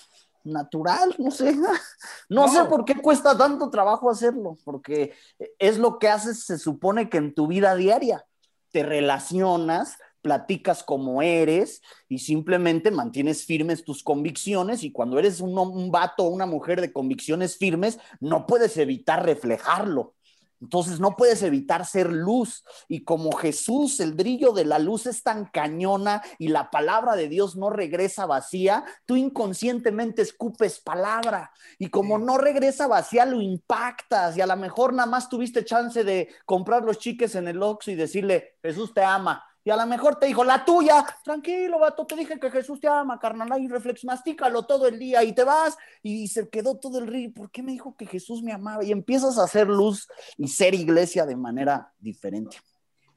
natural, 0.43 1.15
no 1.17 1.31
sé. 1.31 1.55
No, 2.27 2.49
sé 2.49 2.65
por 2.65 2.83
qué 2.83 2.95
cuesta 2.95 3.37
tanto 3.37 3.69
trabajo 3.69 4.09
hacerlo, 4.09 4.57
porque 4.65 5.13
es 5.57 5.77
lo 5.77 5.99
que 5.99 6.09
haces, 6.09 6.43
se 6.43 6.57
supone 6.57 7.09
que 7.09 7.15
en 7.15 7.33
tu 7.33 7.47
vida 7.47 7.75
diaria 7.75 8.25
te 8.71 8.83
relacionas, 8.83 9.97
platicas 10.25 10.83
como 10.83 11.21
eres 11.21 11.83
y 12.09 12.17
simplemente 12.17 12.89
mantienes 12.89 13.45
firmes 13.45 13.85
tus 13.85 14.01
convicciones 14.01 14.83
y 14.83 14.91
cuando 14.91 15.19
eres 15.19 15.39
un, 15.39 15.55
un 15.55 15.91
vato 15.91 16.23
o 16.23 16.29
una 16.29 16.47
mujer 16.47 16.81
de 16.81 16.91
convicciones 16.91 17.57
firmes, 17.57 17.99
no 18.19 18.47
puedes 18.47 18.75
evitar 18.77 19.23
reflejarlo. 19.23 20.15
Entonces 20.59 20.99
no 20.99 21.15
puedes 21.15 21.43
evitar 21.43 21.85
ser 21.85 22.11
luz. 22.11 22.63
Y 22.87 23.03
como 23.03 23.33
Jesús, 23.33 23.99
el 23.99 24.13
brillo 24.13 24.51
de 24.51 24.65
la 24.65 24.79
luz 24.79 25.05
es 25.05 25.21
tan 25.21 25.45
cañona 25.45 26.23
y 26.39 26.47
la 26.47 26.71
palabra 26.71 27.15
de 27.15 27.29
Dios 27.29 27.55
no 27.55 27.69
regresa 27.69 28.25
vacía, 28.25 28.83
tú 29.05 29.15
inconscientemente 29.15 30.23
escupes 30.23 30.79
palabra. 30.79 31.51
Y 31.77 31.89
como 31.89 32.17
no 32.17 32.39
regresa 32.39 32.87
vacía, 32.87 33.27
lo 33.27 33.41
impactas. 33.41 34.35
Y 34.37 34.41
a 34.41 34.47
lo 34.47 34.57
mejor 34.57 34.91
nada 34.91 35.07
más 35.07 35.29
tuviste 35.29 35.63
chance 35.63 36.03
de 36.03 36.29
comprar 36.45 36.83
los 36.83 36.97
chiques 36.97 37.35
en 37.35 37.47
el 37.47 37.61
Oxxo 37.61 37.91
y 37.91 37.95
decirle, 37.95 38.55
Jesús 38.63 38.91
te 38.91 39.03
ama 39.03 39.43
y 39.65 39.71
a 39.71 39.75
lo 39.75 39.87
mejor 39.87 40.19
te 40.19 40.27
dijo, 40.27 40.43
la 40.43 40.63
tuya, 40.63 41.03
tranquilo, 41.23 41.79
vato, 41.79 42.05
te 42.05 42.15
dije 42.15 42.39
que 42.39 42.51
Jesús 42.51 42.79
te 42.79 42.87
ama, 42.87 43.19
carnal, 43.19 43.59
y 43.59 43.67
reflex, 43.67 44.05
mastícalo 44.05 44.63
todo 44.67 44.87
el 44.87 44.99
día 44.99 45.23
y 45.23 45.33
te 45.33 45.43
vas 45.43 45.75
y 46.03 46.27
se 46.27 46.47
quedó 46.49 46.77
todo 46.77 46.99
el 46.99 47.07
río. 47.07 47.33
¿Por 47.33 47.49
qué 47.49 47.63
me 47.63 47.71
dijo 47.71 47.95
que 47.97 48.05
Jesús 48.05 48.43
me 48.43 48.53
amaba? 48.53 48.83
Y 48.83 48.91
empiezas 48.91 49.39
a 49.39 49.43
hacer 49.45 49.67
luz 49.67 50.07
y 50.37 50.47
ser 50.49 50.75
iglesia 50.75 51.25
de 51.25 51.35
manera 51.35 51.91
diferente. 51.97 52.57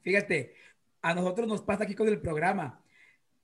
Fíjate, 0.01 0.55
a 1.03 1.13
nosotros 1.13 1.47
nos 1.47 1.61
pasa 1.61 1.83
aquí 1.83 1.93
con 1.93 2.07
el 2.07 2.19
programa. 2.19 2.81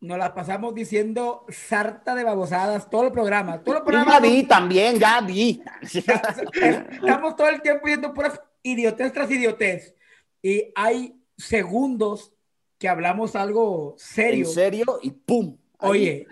Nos 0.01 0.18
la 0.18 0.34
pasamos 0.34 0.74
diciendo 0.74 1.45
sarta 1.49 2.16
de 2.16 2.24
babosadas 2.24 2.89
todo 2.89 3.03
el 3.03 3.12
programa. 3.12 3.62
Todo 3.62 3.78
el 3.78 3.84
programa. 3.84 4.14
Ya 4.14 4.20
vi 4.20 4.43
también, 4.47 4.97
ya 4.97 5.22
vi. 5.22 5.62
Estamos 5.84 7.36
todo 7.36 7.49
el 7.49 7.62
tiempo 7.62 7.86
viendo 7.86 8.12
puras 8.16 8.41
idiotez 8.64 9.14
tras 9.14 9.30
idiotez. 9.30 9.95
Y 10.41 10.72
hay 10.74 11.22
segundos 11.38 12.34
que 12.78 12.88
hablamos 12.88 13.36
algo 13.36 13.95
serio. 13.97 14.45
En 14.45 14.51
serio 14.51 14.99
y 15.01 15.11
¡pum! 15.11 15.57
Oye, 15.80 16.28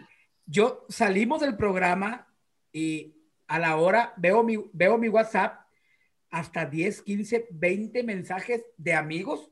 yo 0.45 0.85
salimos 0.89 1.41
del 1.41 1.55
programa 1.55 2.27
y 2.71 3.15
a 3.47 3.59
la 3.59 3.77
hora 3.77 4.13
veo 4.17 4.43
mi, 4.43 4.57
veo 4.73 4.97
mi 4.97 5.09
WhatsApp 5.09 5.61
hasta 6.29 6.65
10, 6.65 7.03
15, 7.03 7.47
20 7.51 8.03
mensajes 8.03 8.65
de 8.77 8.93
amigos. 8.93 9.51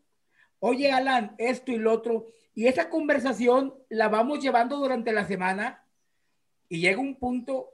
Oye, 0.59 0.91
Alan, 0.91 1.35
esto 1.37 1.71
y 1.71 1.77
lo 1.77 1.93
otro. 1.93 2.27
Y 2.53 2.67
esa 2.67 2.89
conversación 2.89 3.73
la 3.89 4.09
vamos 4.09 4.39
llevando 4.39 4.77
durante 4.77 5.13
la 5.13 5.27
semana 5.27 5.85
y 6.67 6.79
llega 6.79 6.99
un 6.99 7.17
punto 7.17 7.69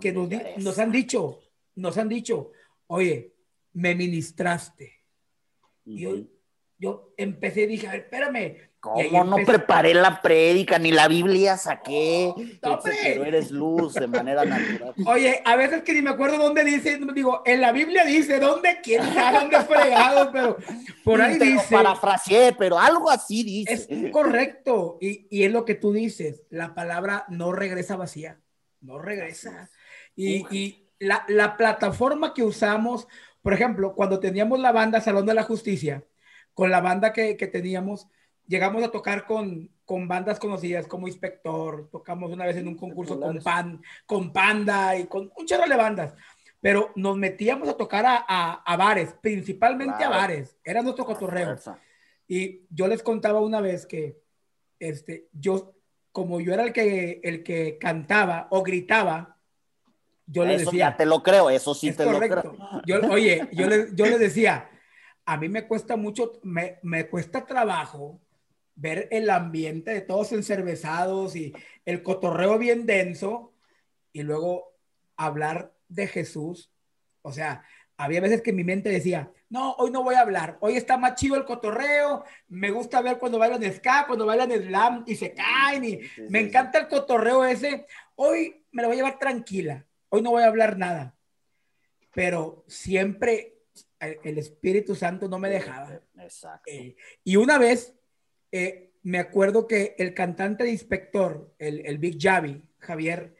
que 0.00 0.12
nos, 0.12 0.28
nos, 0.58 0.78
han 0.78 0.90
dicho, 0.90 1.40
nos 1.74 1.98
han 1.98 2.08
dicho, 2.08 2.52
oye, 2.86 3.34
me 3.72 3.94
ministraste. 3.94 5.04
Y 5.84 6.06
yo 6.78 7.12
empecé 7.16 7.62
y 7.62 7.66
dije, 7.66 7.88
a 7.88 7.92
ver, 7.92 8.00
espérame. 8.00 8.56
¿Cómo 8.80 9.24
no 9.24 9.36
preparé 9.44 9.94
la 9.94 10.22
prédica 10.22 10.78
ni 10.78 10.92
la 10.92 11.08
Biblia 11.08 11.56
saqué? 11.56 12.32
pero 12.60 13.24
eres 13.24 13.50
luz 13.50 13.94
de 13.94 14.06
manera 14.06 14.44
natural. 14.44 14.94
Oye, 15.06 15.42
a 15.44 15.56
veces 15.56 15.82
que 15.82 15.92
ni 15.92 16.02
me 16.02 16.10
acuerdo 16.10 16.38
dónde 16.38 16.62
dice, 16.62 17.00
digo, 17.12 17.42
en 17.44 17.62
la 17.62 17.72
Biblia 17.72 18.04
dice, 18.04 18.38
¿dónde? 18.38 18.78
¿Quién 18.82 19.02
sabe 19.12 19.38
dónde 19.40 19.60
fregado? 19.62 20.30
Pero 20.30 20.56
por 21.02 21.20
ahí 21.20 21.38
dice. 21.38 21.74
Parafraseé, 21.74 22.54
pero 22.56 22.78
algo 22.78 23.10
así 23.10 23.42
dice. 23.42 23.86
Es 23.88 24.12
correcto. 24.12 24.98
Y, 25.00 25.26
y 25.30 25.42
es 25.44 25.50
lo 25.52 25.64
que 25.64 25.74
tú 25.74 25.92
dices, 25.92 26.42
la 26.50 26.74
palabra 26.74 27.24
no 27.28 27.52
regresa 27.52 27.96
vacía, 27.96 28.38
no 28.80 28.98
regresa. 28.98 29.70
Y, 30.14 30.46
y 30.56 30.90
la, 31.00 31.24
la 31.26 31.56
plataforma 31.56 32.34
que 32.34 32.44
usamos, 32.44 33.08
por 33.42 33.52
ejemplo, 33.52 33.94
cuando 33.94 34.20
teníamos 34.20 34.60
la 34.60 34.70
banda 34.70 35.00
Salón 35.00 35.26
de 35.26 35.34
la 35.34 35.42
Justicia, 35.42 36.04
con 36.56 36.70
la 36.70 36.80
banda 36.80 37.12
que, 37.12 37.34
teníamos, 37.34 38.08
llegamos 38.48 38.82
a 38.82 38.90
tocar 38.90 39.26
con, 39.26 39.70
con 39.84 40.08
bandas 40.08 40.38
conocidas 40.38 40.86
como 40.86 41.06
Inspector, 41.06 41.90
tocamos 41.90 42.32
una 42.32 42.46
vez 42.46 42.56
en 42.56 42.66
un 42.66 42.76
concurso 42.76 43.20
con, 43.20 43.40
Pan, 43.40 43.82
con 44.06 44.32
Panda 44.32 44.98
y 44.98 45.04
con 45.04 45.30
un 45.36 45.44
chorro 45.44 45.68
de 45.68 45.76
bandas, 45.76 46.14
pero 46.58 46.92
nos 46.96 47.14
metíamos 47.18 47.68
a 47.68 47.76
tocar 47.76 48.06
a, 48.06 48.76
bares, 48.78 49.14
principalmente 49.20 50.02
a 50.02 50.08
bares, 50.08 50.56
era 50.64 50.80
nuestro 50.80 51.04
cotorreo. 51.04 51.58
Y 52.26 52.62
yo 52.70 52.88
les 52.88 53.02
contaba 53.02 53.42
una 53.42 53.60
vez 53.60 53.84
que 53.84 54.18
este, 54.80 55.28
yo, 55.34 55.74
como 56.10 56.40
yo 56.40 56.54
era 56.54 56.62
el 56.62 56.72
que, 56.72 57.20
el 57.22 57.42
que 57.42 57.76
cantaba 57.76 58.48
o 58.48 58.62
gritaba, 58.62 59.36
yo 60.26 60.46
le 60.46 60.56
decía. 60.56 60.90
Ya 60.90 60.96
te 60.96 61.04
lo 61.04 61.22
creo, 61.22 61.50
eso 61.50 61.74
sí 61.74 61.92
te 61.92 62.06
lo 62.06 62.18
creo. 62.18 62.56
Yo, 62.86 63.00
oye, 63.10 63.46
yo 63.52 63.66
le, 63.66 63.88
yo 63.94 64.06
le 64.06 64.18
decía, 64.18 64.70
a 65.26 65.36
mí 65.36 65.48
me 65.48 65.66
cuesta 65.66 65.96
mucho, 65.96 66.40
me, 66.44 66.78
me 66.82 67.08
cuesta 67.08 67.44
trabajo 67.44 68.20
ver 68.76 69.08
el 69.10 69.28
ambiente 69.28 69.90
de 69.90 70.00
todos 70.00 70.32
encervezados 70.32 71.34
y 71.34 71.52
el 71.84 72.02
cotorreo 72.02 72.58
bien 72.58 72.86
denso 72.86 73.52
y 74.12 74.22
luego 74.22 74.72
hablar 75.16 75.72
de 75.88 76.06
Jesús. 76.06 76.70
O 77.22 77.32
sea, 77.32 77.64
había 77.96 78.20
veces 78.20 78.40
que 78.40 78.52
mi 78.52 78.62
mente 78.62 78.88
decía, 78.88 79.32
no, 79.48 79.72
hoy 79.72 79.90
no 79.90 80.04
voy 80.04 80.14
a 80.14 80.20
hablar, 80.20 80.58
hoy 80.60 80.76
está 80.76 80.96
más 80.96 81.14
chido 81.16 81.34
el 81.36 81.44
cotorreo, 81.44 82.24
me 82.48 82.70
gusta 82.70 83.00
ver 83.00 83.18
cuando 83.18 83.38
bailan 83.38 83.72
ska, 83.72 84.04
cuando 84.06 84.26
bailan 84.26 84.52
slam 84.52 85.04
y 85.06 85.16
se 85.16 85.32
caen 85.32 85.84
y 85.84 86.00
me 86.28 86.40
encanta 86.40 86.78
el 86.78 86.88
cotorreo 86.88 87.44
ese, 87.44 87.86
hoy 88.16 88.64
me 88.70 88.82
lo 88.82 88.88
voy 88.88 88.96
a 88.96 88.98
llevar 88.98 89.18
tranquila, 89.18 89.86
hoy 90.08 90.22
no 90.22 90.30
voy 90.30 90.42
a 90.42 90.48
hablar 90.48 90.76
nada, 90.76 91.16
pero 92.12 92.64
siempre 92.66 93.55
el 94.00 94.38
Espíritu 94.38 94.94
Santo 94.94 95.28
no 95.28 95.38
me 95.38 95.48
dejaba. 95.48 96.00
Exacto. 96.18 96.70
Eh, 96.70 96.96
y 97.24 97.36
una 97.36 97.58
vez 97.58 97.94
eh, 98.52 98.92
me 99.02 99.18
acuerdo 99.18 99.66
que 99.66 99.94
el 99.98 100.14
cantante 100.14 100.64
de 100.64 100.70
Inspector, 100.70 101.54
el, 101.58 101.84
el 101.86 101.98
Big 101.98 102.20
Javi, 102.20 102.62
Javier, 102.78 103.34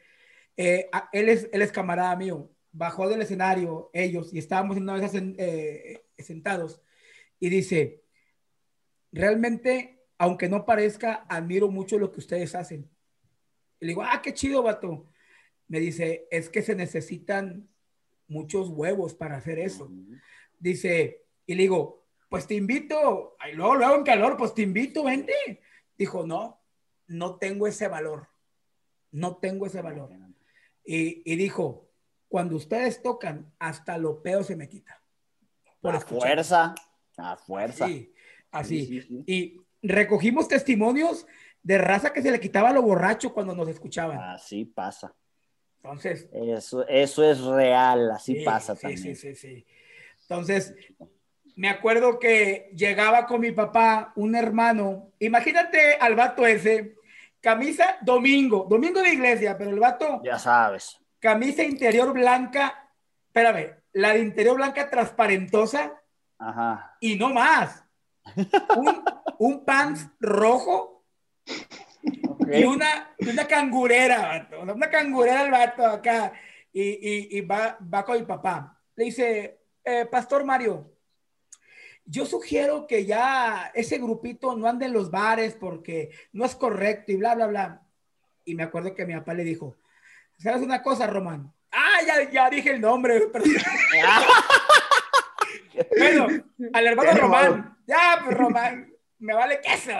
eh, 0.55 0.89
él, 1.11 1.29
es, 1.29 1.49
él 1.51 1.61
es 1.61 1.71
camarada 1.71 2.15
mío, 2.15 2.51
bajó 2.71 3.07
del 3.07 3.21
escenario 3.21 3.89
ellos 3.93 4.33
y 4.33 4.39
estábamos 4.39 4.77
una 4.77 4.95
vez 4.95 5.11
sentados 6.17 6.81
y 7.39 7.49
dice, 7.49 8.03
realmente, 9.11 10.05
aunque 10.17 10.49
no 10.49 10.65
parezca, 10.65 11.25
admiro 11.29 11.69
mucho 11.69 11.99
lo 11.99 12.11
que 12.11 12.19
ustedes 12.19 12.55
hacen. 12.55 12.89
Y 13.79 13.85
le 13.85 13.89
digo, 13.89 14.01
ah, 14.01 14.21
qué 14.23 14.33
chido, 14.33 14.63
vato. 14.63 15.07
Me 15.67 15.79
dice, 15.79 16.27
es 16.31 16.49
que 16.49 16.63
se 16.63 16.73
necesitan 16.73 17.69
muchos 18.27 18.69
huevos 18.69 19.13
para 19.13 19.37
hacer 19.37 19.59
eso 19.59 19.91
dice, 20.59 21.25
y 21.45 21.55
le 21.55 21.63
digo, 21.63 22.05
pues 22.29 22.47
te 22.47 22.55
invito, 22.55 23.37
y 23.49 23.55
luego, 23.55 23.75
luego 23.75 23.95
en 23.95 24.03
calor, 24.03 24.37
pues 24.37 24.53
te 24.53 24.61
invito, 24.61 25.03
vente. 25.03 25.61
Dijo, 25.97 26.25
no, 26.25 26.61
no 27.07 27.35
tengo 27.35 27.67
ese 27.67 27.87
valor, 27.87 28.27
no 29.11 29.37
tengo 29.37 29.65
ese 29.65 29.81
valor. 29.81 30.09
Y, 30.83 31.21
y 31.31 31.35
dijo, 31.35 31.89
cuando 32.27 32.55
ustedes 32.55 33.01
tocan, 33.01 33.53
hasta 33.59 33.97
lo 33.97 34.21
peor 34.21 34.43
se 34.43 34.55
me 34.55 34.67
quita. 34.67 35.01
Por 35.81 35.95
a 35.95 36.01
fuerza, 36.01 36.75
a 37.17 37.37
fuerza. 37.37 37.87
Sí, 37.87 38.13
así. 38.51 39.23
y 39.25 39.61
recogimos 39.81 40.47
testimonios 40.47 41.25
de 41.63 41.77
raza 41.77 42.13
que 42.13 42.21
se 42.21 42.31
le 42.31 42.39
quitaba 42.39 42.71
lo 42.71 42.81
borracho 42.81 43.33
cuando 43.33 43.55
nos 43.55 43.67
escuchaban. 43.67 44.19
Así 44.19 44.65
pasa. 44.65 45.13
Entonces. 45.77 46.27
Eso, 46.31 46.87
eso 46.87 47.23
es 47.23 47.41
real, 47.41 48.11
así 48.11 48.43
pasa 48.43 48.75
también. 48.75 49.15
Sí, 49.15 49.15
sí, 49.15 49.35
sí. 49.35 49.65
Entonces, 50.29 50.75
me 51.55 51.69
acuerdo 51.69 52.19
que 52.19 52.69
llegaba 52.75 53.25
con 53.25 53.41
mi 53.41 53.51
papá 53.51 54.11
un 54.15 54.35
hermano, 54.35 55.11
imagínate 55.19 55.95
al 55.95 56.15
vato 56.15 56.45
ese, 56.45 56.95
camisa 57.39 57.97
domingo, 58.01 58.67
domingo 58.69 59.01
de 59.01 59.13
iglesia, 59.13 59.57
pero 59.57 59.71
el 59.71 59.79
vato... 59.79 60.21
Ya 60.23 60.37
sabes. 60.37 60.99
Camisa 61.19 61.63
interior 61.63 62.11
blanca, 62.13 62.89
espérame, 63.27 63.75
la 63.93 64.13
de 64.13 64.19
interior 64.19 64.55
blanca 64.57 64.89
transparentosa. 64.89 65.99
Ajá. 66.37 66.97
Y 66.99 67.15
no 67.15 67.29
más. 67.29 67.83
Un, 68.75 69.03
un 69.39 69.65
pants 69.65 70.07
rojo 70.19 71.05
Y 72.51 72.63
una, 72.65 73.15
una 73.19 73.45
cangurera, 73.45 74.47
una 74.61 74.89
cangurera 74.89 75.43
el 75.43 75.51
vato 75.51 75.85
acá. 75.85 76.33
Y, 76.71 76.81
y, 76.81 77.37
y 77.37 77.41
va, 77.41 77.77
va 77.81 78.05
con 78.05 78.19
mi 78.19 78.25
papá. 78.25 78.79
Le 78.95 79.05
dice, 79.05 79.59
eh, 79.87 80.05
Pastor 80.05 80.43
Mario, 80.43 80.91
yo 82.05 82.25
sugiero 82.25 82.85
que 82.87 83.05
ya 83.05 83.71
ese 83.73 83.99
grupito 83.99 84.53
no 84.53 84.67
ande 84.67 84.85
en 84.85 84.91
los 84.91 85.09
bares 85.09 85.55
porque 85.55 86.11
no 86.33 86.43
es 86.43 86.55
correcto 86.55 87.13
y 87.13 87.15
bla, 87.15 87.35
bla, 87.35 87.47
bla. 87.47 87.87
Y 88.43 88.53
me 88.53 88.63
acuerdo 88.63 88.93
que 88.93 89.05
mi 89.05 89.13
papá 89.13 89.33
le 89.33 89.45
dijo, 89.45 89.77
¿sabes 90.37 90.61
una 90.61 90.83
cosa, 90.83 91.07
Román? 91.07 91.53
Ah, 91.71 91.99
ya, 92.05 92.29
ya 92.29 92.49
dije 92.49 92.71
el 92.71 92.81
nombre. 92.81 93.27
bueno, 95.97 96.27
al 96.73 96.87
hermano 96.87 97.13
Román, 97.13 97.77
ya, 97.87 98.21
pues 98.25 98.37
Román, 98.37 98.93
me 99.19 99.33
vale 99.33 99.61
queso. 99.61 99.91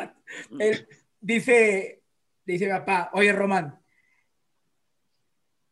Él 0.59 0.85
dice, 1.21 2.03
dice 2.43 2.65
mi 2.65 2.71
papá, 2.71 3.09
oye, 3.13 3.31
Román, 3.31 3.81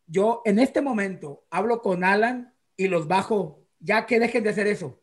yo 0.06 0.40
en 0.46 0.58
este 0.58 0.80
momento 0.80 1.44
hablo 1.50 1.82
con 1.82 2.02
Alan 2.02 2.54
y 2.78 2.88
los 2.88 3.08
bajo, 3.08 3.65
ya 3.78 4.06
que 4.06 4.18
dejen 4.18 4.44
de 4.44 4.50
hacer 4.50 4.66
eso. 4.66 5.00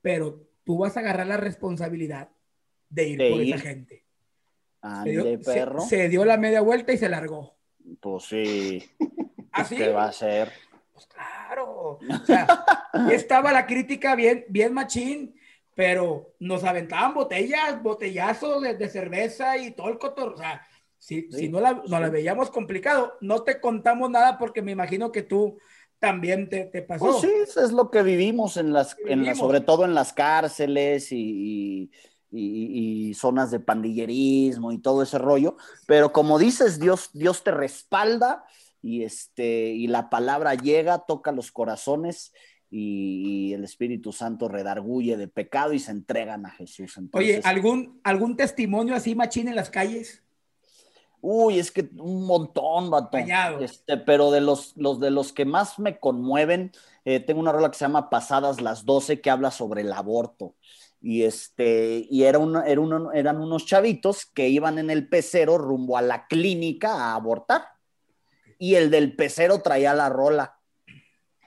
Pero 0.00 0.48
tú 0.64 0.78
vas 0.78 0.96
a 0.96 1.00
agarrar 1.00 1.26
la 1.26 1.36
responsabilidad 1.36 2.30
de 2.88 3.08
ir 3.08 3.18
por 3.18 3.40
esa 3.40 3.58
gente. 3.58 4.04
se, 5.04 5.10
dio, 5.10 5.40
perro. 5.40 5.80
Se, 5.80 6.08
dio 6.08 6.24
la 6.24 6.36
media 6.36 6.60
vuelta 6.60 6.92
y 6.92 6.98
se 6.98 7.08
largó. 7.08 7.56
Pues 8.00 8.24
sí. 8.24 8.90
¿Así? 9.52 9.76
¿Qué 9.76 9.90
va 9.90 10.04
a 10.04 10.08
hacer? 10.08 10.52
Pues 10.92 11.06
claro. 11.06 11.98
O 11.98 12.26
sea, 12.26 12.46
estaba 13.12 13.52
la 13.52 13.66
crítica 13.66 14.14
bien, 14.14 14.44
bien 14.48 14.72
machín, 14.72 15.34
pero 15.74 16.34
nos 16.38 16.64
aventaban 16.64 17.14
botellas, 17.14 17.82
botellazos 17.82 18.62
de, 18.62 18.88
cerveza 18.88 19.56
y 19.56 19.72
todo 19.72 19.88
el 19.88 19.98
cotor. 19.98 20.34
O 20.34 20.36
sea, 20.36 20.66
si, 20.98 21.30
si 21.32 21.48
no, 21.48 21.60
la, 21.60 21.82
no 21.86 22.00
la 22.00 22.10
veíamos 22.10 22.50
complicado, 22.50 23.16
no 23.20 23.42
te 23.42 23.60
contamos 23.60 24.10
nada 24.10 24.38
porque 24.38 24.62
me 24.62 24.72
imagino 24.72 25.10
que 25.10 25.22
tú 25.22 25.58
también 26.02 26.48
te, 26.48 26.64
te 26.64 26.82
pasó. 26.82 27.04
Pues 27.04 27.20
sí, 27.20 27.30
eso 27.44 27.64
es 27.64 27.70
lo 27.70 27.88
que 27.88 28.02
vivimos 28.02 28.56
en 28.56 28.72
las, 28.72 28.96
en 29.06 29.36
sobre 29.36 29.60
todo 29.60 29.84
en 29.84 29.94
las 29.94 30.12
cárceles 30.12 31.12
y, 31.12 31.92
y, 32.28 33.08
y, 33.08 33.14
zonas 33.14 33.52
de 33.52 33.60
pandillerismo 33.60 34.72
y 34.72 34.78
todo 34.78 35.04
ese 35.04 35.18
rollo. 35.18 35.56
Pero 35.86 36.12
como 36.12 36.40
dices, 36.40 36.80
Dios, 36.80 37.10
Dios 37.12 37.44
te 37.44 37.52
respalda 37.52 38.44
y, 38.82 39.04
este, 39.04 39.68
y 39.68 39.86
la 39.86 40.10
palabra 40.10 40.56
llega, 40.56 41.04
toca 41.06 41.30
los 41.30 41.52
corazones 41.52 42.32
y, 42.68 43.52
el 43.52 43.62
Espíritu 43.62 44.12
Santo 44.12 44.48
redarguye 44.48 45.16
de 45.16 45.28
pecado 45.28 45.72
y 45.72 45.78
se 45.78 45.92
entregan 45.92 46.46
a 46.46 46.50
Jesús. 46.50 46.98
Oye, 47.12 47.40
¿algún, 47.44 48.00
¿algún 48.02 48.36
testimonio 48.36 48.96
así 48.96 49.14
machín 49.14 49.46
en 49.46 49.54
las 49.54 49.70
calles? 49.70 50.21
Uy, 51.24 51.60
es 51.60 51.70
que 51.70 51.88
un 51.98 52.26
montón, 52.26 52.90
vato. 52.90 53.16
Este, 53.60 53.96
pero 53.96 54.32
de 54.32 54.40
los, 54.40 54.76
los, 54.76 54.98
de 54.98 55.12
los 55.12 55.32
que 55.32 55.44
más 55.44 55.78
me 55.78 56.00
conmueven, 56.00 56.72
eh, 57.04 57.20
tengo 57.20 57.40
una 57.40 57.52
rola 57.52 57.70
que 57.70 57.78
se 57.78 57.84
llama 57.84 58.10
Pasadas 58.10 58.60
las 58.60 58.84
12 58.84 59.20
que 59.20 59.30
habla 59.30 59.52
sobre 59.52 59.82
el 59.82 59.92
aborto. 59.92 60.56
Y, 61.00 61.22
este, 61.22 62.06
y 62.10 62.24
era 62.24 62.40
era 62.66 62.82
eran 63.14 63.40
unos 63.40 63.66
chavitos 63.66 64.26
que 64.26 64.48
iban 64.48 64.78
en 64.78 64.90
el 64.90 65.08
pecero 65.08 65.58
rumbo 65.58 65.96
a 65.96 66.02
la 66.02 66.26
clínica 66.26 66.92
a 66.92 67.14
abortar. 67.14 67.66
Y 68.58 68.74
el 68.74 68.90
del 68.90 69.14
pecero 69.14 69.62
traía 69.62 69.94
la 69.94 70.08
rola. 70.08 70.58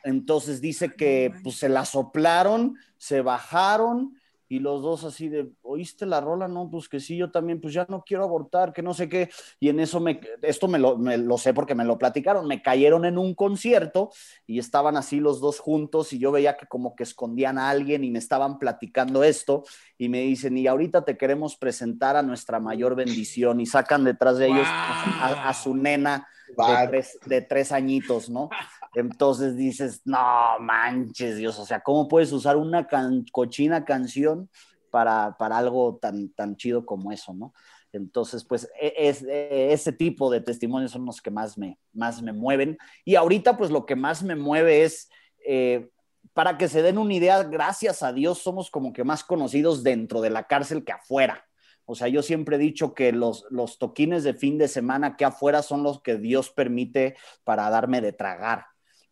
Entonces 0.06 0.62
dice 0.62 0.94
que 0.94 1.34
pues, 1.44 1.58
se 1.58 1.68
la 1.68 1.84
soplaron, 1.84 2.78
se 2.98 3.20
bajaron 3.20 4.16
y 4.56 4.60
los 4.60 4.82
dos 4.82 5.04
así 5.04 5.28
de, 5.28 5.52
¿oíste 5.64 6.06
la 6.06 6.22
rola? 6.22 6.48
No, 6.48 6.70
pues 6.70 6.88
que 6.88 7.02
sí, 7.02 7.18
yo 7.18 7.30
también, 7.30 7.60
pues 7.60 7.74
ya 7.74 7.86
no 7.90 8.04
quiero 8.06 8.24
abortar, 8.24 8.72
que 8.72 8.82
no 8.82 8.94
sé 8.94 9.10
qué. 9.10 9.30
Y 9.60 9.68
en 9.68 9.82
eso 9.82 10.00
me, 10.00 10.22
esto 10.42 10.70
me 10.70 10.80
lo, 10.80 10.98
me 10.98 11.18
lo 11.18 11.38
sé 11.38 11.54
porque 11.54 11.76
me 11.76 11.84
lo 11.84 11.98
platicaron, 11.98 12.48
me 12.48 12.62
cayeron 12.62 13.04
en 13.04 13.18
un 13.18 13.36
concierto 13.36 14.12
y 14.48 14.60
estaban 14.60 14.96
así 14.96 15.20
los 15.20 15.42
dos 15.42 15.60
juntos 15.60 16.14
y 16.14 16.20
yo 16.20 16.32
veía 16.32 16.56
que 16.56 16.68
como 16.68 16.96
que 16.96 17.04
escondían 17.04 17.58
a 17.58 17.70
alguien 17.70 18.06
y 18.06 18.12
me 18.12 18.20
estaban 18.20 18.58
platicando 18.58 19.26
esto 19.26 19.66
y 19.98 20.08
me 20.08 20.22
dicen, 20.22 20.58
y 20.58 20.68
ahorita 20.68 21.04
te 21.04 21.18
queremos 21.18 21.58
presentar 21.58 22.16
a 22.16 22.24
nuestra 22.24 22.62
mayor 22.62 22.96
bendición 22.96 23.60
y 23.60 23.66
sacan 23.66 24.06
detrás 24.06 24.38
de 24.38 24.48
ellos 24.48 24.68
a, 24.70 25.54
su 25.54 25.76
nena 25.76 26.28
de 26.58 26.88
tres, 26.88 27.20
de 27.26 27.42
tres 27.42 27.72
añitos, 27.72 28.30
¿no? 28.30 28.50
Entonces 28.94 29.56
dices, 29.56 30.02
no 30.06 30.60
manches, 30.60 31.38
Dios, 31.38 31.60
o 31.60 31.66
sea, 31.66 31.82
¿cómo 31.82 32.08
puedes 32.08 32.32
usar 32.32 32.58
una 32.58 32.88
cochina 33.32 33.84
canción 33.84 34.50
para, 34.90 35.36
para, 35.38 35.58
algo 35.58 35.98
tan, 36.02 36.30
tan 36.30 36.56
chido 36.56 36.86
como 36.86 37.12
eso, 37.12 37.34
¿no? 37.34 37.54
Entonces, 37.92 38.44
pues 38.44 38.70
e, 38.80 38.94
es, 38.98 39.24
e, 39.24 39.72
ese 39.72 39.92
tipo 39.92 40.30
de 40.30 40.42
testimonios 40.42 40.92
son 40.92 41.06
los 41.06 41.22
que 41.22 41.32
más 41.32 41.58
me, 41.58 41.78
más 41.94 42.22
me 42.22 42.34
mueven. 42.34 42.78
Y 43.04 43.16
ahorita, 43.16 43.58
pues 43.58 43.72
lo 43.72 43.86
que 43.86 43.96
más 43.96 44.24
me 44.24 44.36
mueve 44.36 44.84
es, 44.84 45.10
eh, 45.46 45.90
para 46.34 46.58
que 46.58 46.68
se 46.68 46.82
den 46.82 46.98
una 46.98 47.14
idea, 47.14 47.44
gracias 47.44 48.04
a 48.04 48.12
Dios 48.12 48.40
somos 48.40 48.70
como 48.70 48.92
que 48.92 49.04
más 49.04 49.24
conocidos 49.24 49.84
dentro 49.84 50.22
de 50.22 50.30
la 50.30 50.44
cárcel 50.44 50.84
que 50.84 50.92
afuera. 50.92 51.46
O 51.86 51.96
sea, 51.96 52.08
yo 52.08 52.22
siempre 52.22 52.56
he 52.56 52.60
dicho 52.60 52.94
que 52.94 53.12
los, 53.12 53.46
los 53.50 53.78
toquines 53.78 54.24
de 54.24 54.34
fin 54.34 54.58
de 54.58 54.68
semana 54.68 55.16
que 55.16 55.26
afuera 55.26 55.62
son 55.62 55.84
los 55.84 56.02
que 56.02 56.18
Dios 56.18 56.50
permite 56.50 57.16
para 57.44 57.70
darme 57.70 58.02
de 58.02 58.14
tragar 58.14 58.66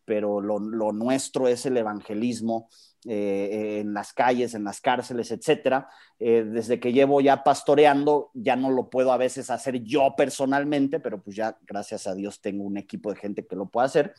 pero 0.06 0.42
lo, 0.42 0.60
nuestro 0.60 1.48
es 1.48 1.66
el 1.66 1.78
evangelismo 1.78 2.70
eh, 3.06 3.80
en 3.82 3.94
las 3.94 4.14
calles, 4.14 4.54
en 4.54 4.64
las 4.64 4.82
cárceles, 4.82 5.32
etcétera. 5.32 5.90
Eh, 6.20 6.44
desde 6.46 6.80
que 6.80 6.94
llevo 6.94 7.22
ya 7.22 7.44
pastoreando, 7.44 8.32
ya 8.34 8.56
no 8.56 8.72
lo 8.72 8.90
puedo 8.90 9.12
a 9.12 9.18
veces 9.18 9.50
hacer 9.50 9.82
yo 9.84 10.14
personalmente, 10.16 11.00
pero 11.00 11.22
pues 11.22 11.36
ya 11.36 11.58
gracias 11.62 12.08
a 12.08 12.16
Dios 12.16 12.42
tengo 12.42 12.64
un 12.64 12.78
equipo 12.78 13.12
de 13.12 13.20
gente 13.20 13.46
que 13.46 13.56
lo 13.56 13.68
puede 13.68 13.86
hacer. 13.86 14.14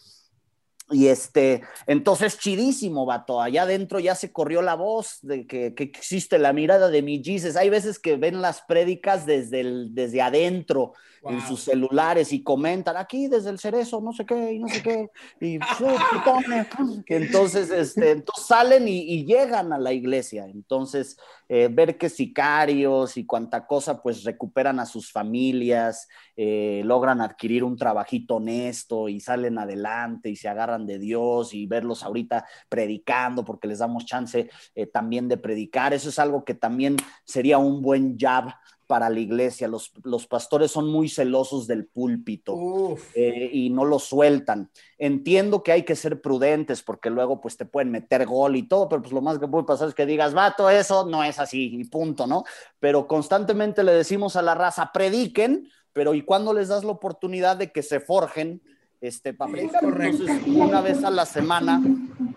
Y 0.91 1.07
este, 1.07 1.63
entonces 1.87 2.39
chidísimo, 2.39 3.07
vato. 3.07 3.41
Allá 3.41 3.63
adentro 3.63 4.01
ya 4.01 4.15
se 4.15 4.33
corrió 4.33 4.61
la 4.61 4.75
voz 4.75 5.19
de 5.23 5.47
que, 5.47 5.75
existe 5.79 6.39
la 6.39 6.53
mirada 6.53 6.91
de 6.91 7.03
mi 7.03 7.23
Jesus. 7.25 7.57
Hay 7.57 7.71
veces 7.71 7.99
que 7.99 8.17
ven 8.17 8.43
las 8.43 8.63
prédicas 8.63 9.25
desde, 9.25 9.65
desde 9.91 10.21
adentro 10.21 10.93
en 11.27 11.41
sus 11.41 11.61
celulares 11.61 12.33
y 12.33 12.43
comentan 12.43 12.97
aquí 12.97 13.29
desde 13.29 13.51
el 13.51 13.59
cerezo, 13.59 14.01
no 14.01 14.13
sé 14.13 14.27
qué, 14.27 14.53
y 14.53 14.59
no 14.59 14.69
sé 14.69 14.83
qué. 14.83 15.11
Y 15.41 15.59
que 17.07 17.17
entonces, 17.17 17.71
este, 17.71 18.13
entonces 18.13 18.47
salen 18.47 18.87
y, 18.89 19.25
llegan 19.25 19.73
a 19.73 19.79
la 19.79 19.93
iglesia. 19.93 20.45
Entonces, 20.47 21.17
eh, 21.49 21.69
ver 21.71 21.97
que 21.97 22.09
sicarios 22.09 23.17
y 23.17 23.27
cuanta 23.27 23.67
cosa, 23.67 24.03
pues 24.03 24.25
recuperan 24.25 24.81
a 24.81 24.87
sus 24.87 25.11
familias, 25.11 26.09
eh, 26.37 26.83
logran 26.85 27.21
adquirir 27.21 27.65
un 27.65 27.77
trabajito 27.77 28.37
honesto 28.37 29.09
y 29.09 29.21
salen 29.21 29.59
adelante 29.59 30.31
y 30.31 30.37
se 30.37 30.49
agarran 30.49 30.87
de 30.87 30.99
Dios 30.99 31.55
y 31.55 31.67
verlos 31.67 32.03
ahorita 32.03 32.47
predicando 32.69 33.45
porque 33.45 33.69
les 33.69 33.79
damos 33.79 34.05
chance 34.05 34.51
eh, 34.75 34.87
también 34.87 35.29
de 35.29 35.37
predicar. 35.37 35.95
Eso 35.95 36.09
es 36.09 36.19
algo 36.19 36.45
que 36.45 36.55
también 36.55 36.97
sería 37.25 37.59
un 37.59 37.83
buen 37.83 38.19
jab 38.19 38.55
para 38.87 39.11
la 39.11 39.21
iglesia. 39.21 39.69
Los, 39.69 39.93
los 40.03 40.27
pastores 40.27 40.71
son 40.71 40.89
muy 40.89 41.09
celosos 41.09 41.67
del 41.67 41.87
púlpito 41.87 42.97
eh, 43.15 43.51
y 43.53 43.71
no 43.71 43.85
lo 43.85 43.99
sueltan. 43.99 44.71
Entiendo 44.99 45.63
que 45.63 45.73
hay 45.73 45.83
que 45.83 45.97
ser 45.97 46.21
prudentes 46.21 46.83
porque 46.83 47.11
luego 47.11 47.41
pues 47.41 47.57
te 47.57 47.65
pueden 47.65 47.91
meter 47.91 48.27
gol 48.27 48.57
y 48.57 48.69
todo, 48.69 48.89
pero 48.89 49.03
pues 49.03 49.13
lo 49.13 49.23
más 49.23 49.39
que 49.39 49.49
puede 49.49 49.65
pasar 49.65 49.89
es 49.89 49.95
que 49.95 50.07
digas, 50.07 50.35
vato, 50.35 50.71
eso 50.71 51.07
no 51.07 51.25
es 51.25 51.39
así 51.39 51.75
y 51.75 51.85
punto, 51.85 52.27
¿no? 52.27 52.45
Pero 52.81 53.07
constantemente 53.07 53.83
le 53.83 53.93
decimos 53.93 54.37
a 54.37 54.43
la 54.43 54.55
raza, 54.55 54.91
prediquen, 54.93 55.69
pero 55.93 56.15
¿y 56.15 56.23
cuando 56.23 56.53
les 56.53 56.69
das 56.69 56.85
la 56.85 56.93
oportunidad 56.93 57.57
de 57.57 57.73
que 57.73 57.83
se 57.83 58.01
forjen? 58.01 58.61
este, 59.07 59.35
para 59.35 59.61
Entonces, 59.61 60.31
una 60.47 60.81
vez 60.81 61.05
a 61.05 61.11
la 61.11 61.27
semana 61.27 61.83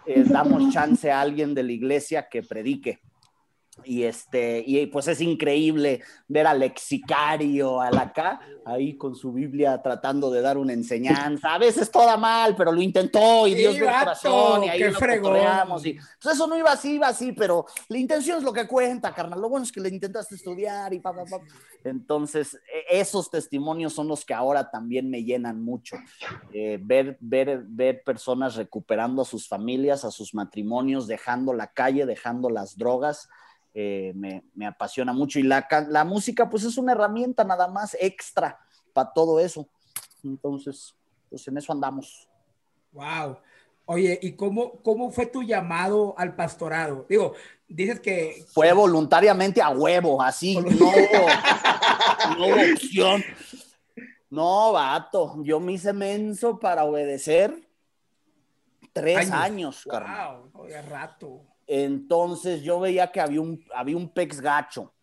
eh, 0.06 0.24
damos 0.28 0.74
chance 0.74 1.10
a 1.10 1.22
alguien 1.22 1.54
de 1.54 1.64
la 1.64 1.72
iglesia 1.72 2.28
que 2.30 2.43
predique. 2.43 3.00
Y, 3.88 4.03
este, 4.03 4.63
y 4.67 4.85
pues 4.88 5.07
es 5.07 5.21
increíble 5.21 6.01
ver 6.27 6.45
al 6.45 6.59
lexicario, 6.59 7.79
al 7.79 7.97
acá, 7.97 8.41
ahí 8.65 8.97
con 8.97 9.15
su 9.15 9.31
Biblia 9.31 9.81
tratando 9.81 10.29
de 10.29 10.41
dar 10.41 10.57
una 10.57 10.73
enseñanza. 10.73 11.53
A 11.53 11.57
veces 11.57 11.89
toda 11.89 12.17
mal, 12.17 12.53
pero 12.55 12.73
lo 12.73 12.81
intentó 12.81 13.47
y 13.47 13.55
Dios 13.55 13.79
ve 13.79 13.85
corazón 13.85 14.65
y 14.65 14.69
ahí 14.69 14.79
lo 14.79 14.93
fregamos. 14.93 15.85
Y, 15.85 15.93
pues 16.21 16.35
eso 16.35 16.47
no 16.47 16.57
iba 16.57 16.71
así, 16.71 16.95
iba 16.95 17.07
así, 17.07 17.31
pero 17.31 17.65
la 17.88 17.97
intención 17.97 18.39
es 18.39 18.43
lo 18.43 18.51
que 18.51 18.67
cuenta, 18.67 19.13
carnal. 19.13 19.39
Lo 19.39 19.49
bueno 19.49 19.63
es 19.63 19.71
que 19.71 19.79
le 19.79 19.89
intentaste 19.89 20.35
estudiar 20.35 20.93
y 20.93 20.99
pa, 20.99 21.13
pa, 21.13 21.23
pa. 21.23 21.39
Entonces, 21.83 22.55
e, 22.55 22.99
esos 22.99 23.31
testimonios 23.31 23.93
son 23.93 24.09
los 24.09 24.25
que 24.25 24.33
ahora 24.33 24.69
también 24.69 25.09
me 25.09 25.23
llenan 25.23 25.63
mucho. 25.63 25.95
Eh, 26.51 26.77
ver, 26.81 27.17
ver, 27.21 27.63
ver 27.65 28.03
personas 28.03 28.55
recuperando 28.55 29.21
a 29.21 29.25
sus 29.25 29.47
familias, 29.47 30.03
a 30.03 30.11
sus 30.11 30.33
matrimonios, 30.33 31.07
dejando 31.07 31.53
la 31.53 31.67
calle, 31.67 32.05
dejando 32.05 32.49
las 32.49 32.77
drogas. 32.77 33.29
Eh, 33.80 34.11
me, 34.15 34.43
me, 34.55 34.65
apasiona 34.65 35.13
mucho 35.13 35.38
y 35.38 35.43
la, 35.43 35.67
la 35.88 36.03
música 36.03 36.49
pues 36.49 36.63
es 36.63 36.80
una 36.80 36.93
herramienta 36.93 37.43
nada 37.43 37.67
más 37.67 37.95
extra 37.99 38.59
para 38.91 39.13
todo 39.13 39.39
eso. 39.39 39.69
Entonces, 40.23 40.95
pues 41.30 41.47
en 41.47 41.59
eso 41.59 41.71
andamos. 41.71 42.28
Wow. 42.91 43.38
Oye, 43.86 44.17
¿y 44.19 44.32
cómo, 44.32 44.82
cómo 44.82 45.11
fue 45.11 45.28
tu 45.28 45.43
llamado 45.43 46.15
al 46.17 46.36
pastorado? 46.36 47.05
Digo, 47.07 47.36
dices 47.67 47.99
que... 47.99 48.43
Fue 48.51 48.73
voluntariamente 48.73 49.61
a 49.61 49.69
huevo, 49.69 50.23
así, 50.23 50.57
no, 50.57 50.71
no 52.36 52.47
hubo 52.47 52.73
opción. 52.73 53.23
No, 54.32 54.71
vato, 54.71 55.43
yo 55.43 55.59
me 55.59 55.73
hice 55.73 55.93
menso 55.93 56.57
para 56.57 56.84
obedecer 56.84 57.53
tres 58.91 59.30
años. 59.32 59.86
Wow, 59.86 60.67
rato. 60.89 61.43
Entonces 61.68 62.63
yo 62.63 62.80
veía 62.80 63.11
que 63.11 63.22
había 63.22 63.41
un, 63.41 63.63
había 63.76 63.97
un 63.97 64.09
pex 64.09 64.41
gacho. 64.41 64.93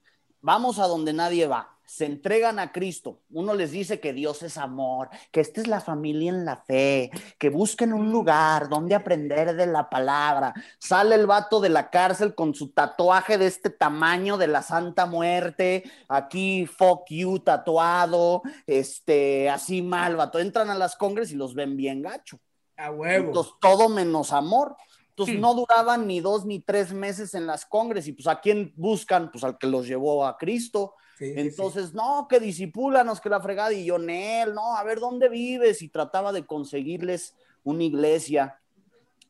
Vamos 0.41 0.79
a 0.79 0.87
donde 0.87 1.12
nadie 1.12 1.47
va 1.47 1.75
se 1.87 2.07
entregan 2.07 2.59
a 2.59 2.73
Cristo. 2.73 3.21
Uno 3.31 3.55
les 3.55 3.71
dice 3.71 4.01
que 4.01 4.12
Dios 4.12 4.43
es 4.43 4.57
amor, 4.57 5.11
que 5.31 5.41
esta 5.41 5.61
es 5.61 5.67
la 5.67 5.81
familia 5.81 6.31
en 6.31 6.45
la 6.45 6.57
fe, 6.57 7.11
que 7.39 7.51
busquen 7.51 7.93
un 7.93 8.11
lugar 8.11 8.69
donde 8.69 8.95
aprender 8.95 9.55
de 9.55 9.67
la 9.67 9.89
palabra. 9.89 10.55
Sale 10.79 11.15
el 11.15 11.27
vato 11.27 11.61
de 11.61 11.69
la 11.69 11.91
cárcel 11.91 12.35
con 12.35 12.55
su 12.55 12.71
tatuaje 12.71 13.39
de 13.39 13.47
este 13.47 13.71
tamaño 13.71 14.39
de 14.39 14.47
la 14.47 14.62
Santa 14.62 15.07
Muerte, 15.07 15.85
aquí 16.09 16.67
fuck 16.67 17.05
you 17.11 17.39
tatuado, 17.39 18.43
este, 18.67 19.51
así 19.51 19.83
mal, 19.83 20.17
vato. 20.17 20.39
Entran 20.39 20.71
a 20.71 20.75
las 20.75 20.97
congres 20.97 21.33
y 21.33 21.37
los 21.37 21.55
ven 21.55 21.77
bien 21.77 22.03
gacho. 22.03 22.39
A 22.77 22.91
huevo. 22.91 23.27
Entonces, 23.27 23.53
todo 23.61 23.89
menos 23.89 24.33
amor. 24.33 24.77
Entonces 25.17 25.39
no 25.39 25.55
duraban 25.55 26.09
ni 26.09 26.19
dos 26.19 26.45
ni 26.45 26.59
tres 26.59 26.93
meses 26.93 27.35
en 27.35 27.47
las 27.47 27.65
congres 27.65 28.09
y 28.09 28.12
pues 28.12 28.27
a 28.27 28.41
quién 28.41 28.73
buscan, 28.75 29.31
pues 29.31 29.45
al 29.45 29.59
que 29.59 29.69
los 29.69 29.87
llevó 29.87 30.27
a 30.27 30.37
Cristo. 30.37 30.95
Entonces, 31.21 31.95
no, 31.95 32.27
que 32.29 32.41
disipúlanos, 32.41 33.21
que 33.21 33.29
la 33.29 33.41
fregada, 33.41 33.73
y 33.73 33.85
yo, 33.85 33.97
Nel, 33.97 34.53
no, 34.53 34.77
a 34.77 34.83
ver 34.83 34.99
dónde 34.99 35.29
vives, 35.29 35.83
y 35.83 35.89
trataba 35.89 36.33
de 36.33 36.45
conseguirles 36.45 37.37
una 37.62 37.85
iglesia 37.85 38.59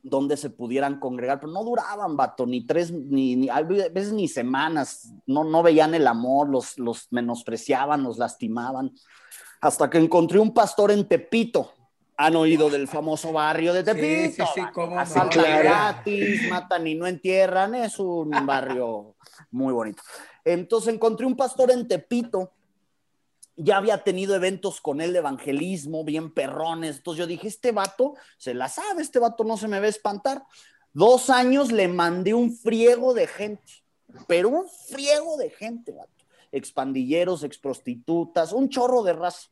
donde 0.02 0.38
se 0.38 0.48
pudieran 0.48 0.98
congregar, 0.98 1.38
pero 1.38 1.52
no 1.52 1.62
duraban, 1.62 2.16
vato, 2.16 2.46
ni 2.46 2.66
tres, 2.66 2.90
ni, 2.90 3.50
a 3.50 3.60
veces 3.60 4.12
ni 4.14 4.26
semanas, 4.26 5.12
no, 5.26 5.44
no 5.44 5.62
veían 5.62 5.94
el 5.94 6.06
amor, 6.06 6.48
los, 6.48 6.78
los 6.78 7.08
menospreciaban, 7.10 8.02
los 8.02 8.16
lastimaban, 8.16 8.94
hasta 9.60 9.90
que 9.90 9.98
encontré 9.98 10.38
un 10.38 10.54
pastor 10.54 10.90
en 10.90 11.06
Tepito, 11.06 11.72
han 12.16 12.36
oído 12.36 12.70
del 12.70 12.86
famoso 12.88 13.32
barrio 13.32 13.72
de 13.72 13.82
Tepito. 13.82 14.46
Sí, 14.54 14.60
sí, 14.64 15.20
sí, 15.32 15.38
gratis, 15.40 16.48
matan 16.48 16.86
y 16.86 16.94
no 16.94 17.06
entierran, 17.06 17.74
es 17.74 17.98
un 17.98 18.30
barrio 18.46 19.16
muy 19.50 19.72
bonito. 19.72 20.02
Entonces 20.44 20.94
encontré 20.94 21.26
un 21.26 21.36
pastor 21.36 21.70
en 21.70 21.88
Tepito, 21.88 22.52
ya 23.56 23.76
había 23.76 24.02
tenido 24.02 24.34
eventos 24.34 24.80
con 24.80 25.00
él 25.00 25.12
de 25.12 25.20
evangelismo, 25.20 26.04
bien 26.04 26.32
perrones. 26.32 26.96
Entonces 26.96 27.18
yo 27.20 27.26
dije, 27.26 27.48
este 27.48 27.72
vato 27.72 28.14
se 28.36 28.54
la 28.54 28.68
sabe, 28.68 29.02
este 29.02 29.18
vato 29.18 29.44
no 29.44 29.56
se 29.56 29.68
me 29.68 29.78
va 29.78 29.86
a 29.86 29.90
espantar. 29.90 30.42
Dos 30.92 31.30
años 31.30 31.72
le 31.72 31.88
mandé 31.88 32.34
un 32.34 32.56
friego 32.56 33.14
de 33.14 33.26
gente, 33.26 33.84
pero 34.26 34.48
un 34.48 34.68
friego 34.68 35.36
de 35.36 35.50
gente, 35.50 35.92
vato. 35.92 36.10
Expandilleros, 36.52 37.42
exprostitutas, 37.42 38.52
un 38.52 38.68
chorro 38.68 39.02
de 39.02 39.12
raza. 39.12 39.48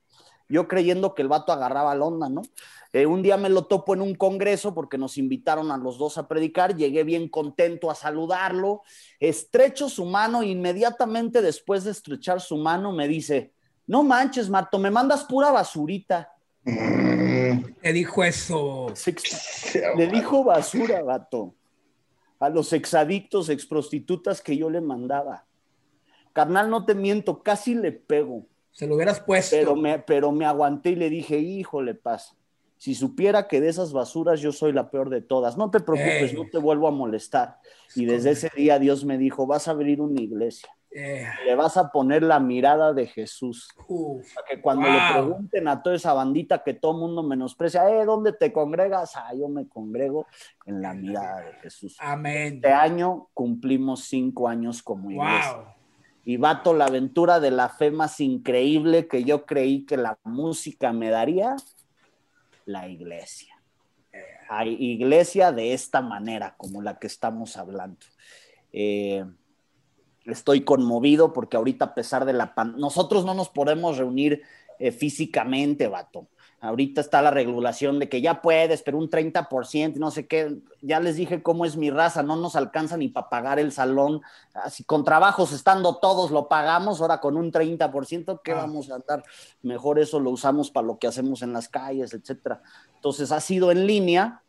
Yo 0.52 0.68
creyendo 0.68 1.14
que 1.14 1.22
el 1.22 1.28
vato 1.28 1.50
agarraba 1.50 1.94
la 1.94 2.04
onda, 2.04 2.28
¿no? 2.28 2.42
Eh, 2.92 3.06
un 3.06 3.22
día 3.22 3.38
me 3.38 3.48
lo 3.48 3.64
topo 3.64 3.94
en 3.94 4.02
un 4.02 4.14
congreso 4.14 4.74
porque 4.74 4.98
nos 4.98 5.16
invitaron 5.16 5.70
a 5.70 5.78
los 5.78 5.96
dos 5.96 6.18
a 6.18 6.28
predicar, 6.28 6.76
llegué 6.76 7.04
bien 7.04 7.26
contento 7.26 7.90
a 7.90 7.94
saludarlo, 7.94 8.82
estrecho 9.18 9.88
su 9.88 10.04
mano 10.04 10.42
inmediatamente 10.42 11.40
después 11.40 11.84
de 11.84 11.92
estrechar 11.92 12.42
su 12.42 12.58
mano 12.58 12.92
me 12.92 13.08
dice, 13.08 13.54
no 13.86 14.02
manches, 14.02 14.50
Marto, 14.50 14.78
me 14.78 14.90
mandas 14.90 15.24
pura 15.24 15.50
basurita. 15.50 16.30
Le 16.64 17.92
dijo 17.94 18.22
eso. 18.22 18.92
Le 19.96 20.06
dijo 20.06 20.44
basura, 20.44 21.02
vato, 21.02 21.54
a 22.38 22.50
los 22.50 22.74
exadictos, 22.74 23.48
exprostitutas 23.48 24.42
que 24.42 24.54
yo 24.58 24.68
le 24.68 24.82
mandaba. 24.82 25.46
Carnal, 26.34 26.68
no 26.68 26.84
te 26.84 26.94
miento, 26.94 27.42
casi 27.42 27.74
le 27.74 27.92
pego. 27.92 28.46
Se 28.72 28.86
lo 28.86 28.96
hubieras 28.96 29.20
puesto. 29.20 29.54
Pero 29.56 29.76
me, 29.76 29.98
pero 30.00 30.32
me 30.32 30.44
aguanté 30.44 30.90
y 30.90 30.96
le 30.96 31.10
dije, 31.10 31.38
híjole, 31.38 31.94
pasa 31.94 32.34
si 32.82 32.96
supiera 32.96 33.46
que 33.46 33.60
de 33.60 33.68
esas 33.68 33.92
basuras 33.92 34.40
yo 34.40 34.50
soy 34.50 34.72
la 34.72 34.90
peor 34.90 35.08
de 35.08 35.20
todas, 35.20 35.56
no 35.56 35.70
te 35.70 35.78
preocupes, 35.78 36.34
no 36.34 36.48
te 36.50 36.58
vuelvo 36.58 36.88
a 36.88 36.90
molestar. 36.90 37.60
Y 37.94 38.06
desde 38.06 38.32
ese 38.32 38.50
día 38.56 38.80
Dios 38.80 39.04
me 39.04 39.18
dijo, 39.18 39.46
vas 39.46 39.68
a 39.68 39.70
abrir 39.70 40.00
una 40.00 40.20
iglesia. 40.20 40.68
Le 40.90 41.54
vas 41.54 41.76
a 41.76 41.92
poner 41.92 42.24
la 42.24 42.40
mirada 42.40 42.92
de 42.92 43.06
Jesús. 43.06 43.68
para 44.34 44.48
que 44.48 44.60
cuando 44.60 44.88
le 44.88 44.98
pregunten 45.12 45.68
a 45.68 45.80
toda 45.80 45.94
esa 45.94 46.12
bandita 46.12 46.64
que 46.64 46.74
todo 46.74 46.94
mundo 46.94 47.22
menosprecia, 47.22 47.88
eh, 47.88 48.04
¿dónde 48.04 48.32
te 48.32 48.52
congregas? 48.52 49.14
Ah, 49.14 49.32
yo 49.32 49.46
me 49.46 49.68
congrego 49.68 50.26
en 50.66 50.82
la 50.82 50.92
mirada 50.92 51.40
de 51.40 51.52
Jesús. 51.60 51.96
Amén. 52.00 52.54
Este 52.56 52.72
año 52.72 53.28
cumplimos 53.32 54.06
cinco 54.06 54.48
años 54.48 54.82
como 54.82 55.08
iglesia. 55.08 55.72
Y 56.24 56.36
vato, 56.36 56.72
la 56.72 56.86
aventura 56.86 57.40
de 57.40 57.50
la 57.50 57.68
fe 57.68 57.90
más 57.90 58.20
increíble 58.20 59.08
que 59.08 59.24
yo 59.24 59.44
creí 59.44 59.84
que 59.84 59.96
la 59.96 60.18
música 60.22 60.92
me 60.92 61.10
daría, 61.10 61.56
la 62.64 62.88
iglesia. 62.88 63.60
Hay 64.48 64.76
iglesia 64.78 65.50
de 65.50 65.72
esta 65.72 66.00
manera, 66.00 66.54
como 66.56 66.82
la 66.82 66.98
que 66.98 67.06
estamos 67.06 67.56
hablando. 67.56 68.06
Eh, 68.72 69.24
estoy 70.26 70.62
conmovido 70.62 71.32
porque 71.32 71.56
ahorita 71.56 71.86
a 71.86 71.94
pesar 71.94 72.24
de 72.24 72.34
la 72.34 72.54
pandemia, 72.54 72.80
nosotros 72.80 73.24
no 73.24 73.34
nos 73.34 73.48
podemos 73.48 73.98
reunir 73.98 74.42
eh, 74.78 74.92
físicamente, 74.92 75.88
vato. 75.88 76.28
Ahorita 76.62 77.00
está 77.00 77.20
la 77.22 77.32
regulación 77.32 77.98
de 77.98 78.08
que 78.08 78.20
ya 78.20 78.40
puedes, 78.40 78.82
pero 78.82 78.96
un 78.96 79.10
30%, 79.10 79.96
no 79.96 80.12
sé 80.12 80.28
qué. 80.28 80.58
Ya 80.80 81.00
les 81.00 81.16
dije 81.16 81.42
cómo 81.42 81.64
es 81.64 81.76
mi 81.76 81.90
raza, 81.90 82.22
no 82.22 82.36
nos 82.36 82.54
alcanza 82.54 82.96
ni 82.96 83.08
para 83.08 83.28
pagar 83.28 83.58
el 83.58 83.72
salón. 83.72 84.22
Así 84.54 84.84
con 84.84 85.02
trabajos 85.02 85.52
estando 85.52 85.96
todos 85.96 86.30
lo 86.30 86.46
pagamos, 86.46 87.00
ahora 87.00 87.18
con 87.18 87.36
un 87.36 87.50
30%, 87.50 88.42
¿qué 88.44 88.52
ah. 88.52 88.58
vamos 88.58 88.92
a 88.92 89.00
dar? 89.00 89.24
Mejor 89.62 89.98
eso 89.98 90.20
lo 90.20 90.30
usamos 90.30 90.70
para 90.70 90.86
lo 90.86 90.98
que 91.00 91.08
hacemos 91.08 91.42
en 91.42 91.52
las 91.52 91.68
calles, 91.68 92.14
etcétera. 92.14 92.62
Entonces 92.94 93.32
ha 93.32 93.40
sido 93.40 93.72
en 93.72 93.84
línea, 93.84 94.44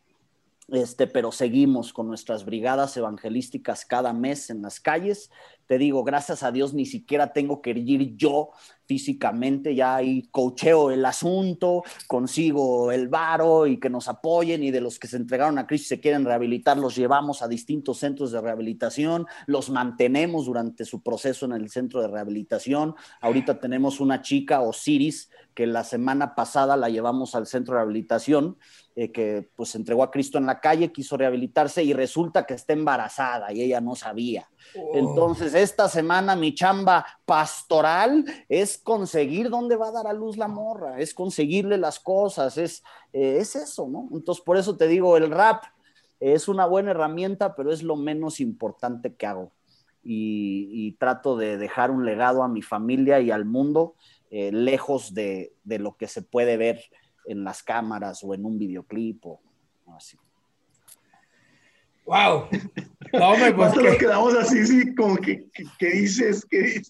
este, 0.68 1.08
pero 1.08 1.32
seguimos 1.32 1.94
con 1.94 2.08
nuestras 2.08 2.46
brigadas 2.46 2.96
evangelísticas 2.96 3.86
cada 3.86 4.14
mes 4.14 4.52
en 4.52 4.62
las 4.62 4.80
calles. 4.80 5.32
Te 5.66 5.80
digo, 5.80 6.04
gracias 6.04 6.44
a 6.44 6.52
Dios 6.52 6.76
ni 6.76 6.86
siquiera 6.86 7.34
tengo 7.34 7.60
que 7.64 7.72
ir 7.72 8.16
yo 8.18 8.52
físicamente, 8.94 9.74
ya 9.74 9.96
ahí 9.96 10.22
cocheo 10.30 10.92
el 10.92 11.04
asunto, 11.04 11.82
consigo 12.06 12.92
el 12.92 13.08
varo 13.08 13.66
y 13.66 13.80
que 13.80 13.90
nos 13.90 14.08
apoyen 14.08 14.62
y 14.62 14.70
de 14.70 14.82
los 14.82 15.00
que 15.00 15.08
se 15.08 15.18
entregaron 15.18 15.58
a 15.58 15.66
Cristo 15.66 15.86
y 15.86 15.98
se 15.98 16.00
quieren 16.00 16.24
rehabilitar, 16.24 16.78
los 16.78 16.96
llevamos 16.96 17.42
a 17.42 17.48
distintos 17.48 17.98
centros 17.98 18.32
de 18.32 18.40
rehabilitación, 18.40 19.26
los 19.48 19.72
mantenemos 19.72 20.46
durante 20.46 20.86
su 20.86 21.02
proceso 21.02 21.48
en 21.48 21.54
el 21.54 21.72
centro 21.72 22.04
de 22.04 22.08
rehabilitación. 22.08 22.94
Ahorita 23.20 23.60
tenemos 23.60 24.00
una 24.00 24.22
chica, 24.22 24.62
Osiris, 24.62 25.32
que 25.54 25.68
la 25.68 25.84
semana 25.84 26.36
pasada 26.36 26.78
la 26.78 26.90
llevamos 26.90 27.36
al 27.36 27.48
centro 27.48 27.74
de 27.74 27.80
rehabilitación, 27.80 28.58
eh, 28.96 29.12
que 29.12 29.50
pues 29.56 29.70
se 29.70 29.78
entregó 29.78 30.04
a 30.04 30.12
Cristo 30.12 30.38
en 30.38 30.46
la 30.46 30.60
calle, 30.60 30.92
quiso 30.92 31.18
rehabilitarse 31.18 31.84
y 31.84 31.94
resulta 31.94 32.46
que 32.46 32.54
está 32.54 32.74
embarazada 32.74 33.52
y 33.52 33.62
ella 33.62 33.82
no 33.82 33.96
sabía. 33.96 34.50
Oh. 34.76 34.92
Entonces, 34.94 35.54
esta 35.54 35.90
semana 35.90 36.36
mi 36.36 36.54
chamba 36.54 37.06
pastoral 37.26 38.26
es 38.50 38.78
conseguir 38.78 39.50
dónde 39.50 39.76
va 39.76 39.88
a 39.88 39.92
dar 39.92 40.08
a 40.08 40.14
luz 40.14 40.38
la 40.38 40.48
morra, 40.48 41.00
es 41.00 41.14
conseguirle 41.14 41.78
las 41.78 42.00
cosas, 42.00 42.58
es, 42.58 42.84
eh, 43.12 43.38
es 43.40 43.56
eso, 43.56 43.88
¿no? 43.88 44.10
Entonces, 44.12 44.44
por 44.44 44.58
eso 44.58 44.78
te 44.78 44.88
digo, 44.88 45.18
el 45.18 45.32
rap 45.32 45.64
es 46.32 46.48
una 46.48 46.66
buena 46.66 46.92
herramienta, 46.92 47.56
pero 47.56 47.72
es 47.72 47.84
lo 47.84 47.96
menos 47.96 48.40
importante 48.40 49.16
que 49.16 49.26
hago. 49.26 49.52
Y, 50.06 50.92
trato 51.00 51.38
de 51.38 51.58
dejar 51.58 51.92
un 51.92 52.06
legado 52.06 52.44
a 52.44 52.50
mi 52.50 52.62
familia 52.62 53.20
y 53.22 53.32
al 53.32 53.46
mundo 53.46 53.96
eh, 54.36 54.52
lejos 54.52 55.14
de, 55.14 55.54
de, 55.64 55.78
lo 55.78 55.96
que 55.96 56.08
se 56.08 56.24
puede 56.24 56.58
ver 56.58 56.84
en 57.28 57.44
las 57.44 57.62
cámaras 57.62 58.24
o 58.24 58.34
en 58.34 58.44
un 58.46 58.58
videoclip 58.58 59.24
o 59.28 59.40
así. 59.96 60.18
Wow. 62.08 62.48
No, 63.14 63.38
me 63.38 63.54
pues 63.54 63.76
nos 63.76 63.96
quedamos 63.96 64.34
así, 64.34 64.66
sí, 64.66 64.96
como 64.96 65.18
que, 65.18 65.46
¿qué 65.78 65.90
dices? 65.92 66.44
¿Qué 66.50 66.62
dices? 66.64 66.90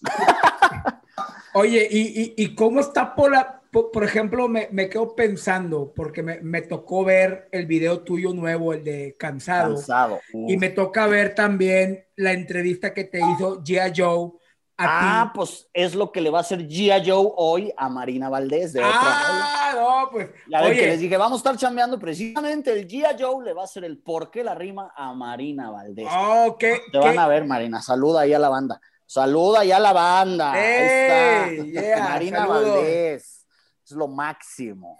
Oye, 1.52 1.86
¿y, 1.90 2.32
y, 2.34 2.54
cómo 2.54 2.80
está 2.80 3.14
por, 3.14 3.30
la, 3.30 3.60
por, 3.70 4.02
ejemplo, 4.02 4.48
me, 4.48 4.68
me, 4.72 4.88
quedo 4.88 5.14
pensando, 5.14 5.92
porque 5.94 6.22
me, 6.22 6.40
me, 6.40 6.62
tocó 6.62 7.04
ver 7.04 7.50
el 7.52 7.66
video 7.66 8.00
tuyo 8.00 8.32
nuevo, 8.32 8.72
el 8.72 8.84
de 8.84 9.16
Cansado. 9.18 9.74
Cansado. 9.74 10.20
Y 10.32 10.56
me 10.56 10.70
toca 10.70 11.06
ver 11.08 11.34
también 11.34 12.06
la 12.16 12.32
entrevista 12.32 12.94
que 12.94 13.04
te 13.04 13.18
hizo 13.18 13.62
Gia 13.62 13.92
Joe 13.94 14.32
ah, 14.78 15.32
pues 15.34 15.68
es 15.72 15.94
lo 15.94 16.10
que 16.12 16.20
le 16.20 16.30
va 16.30 16.38
a 16.38 16.40
hacer 16.42 16.66
Gia 16.66 17.02
Joe 17.04 17.32
hoy 17.36 17.72
a 17.76 17.88
Marina 17.88 18.28
Valdés 18.28 18.72
de 18.72 18.82
Ah, 18.84 19.72
no, 19.74 20.10
pues. 20.10 20.30
Ya 20.48 20.62
ven 20.62 20.74
que 20.74 20.86
les 20.86 21.00
dije, 21.00 21.16
vamos 21.16 21.38
a 21.38 21.40
estar 21.40 21.56
chambeando 21.56 21.98
precisamente. 21.98 22.72
El 22.72 22.86
Gia 22.88 23.16
Joe 23.18 23.44
le 23.44 23.52
va 23.52 23.62
a 23.62 23.64
hacer 23.64 23.84
el 23.84 23.98
por 23.98 24.30
qué 24.30 24.42
la 24.44 24.54
rima 24.54 24.92
a 24.96 25.12
Marina 25.14 25.70
Valdés. 25.70 26.08
Oh, 26.10 26.56
Te 26.58 26.98
van 26.98 27.18
a 27.18 27.26
ver, 27.28 27.44
Marina. 27.44 27.80
Saluda 27.82 28.22
ahí 28.22 28.32
a 28.32 28.38
la 28.38 28.48
banda. 28.48 28.80
Saluda 29.06 29.60
ahí 29.60 29.72
a 29.72 29.78
la 29.78 29.92
banda. 29.92 30.52
ahí 30.52 31.72
está. 31.74 32.02
Marina 32.08 32.46
Valdés. 32.46 33.46
Es 33.84 33.90
lo 33.92 34.08
máximo. 34.08 34.98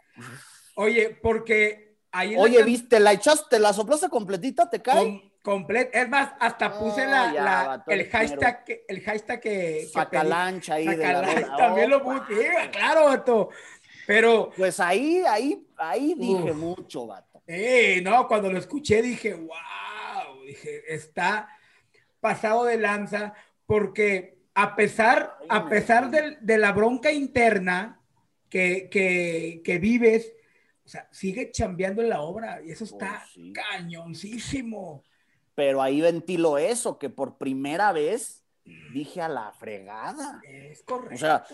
Oye, 0.77 1.19
porque 1.23 1.97
ahí. 2.13 2.37
Oye, 2.37 2.63
viste, 2.63 3.01
la 3.01 3.13
echaste, 3.13 3.59
la 3.59 3.73
soplaste 3.73 4.09
completita, 4.09 4.69
te 4.69 4.83
cae. 4.83 5.24
Completo. 5.45 5.91
Es 5.93 6.09
más, 6.09 6.33
hasta 6.41 6.73
puse 6.73 7.07
la, 7.07 7.85
el, 7.87 8.09
hashtag, 8.09 8.65
el 8.89 9.03
hashtag 9.03 9.41
que. 9.43 9.87
Sacalancha 9.93 10.77
ahí. 10.77 10.87
De 10.87 10.97
la 10.97 11.57
también 11.59 11.91
lo 11.91 12.03
puse. 12.03 12.51
claro, 12.73 13.05
vato. 13.05 13.51
Pero. 14.07 14.51
Pues 14.57 14.81
ahí, 14.81 15.23
ahí, 15.29 15.67
ahí 15.77 16.15
dije 16.17 16.51
mucho, 16.55 17.07
vato. 17.07 17.43
Eh, 17.47 18.01
no, 18.03 18.27
cuando 18.27 18.51
lo 18.51 18.59
escuché 18.59 19.03
dije, 19.03 19.35
wow. 19.35 20.47
Dije, 20.47 20.83
está 20.95 21.51
pasado 22.21 22.65
de 22.65 22.79
lanza, 22.79 23.35
porque 23.67 24.39
a 24.55 24.75
pesar, 24.75 25.37
a 25.51 25.69
pesar 25.69 26.11
de, 26.11 26.57
la 26.57 26.73
bronca 26.73 27.13
interna 27.13 28.01
que, 28.49 28.89
que, 28.91 29.79
vives, 29.79 30.33
o 30.87 30.89
sea, 30.89 31.07
sigue 31.13 31.51
chambeando 31.51 32.01
en 32.01 32.09
la 32.09 32.23
obra 32.23 32.63
y 32.65 32.71
eso 32.71 32.85
está 32.85 33.27
oh, 33.37 33.53
cañoncísimo 33.53 35.05
pero 35.55 35.83
ahí 35.83 36.01
ventilo 36.01 36.59
eso, 36.59 36.99
que 36.99 37.11
por 37.11 37.37
primera 37.37 37.93
vez 37.93 38.45
dije 38.93 39.23
a 39.23 39.29
la 39.29 39.53
fregada. 39.53 40.41
Es 40.47 40.83
correcto. 40.83 41.15
O 41.15 41.19
sea, 41.19 41.47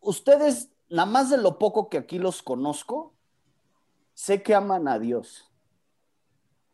ustedes, 0.00 0.70
nada 0.88 1.06
más 1.06 1.30
de 1.30 1.38
lo 1.38 1.58
poco 1.58 1.88
que 1.88 1.98
aquí 1.98 2.18
los 2.18 2.42
conozco, 2.42 3.14
sé 4.14 4.42
que 4.42 4.54
aman 4.54 4.88
a 4.88 4.98
Dios. 4.98 5.50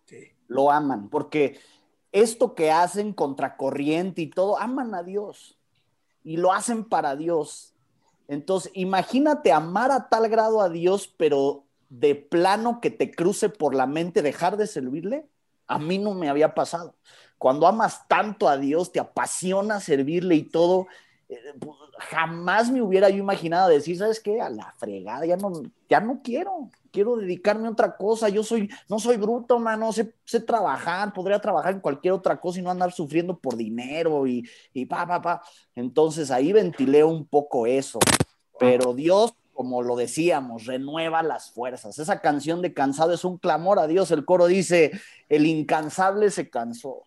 Sí. 0.07 0.33
Lo 0.49 0.71
aman, 0.71 1.09
porque 1.09 1.59
esto 2.13 2.55
que 2.55 2.71
hacen 2.71 3.13
contracorriente 3.13 4.23
y 4.23 4.31
todo, 4.31 4.59
aman 4.59 4.95
a 4.95 5.03
Dios 5.03 5.59
y 6.23 6.37
lo 6.37 6.53
hacen 6.53 6.85
para 6.85 7.17
Dios. 7.17 7.75
Entonces, 8.29 8.73
imagínate 8.75 9.53
amar 9.53 9.91
a 9.91 10.09
tal 10.09 10.29
grado 10.29 10.61
a 10.61 10.69
Dios, 10.69 11.09
pero 11.17 11.65
de 11.89 12.17
plano 12.17 12.81
que 12.81 12.91
te 12.91 13.11
cruce 13.13 13.49
por 13.49 13.75
la 13.75 13.87
mente 13.87 14.23
dejar 14.23 14.57
de 14.57 14.67
servirle. 14.67 15.29
A 15.67 15.79
mí 15.79 15.99
no 15.99 16.15
me 16.15 16.29
había 16.29 16.55
pasado. 16.55 16.95
Cuando 17.39 17.67
amas 17.67 18.07
tanto 18.09 18.49
a 18.49 18.57
Dios, 18.57 18.93
te 18.93 19.01
apasiona 19.01 19.81
servirle 19.81 20.37
y 20.37 20.43
todo, 20.43 20.87
eh, 21.29 21.37
pues, 21.59 21.77
jamás 21.99 22.71
me 22.71 22.83
hubiera 22.83 23.11
yo 23.11 23.19
imaginado 23.19 23.69
decir, 23.69 23.99
¿sabes 23.99 24.21
qué? 24.21 24.41
A 24.41 24.49
la 24.49 24.75
fregada, 24.79 25.27
ya 25.27 25.37
no, 25.37 25.53
ya 25.89 26.01
no 26.01 26.21
quiero, 26.23 26.71
quiero 26.91 27.17
dedicarme 27.17 27.69
a 27.69 27.73
otra 27.73 27.97
cosa. 27.97 28.29
Yo 28.29 28.43
soy, 28.43 28.71
no 28.89 28.99
soy 28.99 29.17
bruto, 29.17 29.59
mano, 29.59 29.93
sé, 29.93 30.15
sé 30.25 30.41
trabajar, 30.41 31.13
podría 31.13 31.41
trabajar 31.41 31.75
en 31.75 31.81
cualquier 31.81 32.15
otra 32.15 32.41
cosa 32.41 32.61
y 32.61 32.63
no 32.63 32.71
andar 32.71 32.93
sufriendo 32.93 33.39
por 33.39 33.57
dinero 33.57 34.27
y, 34.27 34.49
y 34.73 34.87
pa, 34.87 35.07
pa, 35.07 35.21
pa. 35.21 35.43
Entonces 35.75 36.31
ahí 36.31 36.53
ventilé 36.53 37.05
un 37.05 37.27
poco 37.27 37.67
eso. 37.67 37.99
Pero 38.59 38.95
Dios 38.95 39.35
como 39.57 39.83
lo 39.83 39.97
decíamos, 39.97 40.67
renueva 40.67 41.23
las 41.23 41.51
fuerzas. 41.51 41.99
Esa 41.99 42.21
canción 42.21 42.61
de 42.61 42.75
cansado 42.75 43.15
es 43.15 43.25
un 43.25 43.39
clamor 43.39 43.79
a 43.79 43.87
Dios. 43.87 44.11
El 44.11 44.27
coro 44.27 44.47
dice, 44.47 44.93
el 45.31 45.47
incansable 45.47 46.31
se 46.31 46.51
cansó. 46.51 47.07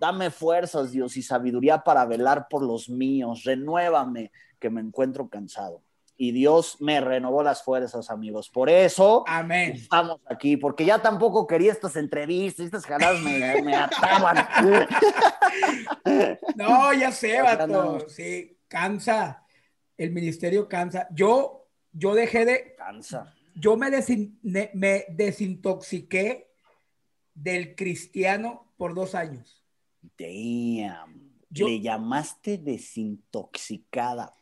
Dame 0.00 0.30
fuerzas, 0.30 0.92
Dios, 0.92 1.18
y 1.18 1.22
sabiduría 1.22 1.84
para 1.84 2.06
velar 2.06 2.48
por 2.48 2.62
los 2.62 2.88
míos. 2.88 3.44
Renuévame, 3.44 4.32
que 4.58 4.70
me 4.70 4.80
encuentro 4.80 5.28
cansado. 5.28 5.82
Y 6.16 6.32
Dios 6.32 6.78
me 6.80 7.00
renovó 7.02 7.42
las 7.42 7.62
fuerzas, 7.62 8.10
amigos. 8.10 8.48
Por 8.48 8.70
eso 8.70 9.24
Amén. 9.26 9.72
estamos 9.72 10.20
aquí, 10.26 10.56
porque 10.56 10.86
ya 10.86 11.00
tampoco 11.00 11.46
quería 11.46 11.72
estas 11.72 11.96
entrevistas, 11.96 12.64
estas 12.66 12.86
ganas 12.86 13.20
me, 13.20 13.60
me 13.62 13.76
ataban. 13.76 14.46
No, 16.56 16.94
ya 16.94 17.12
sé, 17.12 17.42
vato. 17.42 18.08
Sí, 18.08 18.58
cansa. 18.68 19.44
El 19.98 20.12
ministerio 20.12 20.66
cansa. 20.66 21.06
Yo 21.10 21.59
yo 21.92 22.14
dejé 22.14 22.44
de... 22.44 22.74
Cansa. 22.76 23.34
Yo 23.54 23.76
me, 23.76 23.90
me 24.74 25.04
desintoxiqué 25.10 26.50
del 27.34 27.74
cristiano 27.74 28.72
por 28.76 28.94
dos 28.94 29.14
años. 29.14 29.62
Damn. 30.18 31.30
Le 31.50 31.80
llamaste 31.80 32.58
desintoxicada. 32.58 34.34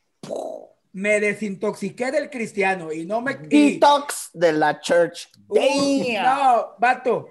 Me 0.92 1.20
desintoxiqué 1.20 2.10
del 2.10 2.28
cristiano 2.28 2.92
y 2.92 3.06
no 3.06 3.20
me. 3.20 3.34
Detox 3.34 4.30
de 4.32 4.52
la 4.52 4.80
church. 4.80 5.28
Damn. 5.48 6.24
no, 6.24 6.74
vato. 6.78 7.28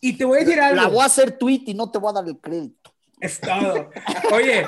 Y 0.00 0.16
te 0.16 0.24
voy 0.24 0.38
a 0.38 0.44
decir 0.44 0.60
algo. 0.60 0.82
La 0.82 0.88
voy 0.88 1.00
a 1.00 1.06
hacer 1.06 1.38
tweet 1.38 1.62
y 1.66 1.74
no 1.74 1.90
te 1.90 1.98
voy 1.98 2.10
a 2.10 2.14
dar 2.14 2.28
el 2.28 2.38
crédito. 2.38 2.92
Es 3.20 3.40
todo. 3.40 3.90
Oye, 4.32 4.66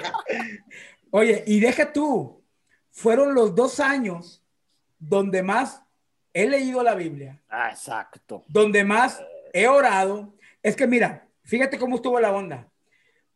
oye, 1.11 1.45
y 1.47 1.61
deja 1.61 1.93
tú. 1.93 2.43
Fueron 2.91 3.35
los 3.35 3.55
dos 3.55 3.81
años 3.81 4.42
donde 5.03 5.43
más 5.43 5.83
he 6.33 6.49
leído 6.49 6.83
la 6.83 6.95
Biblia. 6.95 7.43
Ah, 7.49 7.71
exacto. 7.71 8.45
Donde 8.47 8.85
más 8.85 9.21
he 9.53 9.67
orado. 9.67 10.33
Es 10.63 10.77
que 10.77 10.87
mira, 10.87 11.29
fíjate 11.43 11.79
cómo 11.79 11.97
estuvo 11.97 12.21
la 12.21 12.33
onda. 12.33 12.71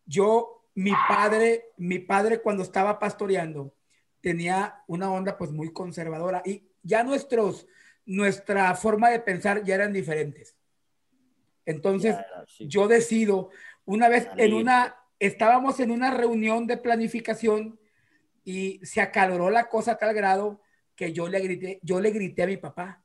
Yo, 0.04 0.64
mi 0.74 0.92
padre, 1.08 1.72
mi 1.76 1.98
padre 1.98 2.40
cuando 2.40 2.62
estaba 2.62 2.98
pastoreando, 2.98 3.74
tenía 4.20 4.82
una 4.86 5.10
onda 5.10 5.36
pues 5.36 5.50
muy 5.50 5.72
conservadora 5.72 6.40
y 6.44 6.62
ya 6.82 7.02
nuestros, 7.02 7.66
nuestra 8.04 8.74
forma 8.76 9.10
de 9.10 9.20
pensar 9.20 9.64
ya 9.64 9.74
eran 9.74 9.92
diferentes. 9.92 10.56
Entonces, 11.64 12.14
yo 12.60 12.86
decido, 12.86 13.50
una 13.84 14.08
vez 14.08 14.28
en 14.36 14.54
una, 14.54 14.96
estábamos 15.18 15.80
en 15.80 15.90
una 15.90 16.12
reunión 16.12 16.68
de 16.68 16.76
planificación 16.76 17.80
y 18.44 18.78
se 18.84 19.00
acaloró 19.00 19.50
la 19.50 19.68
cosa 19.68 19.92
a 19.92 19.98
tal 19.98 20.14
grado 20.14 20.60
que 20.96 21.12
yo 21.12 21.28
le 21.28 21.40
grité, 21.40 21.78
yo 21.82 22.00
le 22.00 22.10
grité 22.10 22.42
a 22.42 22.46
mi 22.46 22.56
papá, 22.56 23.02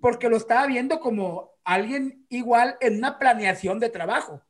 porque 0.00 0.28
lo 0.28 0.36
estaba 0.36 0.66
viendo 0.66 1.00
como 1.00 1.52
alguien 1.64 2.26
igual 2.28 2.76
en 2.80 2.96
una 2.96 3.18
planeación 3.18 3.78
de 3.78 3.88
trabajo. 3.88 4.42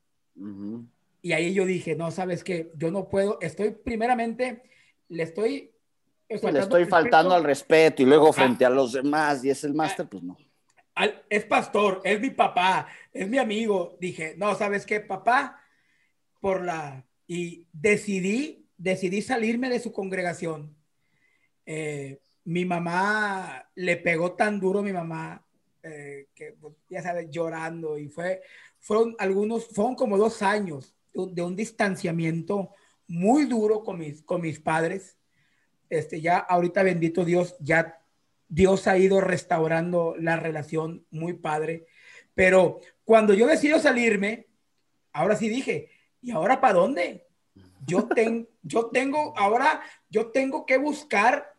Y 1.20 1.32
ahí 1.32 1.52
yo 1.52 1.66
dije, 1.66 1.94
no, 1.94 2.10
sabes 2.10 2.42
que 2.42 2.72
yo 2.76 2.90
no 2.90 3.08
puedo, 3.08 3.38
estoy 3.40 3.70
primeramente, 3.70 4.62
le 5.08 5.22
estoy... 5.22 5.70
le 6.28 6.58
estoy 6.58 6.86
faltando 6.86 7.34
al 7.34 7.44
respeto 7.44 8.02
y 8.02 8.06
luego 8.06 8.32
frente 8.32 8.64
a 8.64 8.70
los 8.70 8.92
demás 8.92 9.44
y 9.44 9.50
es 9.50 9.62
el 9.64 9.74
máster, 9.74 10.08
pues 10.08 10.22
no. 10.22 10.36
es 11.28 11.44
pastor, 11.44 12.00
es 12.04 12.18
mi 12.18 12.30
papá, 12.30 12.88
es 13.12 13.28
mi 13.28 13.38
amigo. 13.38 13.96
Dije, 14.00 14.34
no, 14.38 14.54
¿sabes 14.54 14.86
qué, 14.86 15.00
papá? 15.00 15.60
Por 16.40 16.64
la... 16.64 17.04
Y 17.26 17.66
decidí, 17.72 18.66
decidí 18.76 19.22
salirme 19.22 19.68
de 19.68 19.80
su 19.80 19.92
congregación. 19.92 20.74
Eh, 21.64 22.20
mi 22.44 22.64
mamá 22.64 23.68
le 23.74 23.96
pegó 23.96 24.32
tan 24.32 24.58
duro 24.58 24.82
mi 24.82 24.92
mamá 24.92 25.44
eh, 25.82 26.28
que 26.34 26.52
pues, 26.52 26.74
ya 26.88 27.02
sabes 27.02 27.28
llorando. 27.30 27.98
Y 27.98 28.08
fue 28.08 28.42
fueron 28.78 29.14
algunos 29.18 29.66
fueron 29.68 29.94
como 29.94 30.18
dos 30.18 30.42
años 30.42 30.94
de, 31.12 31.42
un 31.42 31.56
distanciamiento 31.56 32.70
muy 33.06 33.44
duro 33.44 33.82
con 33.82 33.98
mis 33.98 34.22
con 34.22 34.40
mis 34.40 34.60
padres. 34.60 35.18
Este 35.88 36.20
ya 36.20 36.38
ahorita 36.38 36.82
bendito 36.82 37.24
Dios 37.24 37.56
ya 37.60 38.00
Dios 38.48 38.86
ha 38.86 38.98
ido 38.98 39.20
restaurando 39.20 40.14
la 40.18 40.36
relación 40.36 41.06
muy 41.10 41.34
padre. 41.34 41.86
Pero 42.34 42.80
cuando 43.04 43.34
yo 43.34 43.46
decido 43.46 43.78
salirme 43.78 44.46
ahora 45.12 45.36
sí 45.36 45.48
dije 45.48 45.90
y 46.20 46.30
ahora 46.30 46.60
para 46.60 46.74
dónde 46.74 47.26
yo 47.86 48.08
tengo 48.08 48.48
yo 48.62 48.86
tengo 48.86 49.36
ahora 49.36 49.82
yo 50.08 50.30
tengo 50.30 50.64
que 50.64 50.78
buscar 50.78 51.51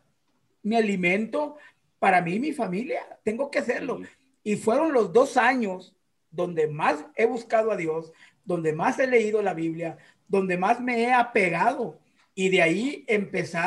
mi 0.64 0.74
alimento 0.74 1.56
para 2.00 2.20
mí 2.20 2.34
y 2.34 2.40
mi 2.40 2.52
familia. 2.52 3.00
Tengo 3.22 3.50
que 3.50 3.60
hacerlo. 3.60 4.00
Y 4.42 4.56
fueron 4.56 4.92
los 4.92 5.12
dos 5.12 5.36
años 5.36 5.94
donde 6.30 6.66
más 6.66 7.06
he 7.14 7.26
buscado 7.26 7.70
a 7.70 7.76
Dios, 7.76 8.12
donde 8.44 8.72
más 8.72 8.98
he 8.98 9.06
leído 9.06 9.40
la 9.40 9.54
Biblia, 9.54 9.96
donde 10.26 10.58
más 10.58 10.80
me 10.80 11.02
he 11.02 11.12
apegado. 11.12 12.00
Y 12.34 12.48
de 12.48 12.62
ahí 12.62 13.04
empecé, 13.06 13.58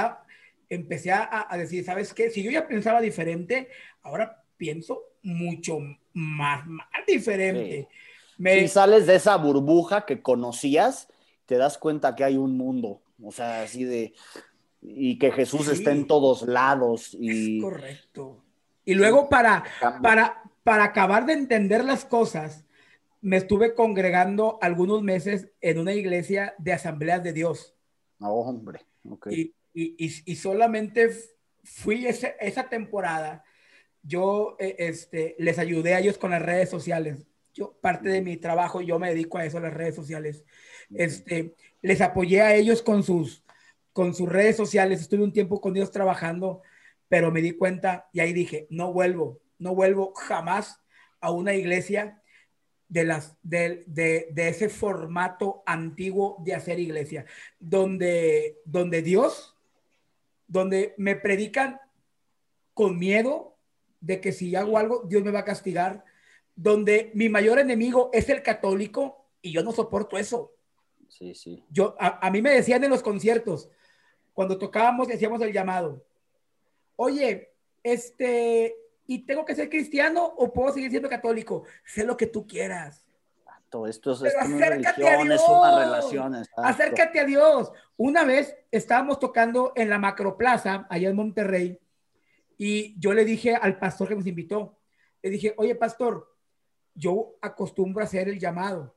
empecé 0.70 1.12
a, 1.14 1.48
decir, 1.58 1.86
¿sabes 1.86 2.14
qué? 2.14 2.30
Si 2.30 2.44
yo 2.44 2.52
ya 2.52 2.68
pensaba 2.68 3.00
diferente, 3.00 3.70
ahora 4.02 4.44
pienso 4.58 5.02
mucho 5.24 5.80
más, 6.14 6.68
más 6.68 6.88
diferente. 7.08 7.88
Me... 8.38 8.62
Si 8.62 8.68
sales 8.68 9.08
de 9.08 9.16
esa 9.16 9.36
burbuja 9.38 10.06
que 10.06 10.22
conocías, 10.22 11.08
te 11.46 11.56
das 11.56 11.78
cuenta 11.78 12.16
que 12.16 12.24
hay 12.24 12.38
un 12.38 12.58
mundo. 12.58 13.02
O 13.24 13.32
sea, 13.32 13.64
así 13.64 13.84
de, 13.84 14.14
y 14.96 15.18
que 15.20 15.32
Jesús 15.32 15.68
esté 15.68 15.92
en 15.92 16.08
todos 16.08 16.44
lados. 16.44 17.16
Y... 17.20 17.58
Es 17.58 17.64
correcto. 17.64 18.44
Y 18.86 18.94
luego 18.94 19.28
para, 19.30 19.64
para, 20.02 20.44
para 20.64 20.86
acabar 20.86 21.26
de 21.26 21.34
entender 21.34 21.84
las 21.84 22.06
cosas, 22.06 22.66
me 23.22 23.38
estuve 23.38 23.74
congregando 23.74 24.58
algunos 24.62 25.04
meses 25.04 25.50
en 25.62 25.80
una 25.80 25.94
iglesia 25.94 26.56
de 26.58 26.74
asambleas 26.74 27.24
de 27.24 27.34
Dios. 27.34 27.76
No, 28.20 28.30
hombre. 28.30 28.86
Y, 29.30 29.54
y, 29.74 29.96
y, 30.26 30.36
solamente 30.36 31.10
fui 31.64 32.08
esa 32.08 32.70
temporada, 32.70 33.44
yo 34.04 34.56
eh, 34.60 34.76
este, 34.80 35.36
les 35.38 35.60
ayudé 35.60 35.94
a 35.94 36.00
ellos 36.00 36.18
con 36.18 36.32
las 36.32 36.42
redes 36.42 36.70
sociales. 36.70 37.26
Yo, 37.54 37.74
parte 37.82 38.10
de 38.10 38.22
mi 38.22 38.38
trabajo, 38.38 38.82
yo 38.82 39.00
me 39.00 39.10
dedico 39.10 39.38
a 39.38 39.46
eso, 39.46 39.60
las 39.60 39.74
redes 39.74 39.96
sociales. 39.96 40.46
Este, 40.94 41.56
les 41.82 42.02
apoyé 42.02 42.42
a 42.42 42.56
ellos 42.56 42.82
con 42.82 43.04
sus, 43.04 43.44
con 43.98 44.14
sus 44.14 44.30
redes 44.30 44.56
sociales, 44.56 45.02
estuve 45.02 45.24
un 45.24 45.34
tiempo 45.34 45.60
con 45.60 45.74
Dios 45.74 45.90
trabajando, 45.90 46.62
pero 47.10 47.32
me 47.32 47.42
di 47.42 47.54
cuenta 47.54 48.08
y 48.14 48.20
ahí 48.20 48.32
dije, 48.32 48.68
no 48.70 48.94
vuelvo, 48.94 49.42
no 49.58 49.74
vuelvo 49.74 50.14
jamás 50.14 50.84
a 51.20 51.32
una 51.32 51.56
iglesia 51.56 52.22
de, 52.90 53.06
las, 53.06 53.36
de, 53.42 53.86
de, 53.88 54.28
de, 54.34 54.50
ese 54.50 54.70
formato 54.70 55.64
antiguo 55.66 56.38
de 56.46 56.54
hacer 56.54 56.80
iglesia, 56.80 57.26
donde, 57.58 58.60
donde 58.66 59.02
Dios, 59.02 59.58
donde 60.46 60.94
me 60.98 61.16
predican 61.16 61.80
con 62.76 63.00
miedo 63.00 63.58
de 64.00 64.22
que 64.22 64.32
si 64.32 64.56
hago 64.56 64.78
algo, 64.78 65.06
Dios 65.08 65.24
me 65.24 65.32
va 65.32 65.40
a 65.40 65.46
castigar, 65.46 66.06
donde 66.56 67.10
mi 67.16 67.30
mayor 67.30 67.58
enemigo 67.58 68.12
es 68.14 68.30
el 68.30 68.44
católico 68.44 69.26
y 69.42 69.54
yo 69.54 69.64
no 69.64 69.72
soporto 69.72 70.20
eso. 70.20 70.54
Sí, 71.10 71.34
sí. 71.34 71.66
Yo, 71.72 71.96
a, 72.00 72.28
a 72.28 72.30
mí 72.30 72.44
me 72.44 72.52
decían 72.52 72.84
en 72.84 72.92
los 72.92 73.02
conciertos, 73.02 73.72
cuando 74.38 74.60
tocábamos, 74.60 75.08
decíamos 75.08 75.42
el 75.42 75.52
llamado, 75.52 76.06
oye, 76.96 77.56
este, 77.82 78.76
¿y 79.08 79.26
tengo 79.26 79.44
que 79.44 79.56
ser 79.56 79.68
cristiano 79.68 80.24
o 80.24 80.54
puedo 80.54 80.72
seguir 80.72 80.92
siendo 80.92 81.10
católico? 81.10 81.64
Sé 81.84 82.04
lo 82.06 82.16
que 82.16 82.28
tú 82.28 82.46
quieras. 82.46 83.04
Todo 83.68 83.88
esto 83.88 84.12
es, 84.12 84.20
Pero 84.20 84.40
religión, 84.70 85.22
una 85.22 85.80
relación. 85.80 86.36
exacto. 86.36 86.62
Acércate 86.64 87.20
a 87.20 87.26
Dios. 87.26 87.72
Una 87.98 88.26
vez 88.26 88.56
estábamos 88.70 89.18
tocando 89.18 89.74
en 89.76 89.90
la 89.90 89.98
Macroplaza, 89.98 90.86
allá 90.88 91.10
en 91.10 91.16
Monterrey, 91.16 91.80
y 92.60 92.94
yo 93.00 93.16
le 93.16 93.26
dije 93.26 93.56
al 93.56 93.80
pastor 93.80 94.10
que 94.10 94.16
nos 94.18 94.28
invitó, 94.28 94.78
le 95.24 95.32
dije, 95.32 95.56
oye, 95.58 95.74
pastor, 95.74 96.32
yo 96.94 97.40
acostumbro 97.42 98.04
a 98.04 98.06
hacer 98.06 98.30
el 98.30 98.38
llamado. 98.38 98.96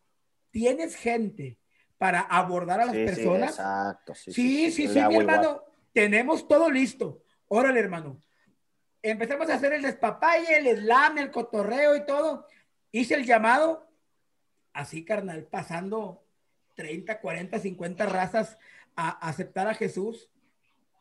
¿Tienes 0.50 0.96
gente 0.96 1.56
para 2.00 2.20
abordar 2.20 2.80
a 2.80 2.86
las 2.86 2.94
Sí, 2.94 3.00
sí, 3.00 3.14
personas? 3.14 3.50
exacto. 3.50 4.14
Sí, 4.14 4.32
Sí, 4.32 4.70
sí, 4.70 4.88
sí, 4.88 4.94
mi 4.94 5.00
igual. 5.00 5.16
hermano. 5.28 5.62
Tenemos 5.92 6.48
todo 6.48 6.70
listo. 6.70 7.22
Órale, 7.48 7.78
hermano. 7.78 8.18
Empezamos 9.02 9.50
a 9.50 9.54
hacer 9.56 9.74
el 9.74 9.82
despapalle, 9.82 10.56
el 10.56 10.78
slam, 10.78 11.18
el 11.18 11.30
cotorreo 11.30 11.94
y 11.96 12.06
todo. 12.06 12.46
Hice 12.90 13.16
el 13.16 13.26
llamado. 13.26 13.86
Así, 14.72 15.04
carnal, 15.04 15.44
pasando 15.44 16.24
30, 16.74 17.20
40, 17.20 17.58
50 17.58 18.06
razas 18.06 18.56
a 18.96 19.10
aceptar 19.28 19.68
a 19.68 19.74
Jesús 19.74 20.30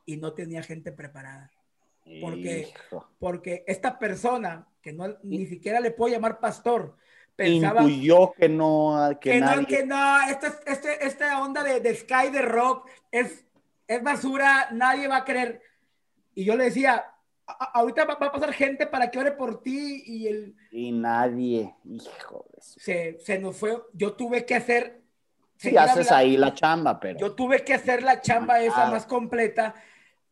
y 0.06 0.18
no 0.18 0.34
tenía 0.34 0.64
gente 0.64 0.92
preparada. 0.92 1.50
porque- 2.20 2.68
Hijo. 2.74 3.10
Porque 3.20 3.64
esta 3.68 4.00
persona, 4.00 4.68
que 4.82 4.92
no, 4.92 5.16
ni 5.24 5.46
siquiera 5.46 5.80
le 5.80 5.92
puedo 5.92 6.12
llamar 6.14 6.40
pastor, 6.42 6.98
pensaba 7.40 7.82
Intuyó 7.84 8.32
que 8.34 8.50
no, 8.50 9.10
que, 9.20 9.32
que, 9.32 9.40
nadie... 9.40 9.62
no, 9.62 9.68
que 9.68 9.86
no, 9.86 10.22
esto 10.30 10.48
es- 10.48 10.60
este, 10.66 11.06
esta 11.08 11.42
onda 11.42 11.64
de, 11.64 11.80
de 11.80 11.96
Sky, 11.96 12.30
de 12.32 12.42
rock, 12.42 12.88
es, 13.12 13.46
es 13.88 14.04
basura, 14.04 14.70
nadie 14.72 15.08
va 15.08 15.18
a 15.18 15.26
creer. 15.26 15.62
Y 16.36 16.44
yo 16.46 16.56
le 16.56 16.66
decía, 16.66 17.06
"A- 17.48 17.52
a- 17.66 17.72
ahorita 17.80 18.06
va, 18.06 18.16
va 18.16 18.28
a 18.28 18.32
pasar 18.32 18.54
gente 18.54 18.86
para 18.88 19.10
que 19.10 19.20
ore 19.20 19.32
por 19.32 19.62
ti 19.62 20.04
y 20.06 20.28
el, 20.28 20.56
Y 20.72 20.92
nadie, 20.92 21.74
hijo 21.86 22.46
de 22.54 22.62
su- 22.62 22.80
se, 22.80 23.18
se 23.20 23.40
nos 23.40 23.56
fue, 23.58 23.78
yo 23.94 24.14
tuve 24.14 24.46
que 24.46 24.56
hacer, 24.56 25.02
Sí, 25.58 25.76
haces 25.76 25.90
hablando. 26.12 26.16
ahí 26.16 26.38
la 26.38 26.54
chamba, 26.54 27.00
pero... 27.00 27.20
yo 27.20 27.34
tuve 27.36 27.64
que 27.66 27.74
hacer 27.74 28.02
la 28.04 28.22
chamba 28.22 28.62
esa 28.62 28.90
más 28.92 29.06
completa, 29.06 29.76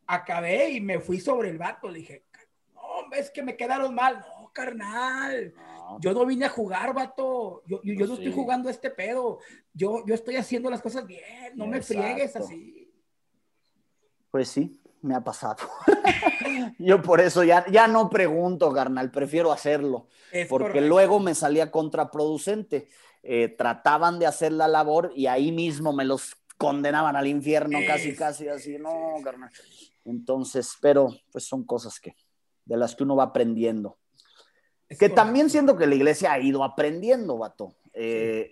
acabé 0.06 0.70
y 0.70 0.80
me 0.82 1.00
fui 1.00 1.20
sobre 1.20 1.50
el 1.50 1.58
vato, 1.58 1.90
le 1.90 2.00
dije, 2.00 2.24
no, 2.74 3.12
es 3.14 3.30
que 3.32 3.44
me 3.44 3.58
quedaron 3.58 3.94
mal, 3.94 4.20
no, 4.20 4.50
carnal, 4.54 5.54
No, 5.56 5.77
yo 6.00 6.14
no 6.14 6.26
vine 6.26 6.46
a 6.46 6.50
jugar, 6.50 6.94
vato. 6.94 7.64
Yo, 7.68 7.82
yo, 7.84 7.94
yo 7.94 7.98
Pues 8.00 8.10
no 8.10 8.16
sí. 8.18 8.24
estoy 8.24 8.36
jugando 8.42 8.70
este 8.70 8.90
pedo. 8.90 9.40
Yo, 9.74 10.06
yo 10.06 10.14
estoy 10.14 10.36
haciendo 10.36 10.70
las 10.70 10.82
cosas 10.82 11.06
bien. 11.06 11.24
No 11.56 11.68
me 11.68 11.78
Exacto. 11.78 12.04
friegues 12.04 12.36
así. 12.36 12.92
Pues 14.32 14.50
sí, 14.50 14.80
me 15.02 15.16
ha 15.16 15.24
pasado. 15.24 15.58
Yo 16.80 17.02
por 17.02 17.22
eso 17.22 17.44
ya, 17.44 17.66
ya 17.72 17.88
no 17.88 18.10
pregunto, 18.10 18.72
carnal, 18.72 19.10
prefiero 19.12 19.52
hacerlo. 19.52 20.08
Es 20.32 20.48
porque 20.48 20.68
correcto. 20.70 20.88
luego 20.90 21.20
me 21.20 21.34
salía 21.34 21.72
contraproducente. 21.72 22.90
Eh, 23.24 23.50
trataban 23.50 24.20
de 24.20 24.26
hacer 24.28 24.52
la 24.52 24.68
labor 24.68 25.12
y 25.16 25.28
ahí 25.28 25.52
mismo 25.52 25.94
me 25.94 26.06
los 26.06 26.36
condenaban 26.58 27.16
al 27.16 27.28
infierno, 27.28 27.80
casi, 27.88 28.10
Es- 28.10 28.18
casi 28.18 28.48
así, 28.48 28.78
no, 28.78 29.16
carnal. 29.24 29.52
Entonces, 30.06 30.74
pero 30.82 31.10
pues 31.32 31.46
son 31.46 31.64
cosas 31.66 32.00
que, 32.00 32.16
de 32.66 32.78
las 32.78 32.96
que 32.96 33.04
uno 33.04 33.16
va 33.16 33.24
aprendiendo. 33.26 33.98
Es 34.90 34.98
Que 34.98 35.06
correcto. 35.10 35.16
también 35.16 35.50
siento 35.50 35.76
que 35.78 35.88
la 35.88 35.96
iglesia 35.96 36.32
ha 36.34 36.40
ido 36.40 36.64
aprendiendo, 36.64 37.38
vato. 37.38 37.76
Eh, 37.94 38.52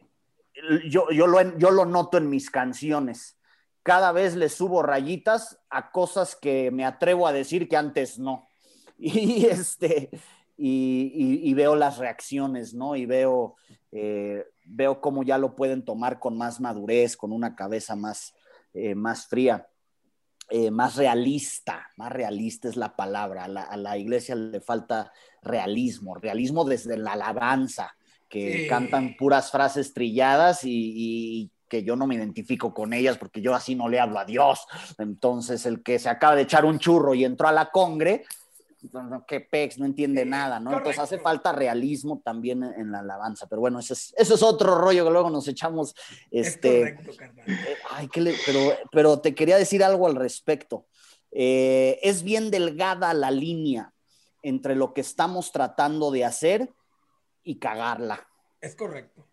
yo, 0.90 1.10
yo, 1.12 1.28
lo, 1.28 1.58
yo 1.58 1.72
lo 1.72 1.86
noto 1.86 2.18
en 2.18 2.30
mis 2.30 2.50
canciones. 2.50 3.38
Cada 3.84 4.12
vez 4.12 4.36
le 4.36 4.50
subo 4.50 4.82
rayitas 4.82 5.60
a 5.70 5.92
cosas 5.92 6.36
que 6.36 6.72
me 6.72 6.86
atrevo 6.86 7.28
a 7.28 7.34
decir 7.34 7.68
que 7.70 7.78
antes 7.78 8.18
no. 8.20 8.48
Y, 8.98 9.46
este, 9.48 10.10
y, 10.58 11.12
y- 11.14 11.50
y 11.50 11.54
veo 11.54 11.76
las 11.76 11.98
reacciones, 11.98 12.74
¿no? 12.74 12.96
Y 12.96 13.06
veo, 13.06 13.56
eh, 13.92 14.46
veo 14.66 15.02
cómo 15.02 15.24
ya 15.24 15.38
lo 15.38 15.56
pueden 15.56 15.84
tomar 15.84 16.18
con 16.20 16.38
más 16.38 16.62
madurez, 16.62 17.18
con 17.18 17.34
una 17.34 17.56
cabeza 17.56 17.96
más, 17.98 18.34
eh, 18.74 18.96
más 18.96 19.28
fría. 19.28 19.68
Eh, 20.50 20.72
más 20.72 20.96
realista, 20.96 21.88
más 21.98 22.12
realista 22.12 22.68
es 22.70 22.76
la 22.76 22.96
palabra. 22.96 23.46
A 23.46 23.48
la, 23.48 23.64
a 23.64 23.78
la 23.78 23.98
iglesia 23.98 24.36
le 24.36 24.62
falta 24.62 25.12
realismo, 25.42 26.16
realismo 26.16 26.66
desde 26.66 26.98
la 26.98 27.14
alabanza, 27.14 27.96
que 28.30 28.62
Sí. 28.62 28.68
cantan 28.68 29.16
puras 29.16 29.52
frases 29.52 29.94
trilladas 29.94 30.64
y, 30.64 30.70
y 30.96 31.52
que 31.68 31.84
yo 31.84 31.96
no 31.96 32.06
me 32.08 32.16
identifico 32.16 32.74
con 32.74 32.94
ellas 32.94 33.18
porque 33.18 33.42
yo 33.42 33.56
así 33.56 33.76
no 33.76 33.88
le 33.90 34.00
hablo 34.00 34.20
a 34.20 34.26
Dios. 34.26 34.66
Entonces, 34.98 35.66
el 35.66 35.82
que 35.84 35.98
se 36.00 36.10
acaba 36.10 36.36
de 36.36 36.44
echar 36.44 36.66
un 36.66 36.80
churro 36.80 37.14
y 37.16 37.26
entró 37.26 37.48
a 37.48 37.52
la 37.52 37.72
congre, 37.72 38.24
qué 39.28 39.42
pex, 39.42 39.78
no 39.78 39.86
entiende 39.86 40.24
Sí, 40.24 40.30
nada, 40.30 40.60
¿no? 40.60 40.78
Entonces 40.78 41.00
hace 41.02 41.20
falta 41.20 41.52
realismo 41.52 42.22
también 42.24 42.64
en, 42.64 42.92
la 42.92 43.00
alabanza. 43.00 43.48
Pero 43.48 43.62
bueno, 43.62 43.80
eso 43.80 43.94
es, 43.94 44.14
eso 44.18 44.36
es 44.36 44.44
otro 44.44 44.76
rollo 44.76 45.04
que 45.06 45.12
luego 45.12 45.30
nos 45.30 45.48
echamos. 45.48 45.96
Es 46.32 46.48
Este, 46.48 46.80
correcto, 46.80 47.12
carnal. 47.18 47.50
eh, 47.50 47.78
Ay, 47.92 48.08
¿qué 48.08 48.22
le- 48.22 48.36
pero, 48.46 48.74
pero 48.92 49.20
te 49.20 49.36
quería 49.36 49.58
decir 49.58 49.84
algo 49.84 50.08
al 50.08 50.16
respecto. 50.16 50.88
Eh, 51.32 52.00
es 52.02 52.24
bien 52.24 52.52
delgada 52.52 53.14
la 53.14 53.32
línea 53.32 53.94
entre 54.42 54.76
lo 54.76 54.94
que 54.94 55.02
estamos 55.02 55.52
tratando 55.52 56.12
de 56.12 56.24
hacer 56.24 56.74
y 57.44 57.60
cagarla. 57.60 58.28
Es 58.62 58.76
correcto. 58.76 59.28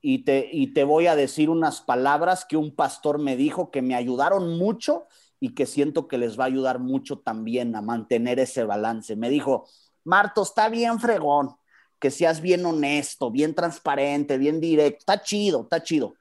Y 0.00 0.24
te, 0.24 0.48
y 0.52 0.74
te 0.74 0.84
voy 0.84 1.06
a 1.06 1.16
decir 1.16 1.48
unas 1.50 1.80
palabras 1.80 2.44
que 2.44 2.56
un 2.56 2.74
pastor 2.74 3.18
me 3.18 3.36
dijo 3.36 3.70
que 3.70 3.82
me 3.82 3.94
ayudaron 3.94 4.58
mucho 4.58 5.06
y 5.44 5.50
que 5.50 5.66
siento 5.66 6.08
que 6.08 6.16
les 6.16 6.40
va 6.40 6.44
a 6.44 6.46
ayudar 6.46 6.78
mucho 6.78 7.18
también 7.18 7.76
a 7.76 7.82
mantener 7.82 8.38
ese 8.38 8.64
balance. 8.64 9.14
Me 9.14 9.28
dijo, 9.28 9.68
Marto, 10.02 10.42
está 10.42 10.70
bien 10.70 10.98
fregón, 10.98 11.54
que 11.98 12.10
seas 12.10 12.40
bien 12.40 12.64
honesto, 12.64 13.30
bien 13.30 13.54
transparente, 13.54 14.38
bien 14.38 14.58
directo, 14.58 15.00
está 15.00 15.22
chido, 15.22 15.64
está 15.64 15.82
chido, 15.82 16.14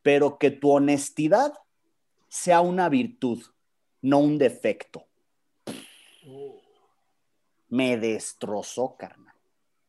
pero 0.00 0.38
que 0.38 0.50
tu 0.50 0.70
honestidad 0.70 1.52
sea 2.28 2.62
una 2.62 2.88
virtud, 2.88 3.42
no 4.00 4.20
un 4.20 4.38
defecto. 4.38 5.04
Me 7.68 7.98
destrozó, 7.98 8.96
carnal. 8.96 9.34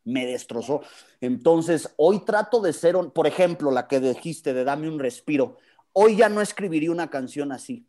Me 0.03 0.25
destrozó. 0.25 0.81
Entonces, 1.21 1.93
hoy 1.95 2.25
trato 2.25 2.59
de 2.59 2.73
ser, 2.73 2.97
por 3.13 3.27
ejemplo, 3.27 3.71
la 3.71 3.87
que 3.87 4.01
dijiste 4.01 4.53
de 4.53 4.65
dame 4.65 4.89
un 4.89 4.99
respiro. 4.99 5.55
Hoy 5.93 6.17
ya 6.17 6.27
no 6.27 6.41
escribiría 6.41 6.91
una 6.91 7.09
canción 7.09 7.53
así. 7.53 7.87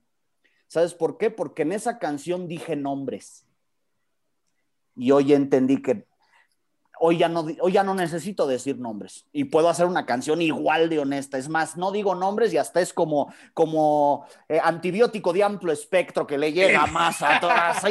¿Sabes 0.66 0.94
por 0.94 1.18
qué? 1.18 1.30
Porque 1.30 1.62
en 1.62 1.72
esa 1.72 1.98
canción 1.98 2.48
dije 2.48 2.76
nombres. 2.76 3.46
Y 4.96 5.10
hoy 5.10 5.32
entendí 5.32 5.82
que 5.82 6.06
hoy 7.00 7.18
ya 7.18 7.28
no, 7.28 7.46
hoy 7.60 7.72
ya 7.72 7.82
no 7.82 7.94
necesito 7.94 8.46
decir 8.46 8.78
nombres 8.78 9.26
y 9.32 9.44
puedo 9.44 9.68
hacer 9.68 9.86
una 9.86 10.06
canción 10.06 10.40
igual 10.40 10.88
de 10.88 11.00
honesta. 11.00 11.38
Es 11.38 11.48
más, 11.48 11.76
no 11.76 11.92
digo 11.92 12.14
nombres 12.14 12.52
y 12.52 12.58
hasta 12.58 12.80
es 12.80 12.92
como, 12.92 13.32
como 13.52 14.26
eh, 14.48 14.60
antibiótico 14.62 15.32
de 15.32 15.42
amplio 15.42 15.72
espectro 15.72 16.26
que 16.26 16.38
le 16.38 16.52
llega 16.52 16.86
más 16.86 17.20
a 17.22 17.40
todas. 17.40 17.82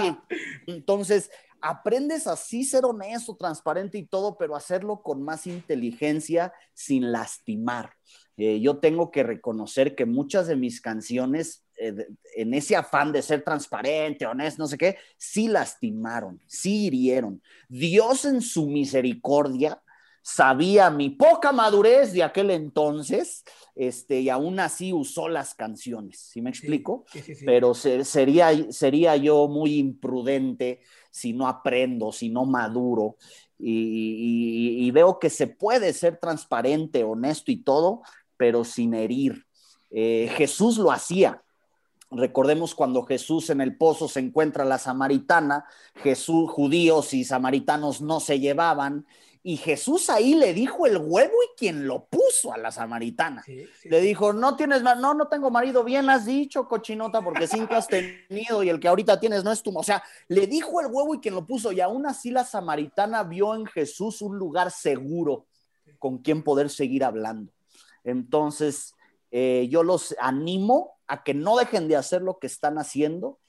Entonces, 0.67 1.30
aprendes 1.61 2.28
así 2.28 2.63
ser 2.63 2.86
honesto, 2.86 3.36
transparente 3.36 3.97
y 3.97 4.05
todo, 4.05 4.38
pero 4.38 4.55
hacerlo 4.55 5.01
con 5.01 5.24
más 5.24 5.47
inteligencia 5.47 6.53
sin 6.74 7.11
lastimar. 7.11 7.93
Eh, 8.36 8.59
yo 8.59 8.78
tengo 8.78 9.11
que 9.11 9.24
reconocer 9.24 9.95
que 9.95 10.05
muchas 10.05 10.47
de 10.47 10.55
mis 10.55 10.82
canciones, 10.82 11.62
eh, 11.78 12.07
en 12.36 12.53
ese 12.53 12.76
afán 12.76 13.11
de 13.11 13.21
ser 13.21 13.43
transparente, 13.43 14.26
honesto, 14.26 14.61
no 14.63 14.67
sé 14.67 14.78
qué, 14.78 14.97
sí 15.17 15.47
lastimaron, 15.47 16.39
sí 16.47 16.86
hirieron. 16.88 17.41
Dios 17.69 18.26
en 18.26 18.41
su 18.41 18.67
misericordia 18.67 19.82
sabía 20.26 20.89
mi 20.89 21.09
poca 21.09 21.51
madurez 21.51 22.13
de 22.13 22.24
aquel 22.24 22.49
entonces, 22.51 23.43
este, 23.76 24.21
y 24.21 24.30
aún 24.30 24.59
así 24.59 24.93
usó 24.93 25.28
las 25.28 25.53
canciones, 25.53 26.19
¿sí 26.19 26.41
me 26.41 26.49
explico? 26.49 27.03
Sí, 27.11 27.21
sí, 27.21 27.36
sí. 27.36 27.45
Pero 27.45 27.74
se- 27.74 28.05
sería, 28.05 28.71
sería 28.71 29.17
yo 29.17 29.47
muy 29.49 29.78
imprudente 29.80 30.80
si 31.11 31.34
no 31.34 31.47
aprendo, 31.47 32.11
si 32.13 32.30
no 32.30 32.45
maduro, 32.45 33.17
y, 33.59 33.71
y- 33.71 34.86
y 34.88 34.91
veo 34.91 35.19
que 35.19 35.30
se 35.30 35.47
puede 35.47 35.91
ser 35.93 36.17
transparente, 36.19 37.03
honesto 37.03 37.51
y 37.51 37.57
todo, 37.57 38.01
pero 38.38 38.63
sin 38.63 38.93
herir. 38.93 39.45
Eh, 39.91 40.30
Jesús 40.38 40.78
lo 40.78 40.91
hacía. 40.91 41.43
Recordemos 42.16 42.76
cuando 42.76 43.03
Jesús 43.03 43.49
en 43.49 43.61
el 43.61 43.76
pozo 43.76 44.07
se 44.07 44.20
encuentra 44.20 44.64
a 44.64 44.68
la 44.68 44.78
samaritana, 44.78 45.66
Jesús, 45.95 46.49
judíos 46.49 47.14
y 47.14 47.24
samaritanos 47.24 48.01
no 48.01 48.20
se 48.20 48.39
llevaban 48.39 49.05
Y 49.45 49.57
Jesús 49.57 50.09
ahí 50.09 50.36
le 50.36 50.53
dijo 50.53 50.86
el 50.86 50.97
huevo 50.97 51.34
y 51.43 51.57
quien 51.57 51.86
lo 51.86 52.05
puso 52.05 52.53
a 52.53 52.57
la 52.57 52.72
samaritana. 52.72 53.43
le 53.84 54.01
dijo, 54.01 54.32
no 54.32 54.55
tienes, 54.55 54.82
no, 54.84 55.14
no 55.14 55.28
tengo 55.28 55.51
marido, 55.51 55.84
bien 55.84 56.09
has 56.09 56.26
dicho, 56.26 56.68
cochinota, 56.68 57.22
porque 57.22 57.47
cinco 57.47 57.76
has 57.76 57.88
tenido 57.89 58.64
y 58.64 58.70
el 58.70 58.80
que 58.80 58.88
ahorita 58.88 59.20
tienes 59.20 59.43
no 59.43 59.51
es 59.51 59.61
tu. 59.61 59.78
O 59.78 59.84
sea, 59.84 60.01
le 60.30 60.47
dijo 60.47 60.80
el 60.80 60.88
huevo 60.88 61.16
y 61.16 61.20
quien 61.20 61.36
lo 61.36 61.45
puso. 61.45 61.74
Y 61.74 61.82
aún 61.82 62.05
así 62.05 62.32
la 62.32 62.45
samaritana 62.45 63.24
vio 63.24 63.53
en 63.53 63.66
Jesús 63.66 64.22
un 64.22 64.38
lugar 64.38 64.72
seguro 64.72 65.45
con 65.99 66.20
quien 66.20 66.41
poder 66.41 66.70
seguir 66.70 67.03
hablando. 67.03 67.51
Entonces, 68.05 68.93
eh, 69.34 69.67
yo 69.69 69.81
los 69.81 70.15
animo 70.19 70.99
a 71.07 71.23
que 71.23 71.34
no 71.34 71.57
dejen 71.57 71.88
de 71.88 71.97
hacer 71.97 72.21
lo 72.21 72.38
que 72.38 72.47
están 72.47 72.77
haciendo, 72.77 73.39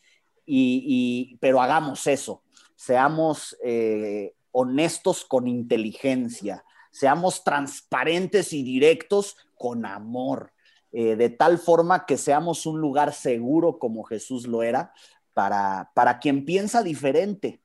y, 0.46 1.36
pero 1.40 1.60
hagamos 1.60 2.06
eso. 2.06 2.42
Seamos... 2.74 3.56
Eh, 3.62 4.34
honestos 4.56 5.24
con 5.24 5.48
inteligencia, 5.48 6.64
seamos 6.92 7.42
transparentes 7.42 8.52
y 8.52 8.62
directos 8.62 9.36
con 9.56 9.84
amor, 9.84 10.52
eh, 10.92 11.16
de 11.16 11.28
tal 11.28 11.58
forma 11.58 12.06
que 12.06 12.16
seamos 12.16 12.64
un 12.64 12.80
lugar 12.80 13.12
seguro 13.12 13.80
como 13.80 14.04
Jesús 14.04 14.46
lo 14.46 14.62
era 14.62 14.92
para, 15.32 15.90
para 15.92 16.20
quien 16.20 16.44
piensa 16.44 16.84
diferente. 16.84 17.62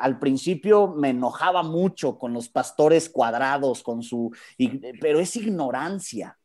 Al 0.00 0.20
principio 0.20 0.86
me 0.86 1.08
enojaba 1.08 1.64
mucho 1.64 2.16
con 2.16 2.32
los 2.32 2.48
pastores 2.48 3.08
cuadrados, 3.08 3.82
con 3.82 4.04
su, 4.04 4.30
pero 5.00 5.18
es 5.18 5.34
ignorancia. 5.34 6.38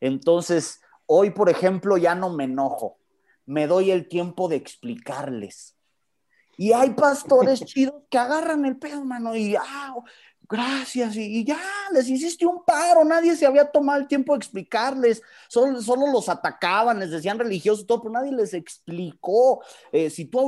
Entonces, 0.00 0.80
hoy, 1.06 1.30
por 1.30 1.48
ejemplo, 1.48 1.96
ya 1.96 2.14
no 2.14 2.30
me 2.30 2.44
enojo, 2.44 2.98
me 3.46 3.66
doy 3.66 3.90
el 3.90 4.08
tiempo 4.08 4.48
de 4.48 4.56
explicarles 4.56 5.74
y 6.56 6.72
hay 6.72 6.90
pastores 6.90 7.60
chidos 7.64 8.02
que 8.10 8.18
agarran 8.18 8.64
el 8.64 8.76
pedo, 8.76 9.04
mano, 9.04 9.34
y 9.36 9.56
ah, 9.56 9.94
gracias, 10.48 11.16
y, 11.16 11.44
ya 11.44 11.58
les 11.92 12.08
hiciste 12.08 12.46
un 12.46 12.64
paro, 12.64 13.04
nadie 13.04 13.36
se 13.36 13.46
había 13.46 13.70
tomado 13.70 14.00
el 14.00 14.08
tiempo 14.08 14.32
de 14.32 14.38
explicarles, 14.38 15.22
solo, 15.48 15.80
solo 15.80 16.06
los 16.06 16.28
atacaban, 16.28 17.00
les 17.00 17.10
decían 17.10 17.38
religiosos, 17.38 17.86
todo, 17.86 18.02
pero 18.02 18.12
nadie 18.12 18.32
les 18.32 18.54
explicó. 18.54 19.62
Eh, 19.92 20.10
si 20.10 20.26
tú 20.26 20.40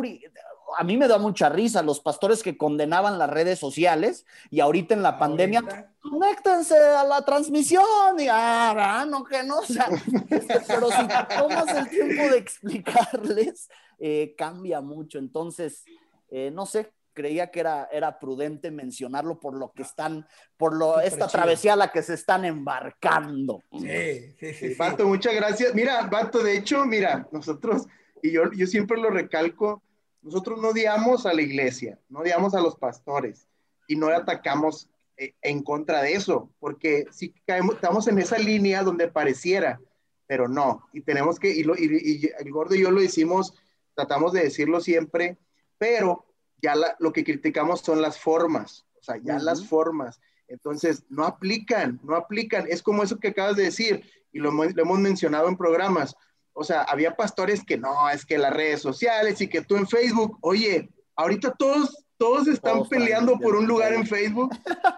a 0.78 0.84
mí 0.84 0.96
me 0.96 1.08
da 1.08 1.18
mucha 1.18 1.48
risa 1.48 1.82
los 1.82 2.00
pastores 2.00 2.42
que 2.42 2.58
condenaban 2.58 3.18
las 3.18 3.30
redes 3.30 3.58
sociales 3.58 4.26
y 4.50 4.60
ahorita 4.60 4.94
en 4.94 5.02
la 5.02 5.18
pandemia, 5.18 5.62
conéctense 6.00 6.76
a 6.76 7.04
la 7.04 7.24
transmisión 7.24 7.84
y 8.18 8.26
ah, 8.30 9.06
no 9.08 9.24
que 9.24 9.42
no, 9.42 9.58
o 9.58 9.64
sea, 9.64 9.88
este, 10.30 10.60
pero 10.66 10.90
si 10.90 11.08
tomas 11.36 11.76
el 11.76 11.88
tiempo 11.88 12.30
de 12.30 12.38
explicarles, 12.38 13.68
eh, 13.98 14.34
cambia 14.36 14.80
mucho. 14.80 15.18
Entonces, 15.18 15.84
eh, 16.30 16.50
no 16.52 16.66
sé, 16.66 16.92
creía 17.14 17.50
que 17.50 17.60
era, 17.60 17.88
era 17.90 18.18
prudente 18.18 18.70
mencionarlo 18.70 19.40
por 19.40 19.56
lo 19.56 19.72
que 19.72 19.82
están, 19.82 20.26
por 20.58 20.76
lo, 20.76 21.00
esta 21.00 21.26
travesía 21.26 21.72
a 21.72 21.76
la 21.76 21.90
que 21.90 22.02
se 22.02 22.14
están 22.14 22.44
embarcando. 22.44 23.62
Sí, 23.72 24.34
sí, 24.38 24.52
sí. 24.52 24.74
Bato, 24.74 25.06
muchas 25.08 25.34
gracias. 25.34 25.74
Mira, 25.74 26.06
Bato, 26.06 26.42
de 26.42 26.58
hecho, 26.58 26.84
mira, 26.84 27.26
nosotros, 27.32 27.86
y 28.22 28.32
yo, 28.32 28.52
yo 28.52 28.66
siempre 28.66 29.00
lo 29.00 29.08
recalco, 29.08 29.82
nosotros 30.26 30.60
no 30.60 30.68
odiamos 30.68 31.24
a 31.24 31.32
la 31.32 31.42
iglesia, 31.42 31.98
no 32.08 32.20
odiamos 32.20 32.54
a 32.54 32.60
los 32.60 32.76
pastores 32.76 33.48
y 33.88 33.96
no 33.96 34.08
atacamos 34.08 34.90
eh, 35.16 35.34
en 35.40 35.62
contra 35.62 36.02
de 36.02 36.12
eso, 36.12 36.50
porque 36.58 37.06
si 37.10 37.32
caemos, 37.46 37.76
estamos 37.76 38.06
en 38.08 38.18
esa 38.18 38.38
línea 38.38 38.82
donde 38.82 39.08
pareciera, 39.08 39.80
pero 40.26 40.48
no, 40.48 40.86
y 40.92 41.00
tenemos 41.00 41.38
que, 41.38 41.50
y, 41.50 41.62
y 41.62 42.30
el 42.38 42.50
gordo 42.50 42.74
y 42.74 42.82
yo 42.82 42.90
lo 42.90 43.00
hicimos 43.00 43.54
tratamos 43.96 44.32
de 44.32 44.42
decirlo 44.44 44.80
siempre, 44.80 45.38
pero 45.78 46.26
ya 46.62 46.74
lo 47.00 47.12
que 47.12 47.24
criticamos 47.24 47.80
son 47.80 48.00
las 48.00 48.20
formas, 48.20 48.86
o 49.00 49.02
sea, 49.02 49.16
ya 49.16 49.38
las 49.38 49.66
formas. 49.66 50.20
Entonces, 50.48 51.04
no 51.08 51.24
aplican, 51.24 51.98
no 52.04 52.14
aplican. 52.14 52.66
Es 52.68 52.82
como 52.82 53.02
eso 53.02 53.18
que 53.18 53.28
acabas 53.28 53.56
de 53.56 53.64
decir, 53.64 54.04
y 54.32 54.38
lo, 54.38 54.50
hemos 54.50 54.98
mencionado 55.00 55.48
en 55.48 55.56
programas. 55.56 56.14
O 56.58 56.64
sea, 56.64 56.82
había 56.82 57.14
pastores 57.14 57.62
que 57.64 57.76
no, 57.76 58.08
es 58.08 58.24
que 58.24 58.38
las 58.38 58.52
redes 58.52 58.80
sociales 58.80 59.40
y 59.40 59.48
que 59.48 59.62
tú 59.62 59.76
en 59.76 59.86
Facebook, 59.86 60.38
oye, 60.40 60.88
ahorita 61.14 61.54
todos, 61.58 62.06
todos 62.16 62.48
están 62.48 62.88
peleando 62.88 63.38
por 63.38 63.56
un 63.56 63.66
lugar 63.66 63.92
en 63.92 64.06
Facebook, 64.06 64.50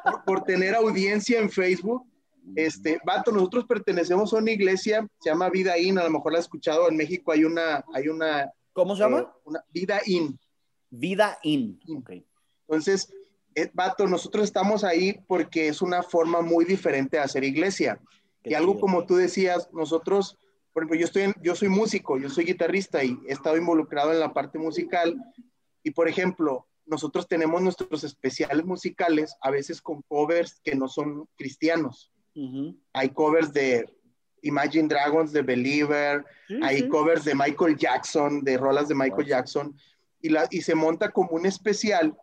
por, 0.04 0.24
por, 0.24 0.44
tener 0.44 0.74
audiencia 0.74 1.40
en 1.40 1.50
Facebook. 1.50 2.06
Este, 2.54 3.00
vato, 3.04 3.32
nosotros 3.32 3.64
pertenecemos 3.66 4.32
a 4.32 4.36
una 4.36 4.52
iglesia, 4.52 5.06
se 5.20 5.30
llama 5.30 5.50
Vida 5.50 5.76
In, 5.76 5.98
a 5.98 6.04
lo 6.04 6.10
mejor 6.10 6.32
la 6.32 6.38
has 6.38 6.44
escuchado, 6.44 6.88
en 6.88 6.96
México 6.96 7.32
hay 7.32 7.44
una, 7.44 7.84
hay 7.92 8.08
una 8.08 8.52
¿Cómo 8.78 8.94
se 8.94 9.02
llama? 9.02 9.18
Eh, 9.18 9.26
una 9.44 9.64
vida 9.72 10.00
in. 10.06 10.38
Vida 10.88 11.36
in. 11.42 11.80
Entonces, 12.68 13.12
eh, 13.56 13.68
Vato, 13.74 14.06
nosotros 14.06 14.44
estamos 14.44 14.84
ahí 14.84 15.18
porque 15.26 15.66
es 15.66 15.82
una 15.82 16.04
forma 16.04 16.42
muy 16.42 16.64
diferente 16.64 17.16
de 17.16 17.24
hacer 17.24 17.42
iglesia. 17.42 18.00
y 18.44 18.54
algo 18.54 18.78
como 18.78 19.04
tú 19.04 19.16
decías, 19.16 19.68
nosotros, 19.72 20.38
por 20.78 20.84
ejemplo, 20.84 21.00
yo, 21.00 21.06
estoy 21.06 21.42
yo 21.42 21.56
soy 21.56 21.68
músico, 21.68 22.18
yo 22.18 22.30
soy 22.30 22.44
guitarrista 22.44 23.02
y 23.02 23.18
he 23.26 23.32
estado 23.32 23.56
involucrado 23.56 24.12
en 24.12 24.20
la 24.20 24.32
parte 24.32 24.58
musical. 24.58 25.16
Y, 25.82 25.90
por 25.90 26.08
ejemplo, 26.08 26.68
nosotros 26.86 27.26
tenemos 27.26 27.60
nuestros 27.60 28.04
especiales 28.04 28.64
musicales, 28.64 29.34
a 29.40 29.50
veces 29.50 29.82
con 29.82 30.02
covers 30.02 30.60
que 30.62 30.76
no 30.76 30.86
son 30.86 31.28
cristianos. 31.36 32.12
Hay 32.92 33.08
covers 33.08 33.52
de 33.52 33.92
Imagine 34.42 34.86
Dragons 34.86 35.32
de 35.32 35.42
Believer, 35.42 36.24
hay 36.62 36.88
covers 36.88 37.24
de 37.24 37.34
Michael 37.34 37.76
Jackson, 37.76 38.44
de 38.44 38.56
rolas 38.56 38.86
de 38.86 38.94
Michael 38.94 39.26
Jackson, 39.26 39.76
y, 40.20 40.28
la, 40.28 40.46
y 40.48 40.60
se 40.60 40.76
monta 40.76 41.10
como 41.10 41.30
un 41.30 41.46
especial. 41.46 42.16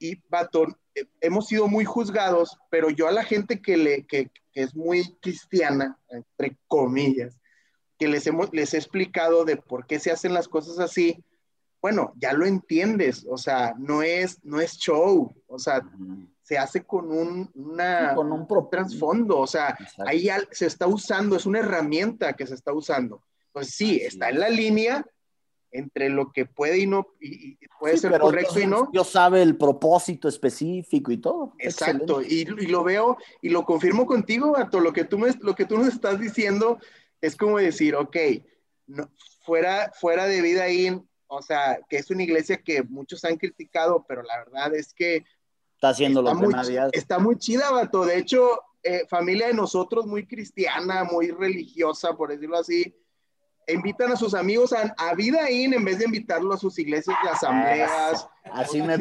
Y 0.00 0.20
Batón, 0.28 0.76
eh, 0.96 1.04
hemos 1.20 1.46
sido 1.46 1.68
muy 1.68 1.84
juzgados, 1.84 2.58
pero 2.68 2.90
yo 2.90 3.06
a 3.06 3.12
la 3.12 3.22
gente 3.22 3.62
que, 3.62 3.76
le, 3.76 4.06
que, 4.06 4.28
que 4.52 4.62
es 4.62 4.74
muy 4.74 5.04
cristiana, 5.20 5.96
entre 6.08 6.58
comillas, 6.66 7.38
que 7.98 8.08
les, 8.08 8.26
hemos, 8.26 8.52
les 8.52 8.74
he 8.74 8.78
explicado 8.78 9.44
de 9.44 9.56
por 9.56 9.86
qué 9.86 9.98
se 9.98 10.10
hacen 10.10 10.34
las 10.34 10.48
cosas 10.48 10.78
así, 10.78 11.24
bueno, 11.80 12.12
ya 12.16 12.32
lo 12.32 12.46
entiendes, 12.46 13.26
o 13.30 13.38
sea, 13.38 13.74
no 13.78 14.02
es, 14.02 14.44
no 14.44 14.60
es 14.60 14.76
show, 14.76 15.34
o 15.46 15.58
sea, 15.58 15.82
se 16.42 16.58
hace 16.58 16.84
con 16.84 17.10
un, 17.12 17.50
una, 17.54 18.14
con 18.14 18.32
un 18.32 18.46
trasfondo, 18.70 19.38
o 19.38 19.46
sea, 19.46 19.76
ahí 20.06 20.28
se 20.50 20.66
está 20.66 20.86
usando, 20.86 21.36
es 21.36 21.46
una 21.46 21.60
herramienta 21.60 22.32
que 22.34 22.46
se 22.46 22.54
está 22.54 22.72
usando. 22.72 23.22
Pues 23.52 23.70
sí, 23.70 24.00
está 24.02 24.30
en 24.30 24.40
la 24.40 24.48
línea 24.48 25.06
entre 25.70 26.08
lo 26.08 26.32
que 26.32 26.46
puede 26.46 26.78
y 26.78 26.86
no, 26.86 27.08
y, 27.20 27.56
puede 27.78 27.98
ser 27.98 28.18
correcto 28.18 28.58
y 28.58 28.66
no. 28.66 28.90
Yo 28.92 29.04
sabe 29.04 29.42
el 29.42 29.56
propósito 29.56 30.28
específico 30.28 31.12
y 31.12 31.18
todo. 31.18 31.52
Exacto, 31.58 32.22
y, 32.22 32.48
y, 32.58 32.66
lo 32.66 32.82
veo 32.82 33.16
y 33.42 33.50
lo 33.50 33.64
confirmo 33.64 34.06
contigo, 34.06 34.52
Gato, 34.52 34.80
lo 34.80 34.92
que 34.92 35.04
tú 35.04 35.18
me, 35.18 35.32
lo 35.40 35.54
que 35.54 35.66
tú 35.66 35.78
nos 35.78 35.88
estás 35.88 36.18
diciendo 36.18 36.78
es 37.20 37.36
como 37.36 37.58
decir, 37.58 37.94
ok, 37.94 38.16
no, 38.86 39.10
fuera, 39.42 39.92
fuera 39.98 40.26
de 40.26 40.42
vida 40.42 40.64
ahí, 40.64 41.00
o 41.28 41.42
sea, 41.42 41.80
que 41.88 41.96
es 41.96 42.10
una 42.10 42.22
iglesia 42.22 42.62
que 42.62 42.82
muchos 42.82 43.24
han 43.24 43.36
criticado, 43.36 44.04
pero 44.06 44.22
la 44.22 44.38
verdad 44.38 44.74
es 44.74 44.92
que 44.94 45.24
Está 45.76 45.90
haciendo 45.90 46.22
lo 46.22 46.34
muy, 46.34 46.54
Está 46.92 47.18
muy 47.18 47.36
chida, 47.36 47.70
vato. 47.70 48.06
De 48.06 48.16
hecho, 48.16 48.62
eh, 48.82 49.06
familia 49.10 49.48
de 49.48 49.52
nosotros, 49.52 50.06
muy 50.06 50.26
cristiana, 50.26 51.04
muy 51.04 51.30
religiosa, 51.30 52.16
por 52.16 52.30
decirlo 52.30 52.56
así, 52.56 52.94
invitan 53.68 54.12
a 54.12 54.16
sus 54.16 54.32
amigos 54.32 54.72
a, 54.72 54.94
a 54.96 55.14
vida 55.14 55.50
in 55.50 55.74
en 55.74 55.84
vez 55.84 55.98
de 55.98 56.06
invitarlo 56.06 56.54
a 56.54 56.56
sus 56.56 56.78
iglesias 56.78 57.16
de 57.22 57.28
asambleas. 57.28 58.26
Así 58.44 58.80
me 58.80 58.96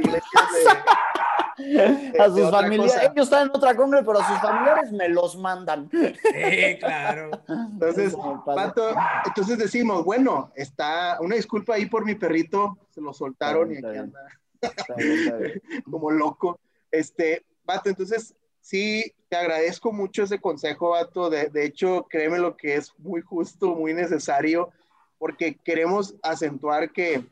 a 2.20 2.30
sus 2.30 2.52
familiares, 2.52 2.96
ellos 3.02 3.28
están 3.28 3.48
en 3.48 3.56
otra 3.56 3.76
cumbre, 3.76 4.02
pero 4.04 4.20
a 4.20 4.28
sus 4.28 4.40
familiares 4.40 4.92
me 4.92 5.10
los 5.10 5.38
mandan. 5.38 5.90
Sí, 5.92 6.78
claro. 6.80 7.32
Entonces, 7.48 8.16
vato, 8.46 8.96
entonces 9.26 9.58
decimos, 9.58 10.04
bueno, 10.04 10.52
está 10.56 11.18
una 11.22 11.36
disculpa 11.36 11.76
ahí 11.76 11.86
por 11.86 12.06
mi 12.06 12.16
perrito, 12.16 12.78
se 12.90 13.02
lo 13.02 13.14
soltaron 13.14 13.72
y 13.72 13.78
aquí 13.78 13.98
anda 13.98 14.20
como 15.90 16.12
loco. 16.12 16.60
Este, 16.92 17.44
Vato, 17.66 17.90
entonces 17.90 18.36
sí, 18.62 19.14
te 19.30 19.36
agradezco 19.36 19.92
mucho 19.92 20.24
ese 20.24 20.40
consejo, 20.40 20.90
Vato. 20.90 21.30
De, 21.30 21.50
de, 21.50 21.66
hecho, 21.66 22.06
créeme 22.10 22.40
lo 22.40 22.56
que 22.56 22.76
es 22.76 22.94
muy 22.98 23.22
justo, 23.22 23.76
muy 23.76 23.94
necesario, 23.94 24.70
porque 25.18 25.56
queremos 25.64 26.16
acentuar 26.22 26.92
que, 26.92 27.26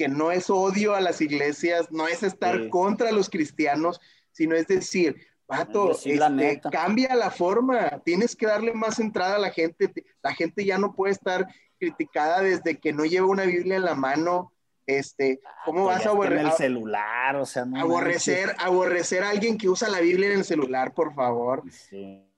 que 0.00 0.08
no 0.08 0.32
es 0.32 0.48
odio 0.48 0.94
a 0.94 1.00
las 1.02 1.20
iglesias, 1.20 1.92
no 1.92 2.08
es 2.08 2.22
estar 2.22 2.70
contra 2.70 3.12
los 3.12 3.28
cristianos, 3.28 4.00
sino 4.32 4.56
es 4.56 4.66
decir, 4.66 5.14
Vato, 5.46 5.90
este, 5.90 6.58
cambia 6.72 7.14
la 7.14 7.30
forma, 7.30 8.00
tienes 8.02 8.34
que 8.34 8.46
darle 8.46 8.72
más 8.72 8.98
entrada 8.98 9.36
a 9.36 9.38
la 9.38 9.50
gente, 9.50 9.92
la 10.22 10.32
gente 10.32 10.64
ya 10.64 10.78
no 10.78 10.94
puede 10.94 11.12
estar 11.12 11.46
criticada 11.78 12.40
desde 12.40 12.80
que 12.80 12.94
no 12.94 13.04
lleva 13.04 13.26
una 13.26 13.44
Biblia 13.44 13.76
en 13.76 13.84
la 13.84 13.94
mano, 13.94 14.54
este, 14.86 15.42
¿cómo 15.66 15.84
vas 15.84 16.06
a 16.06 16.10
aborrecer? 16.10 16.46
el 16.46 16.52
celular, 16.52 17.36
o 17.36 17.44
sea, 17.44 17.66
aborrecer, 17.76 18.56
aborrecer 18.58 19.22
a 19.22 19.28
alguien 19.28 19.58
que 19.58 19.68
usa 19.68 19.90
la 19.90 20.00
Biblia 20.00 20.28
en 20.28 20.38
el 20.38 20.44
celular, 20.46 20.94
por 20.94 21.14
favor. 21.14 21.62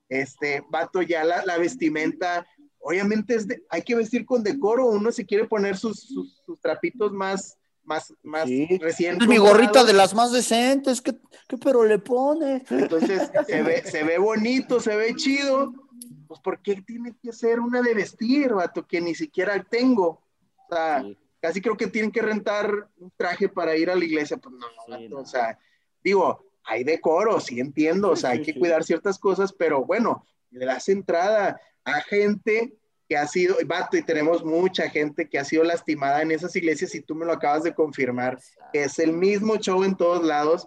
Este, 0.09 0.65
vato, 0.69 1.01
ya 1.01 1.23
la, 1.23 1.47
la 1.47 1.59
vestimenta, 1.59 2.45
obviamente 2.83 3.35
es 3.35 3.47
de, 3.47 3.63
hay 3.69 3.83
que 3.83 3.95
vestir 3.95 4.27
con 4.27 4.43
decoro, 4.43 4.87
uno 4.87 5.11
se 5.13 5.25
quiere 5.25 5.47
poner 5.47 5.77
sus, 5.77 6.01
sus, 6.01 6.61
trapitos 6.61 7.13
más, 7.13 7.57
más, 7.85 8.13
más 8.23 8.49
recién. 8.81 9.19
mi 9.29 9.39
gorrita 9.39 9.85
de 9.85 9.93
las 9.93 10.15
más 10.15 10.33
decentes, 10.33 11.01
¿qué, 11.01 11.15
pero 11.63 11.85
le 11.85 11.99
pone? 11.99 12.65
Entonces 12.69 13.31
se 13.47 13.63
ve, 13.63 13.83
se 13.85 14.03
ve 14.05 14.19
bonito, 14.19 14.81
se 14.81 14.97
ve 14.97 15.15
chido. 15.15 15.73
Pues, 16.27 16.41
¿por 16.41 16.61
qué 16.61 16.83
tiene 16.83 17.15
que 17.23 17.33
ser 17.33 17.61
una 17.61 17.83
de 17.83 17.95
vestir, 17.95 18.53
vato, 18.53 18.87
que 18.87 19.01
ni 19.01 19.15
siquiera 19.15 19.63
tengo? 19.63 20.23
O 20.57 20.75
sea, 20.75 21.05
casi 21.41 21.61
creo 21.61 21.77
que 21.77 21.87
tienen 21.87 22.11
que 22.11 22.23
rentar 22.23 22.89
un 22.97 23.13
traje 23.17 23.49
para 23.49 23.77
ir 23.77 23.91
a 23.91 23.95
la 23.95 24.05
iglesia. 24.05 24.39
Pues 24.39 24.55
no, 24.55 24.67
vato, 24.89 25.19
o 25.19 25.27
sea, 25.27 25.59
digo, 26.03 26.45
hay 26.65 26.85
decoro, 26.85 27.39
sí 27.39 27.61
entiendo, 27.61 28.11
o 28.11 28.17
sea, 28.17 28.31
hay 28.31 28.43
que 28.43 28.59
cuidar 28.59 28.83
ciertas 28.83 29.19
cosas, 29.19 29.53
pero 29.53 29.85
bueno, 29.85 30.27
le 30.51 30.65
das 30.65 30.89
entrada 30.89 31.61
a 31.85 32.01
gente 32.01 32.75
que 33.09 33.17
ha 33.17 33.27
sido, 33.27 33.57
vato, 33.67 33.97
y 33.97 34.03
tenemos 34.03 34.45
mucha 34.45 34.89
gente 34.89 35.29
que 35.29 35.39
ha 35.39 35.45
sido 35.45 35.65
lastimada 35.65 36.23
en 36.23 36.31
esas 36.31 36.55
iglesias 36.57 36.95
y 36.95 37.03
tú 37.03 37.15
me 37.15 37.27
lo 37.27 37.33
acabas 37.33 37.63
de 37.63 37.75
confirmar, 37.75 38.39
que 38.73 38.85
es 38.85 38.99
el 38.99 39.13
mismo 39.13 39.57
show 39.57 39.85
en 39.85 39.97
todos 39.97 40.25
lados. 40.25 40.67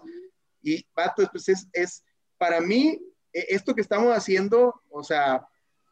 Y, 0.62 0.86
vato, 0.94 1.28
pues 1.32 1.48
es, 1.48 1.66
es 1.72 2.04
para 2.38 2.60
mí, 2.60 3.00
e, 3.32 3.46
esto 3.48 3.74
que 3.74 3.80
estamos 3.80 4.14
haciendo, 4.16 4.80
o 4.90 5.02
sea, 5.02 5.46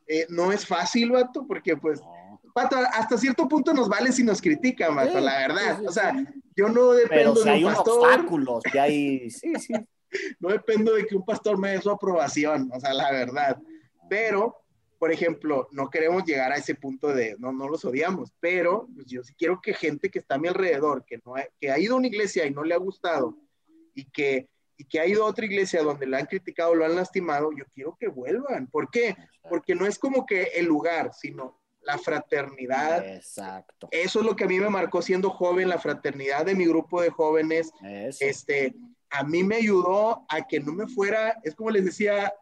eh, 0.07 0.27
no 0.29 0.53
es 0.53 0.67
fácil, 0.67 1.13
vato, 1.13 1.47
porque 1.47 1.77
pues, 1.77 2.01
vato, 2.55 2.77
hasta 2.93 3.19
cierto 3.19 3.49
punto 3.49 3.73
nos 3.73 3.89
vale 3.89 4.13
si 4.13 4.23
nos 4.23 4.41
critican, 4.41 4.95
vato, 4.95 5.19
la 5.21 5.39
verdad. 5.39 5.85
o 5.87 5.93
sea, 5.93 6.15
yo 6.55 6.69
no 6.69 6.93
dependo 6.93 7.43
de 7.43 7.65
un 7.65 7.73
pastor. 7.73 8.11
Obstáculos 8.11 8.63
que 8.71 8.79
hay, 8.79 9.31
sí, 9.31 9.55
sí. 9.57 9.75
no 10.39 10.51
dependo 10.51 10.95
de 10.95 11.07
que 11.07 11.17
un 11.17 11.25
pastor 11.25 11.59
me 11.59 11.71
dé 11.71 11.81
su 11.81 11.91
aprobación, 11.91 12.71
o 12.73 12.81
sea, 12.81 12.93
la 12.93 13.11
verdad. 13.11 13.59
Pero, 14.09 14.64
por 15.05 15.13
ejemplo, 15.13 15.69
no 15.71 15.91
queremos 15.91 16.25
llegar 16.25 16.51
a 16.51 16.57
ese 16.57 16.75
punto 16.75 17.09
de, 17.09 17.37
no, 17.39 17.53
no 17.53 17.69
los 17.69 17.85
odiamos, 17.85 18.33
pero 18.41 18.89
pues, 18.95 19.05
yo 19.05 19.23
sí 19.23 19.35
quiero 19.37 19.61
que 19.61 19.75
gente 19.75 20.11
que 20.11 20.19
está 20.19 20.37
a 20.37 20.39
mi 20.39 20.49
alrededor, 20.49 21.05
que, 21.05 21.21
no 21.27 21.37
ha, 21.37 21.45
que 21.61 21.71
ha 21.71 21.79
ido 21.79 21.93
a 21.93 21.99
una 21.99 22.07
iglesia 22.07 22.47
y 22.47 22.51
no 22.51 22.65
le 22.65 22.73
ha 22.73 22.79
gustado, 22.79 23.37
y 23.93 24.07
que, 24.07 24.49
y 24.79 24.87
que 24.87 25.01
ha 25.01 25.07
ido 25.07 25.23
a 25.23 25.29
otra 25.29 25.45
iglesia 25.45 25.83
donde 25.83 26.07
la 26.07 26.17
han 26.17 26.25
criticado, 26.25 26.75
lo 26.75 26.87
han 26.87 26.97
lastimado, 26.97 27.51
yo 27.53 27.67
quiero 27.75 27.99
que 28.01 28.09
vuelvan. 28.09 28.67
¿Por 28.69 28.91
qué? 28.91 29.15
Porque 29.47 29.75
no 29.75 29.85
es 29.85 29.99
como 29.99 30.25
que 30.25 30.45
el 30.55 30.65
lugar, 30.65 31.13
sino 31.13 31.61
la 31.83 31.99
fraternidad. 31.99 33.07
Exacto. 33.07 33.89
Eso 33.91 34.21
es 34.21 34.25
lo 34.25 34.35
que 34.35 34.45
a 34.45 34.49
mí 34.49 34.59
me 34.59 34.71
marcó 34.71 35.03
siendo 35.03 35.29
joven, 35.29 35.69
la 35.69 35.79
fraternidad 35.79 36.47
de 36.47 36.55
mi 36.55 36.65
grupo 36.65 37.03
de 37.03 37.11
jóvenes. 37.11 37.71
Este, 38.21 38.75
a 39.11 39.23
mí 39.23 39.45
me 39.45 39.57
ayudó 39.57 40.25
a 40.31 40.47
que 40.49 40.61
no 40.61 40.73
me 40.73 40.87
fuera, 40.87 41.39
es 41.43 41.55
como 41.55 41.69
les 41.69 41.85
decía, 41.85 42.33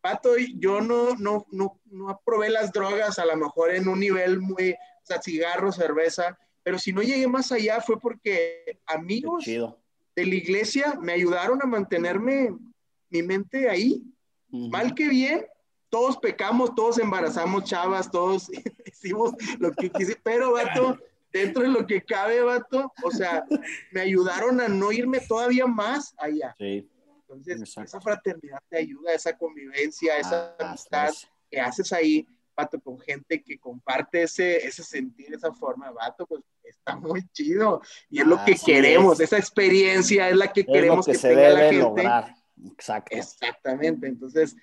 Pato, 0.00 0.36
yo 0.36 0.80
no, 0.80 1.14
no, 1.16 1.46
no, 1.50 1.80
no 1.86 2.08
aprobé 2.08 2.50
las 2.50 2.72
drogas 2.72 3.18
a 3.18 3.26
lo 3.26 3.36
mejor 3.36 3.74
en 3.74 3.88
un 3.88 4.00
nivel 4.00 4.40
muy, 4.40 4.72
o 4.72 5.06
sea, 5.06 5.20
cigarro, 5.20 5.72
cerveza, 5.72 6.38
pero 6.62 6.78
si 6.78 6.92
no 6.92 7.02
llegué 7.02 7.26
más 7.26 7.52
allá 7.52 7.80
fue 7.80 7.98
porque 7.98 8.80
amigos 8.86 9.44
de 9.44 10.26
la 10.26 10.34
iglesia 10.34 10.98
me 11.00 11.12
ayudaron 11.12 11.60
a 11.62 11.66
mantenerme 11.66 12.54
mi 13.08 13.22
mente 13.22 13.68
ahí. 13.68 14.02
Mal 14.50 14.94
que 14.94 15.08
bien, 15.08 15.46
todos 15.88 16.16
pecamos, 16.18 16.74
todos 16.74 16.98
embarazamos 16.98 17.64
chavas, 17.64 18.10
todos 18.10 18.50
hicimos 18.86 19.32
lo 19.58 19.72
que 19.72 19.90
quise, 19.90 20.18
pero 20.22 20.52
vato, 20.52 20.98
dentro 21.32 21.62
de 21.62 21.68
lo 21.68 21.86
que 21.86 22.02
cabe, 22.02 22.42
vato, 22.42 22.92
o 23.02 23.10
sea, 23.10 23.44
me 23.92 24.00
ayudaron 24.00 24.60
a 24.60 24.68
no 24.68 24.90
irme 24.92 25.20
todavía 25.20 25.66
más 25.66 26.14
allá. 26.18 26.54
Sí. 26.58 26.88
Entonces, 27.32 27.76
esa 27.76 28.00
fraternidad 28.00 28.60
te 28.68 28.78
ayuda, 28.78 29.14
esa 29.14 29.36
convivencia, 29.36 30.16
esa 30.18 30.56
ah, 30.58 30.68
amistad 30.68 31.12
que 31.50 31.60
haces 31.60 31.92
ahí, 31.92 32.26
vato, 32.56 32.80
con 32.80 32.98
gente 32.98 33.42
que 33.42 33.58
comparte 33.58 34.22
ese, 34.22 34.66
ese 34.66 34.82
sentir, 34.82 35.32
esa 35.34 35.52
forma, 35.52 35.90
vato, 35.90 36.26
pues 36.26 36.42
está 36.64 36.96
muy 36.96 37.26
chido. 37.32 37.82
Y 38.08 38.20
es 38.20 38.26
lo 38.26 38.44
que 38.44 38.54
queremos, 38.54 39.20
esa 39.20 39.38
experiencia 39.38 40.28
es 40.28 40.36
la 40.36 40.52
que 40.52 40.64
queremos 40.64 41.06
que, 41.06 41.18
tenga 41.18 41.50
la 41.50 41.70
gente. 41.70 42.08
Exacto. 42.72 43.16
Exactamente. 43.16 44.06
Entonces, 44.06 44.56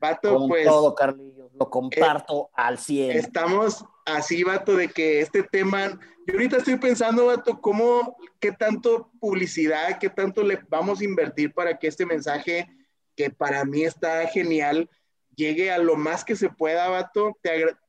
vato, 0.00 0.34
con 0.36 0.48
pues. 0.48 0.66
Todo, 0.66 0.94
Carlillo, 0.94 1.50
lo 1.58 1.70
comparto 1.70 2.50
al 2.54 2.78
100. 2.78 3.16
Estamos 3.16 3.84
así, 4.04 4.42
vato, 4.44 4.76
de 4.76 4.88
que 4.88 5.20
este 5.20 5.42
tema, 5.42 5.98
yo 6.26 6.34
ahorita 6.34 6.58
estoy 6.58 6.76
pensando, 6.76 7.26
vato, 7.26 7.60
cómo, 7.60 8.16
qué 8.40 8.52
tanto 8.52 9.10
publicidad, 9.20 9.98
qué 9.98 10.08
tanto 10.08 10.42
le 10.42 10.60
vamos 10.68 11.00
a 11.00 11.04
invertir 11.04 11.52
para 11.52 11.78
que 11.78 11.88
este 11.88 12.06
mensaje, 12.06 12.68
que 13.14 13.30
para 13.30 13.64
mí 13.64 13.84
está 13.84 14.26
genial, 14.28 14.88
llegue 15.34 15.70
a 15.70 15.78
lo 15.78 15.96
más 15.96 16.24
que 16.24 16.36
se 16.36 16.48
pueda, 16.48 16.88
vato. 16.88 17.36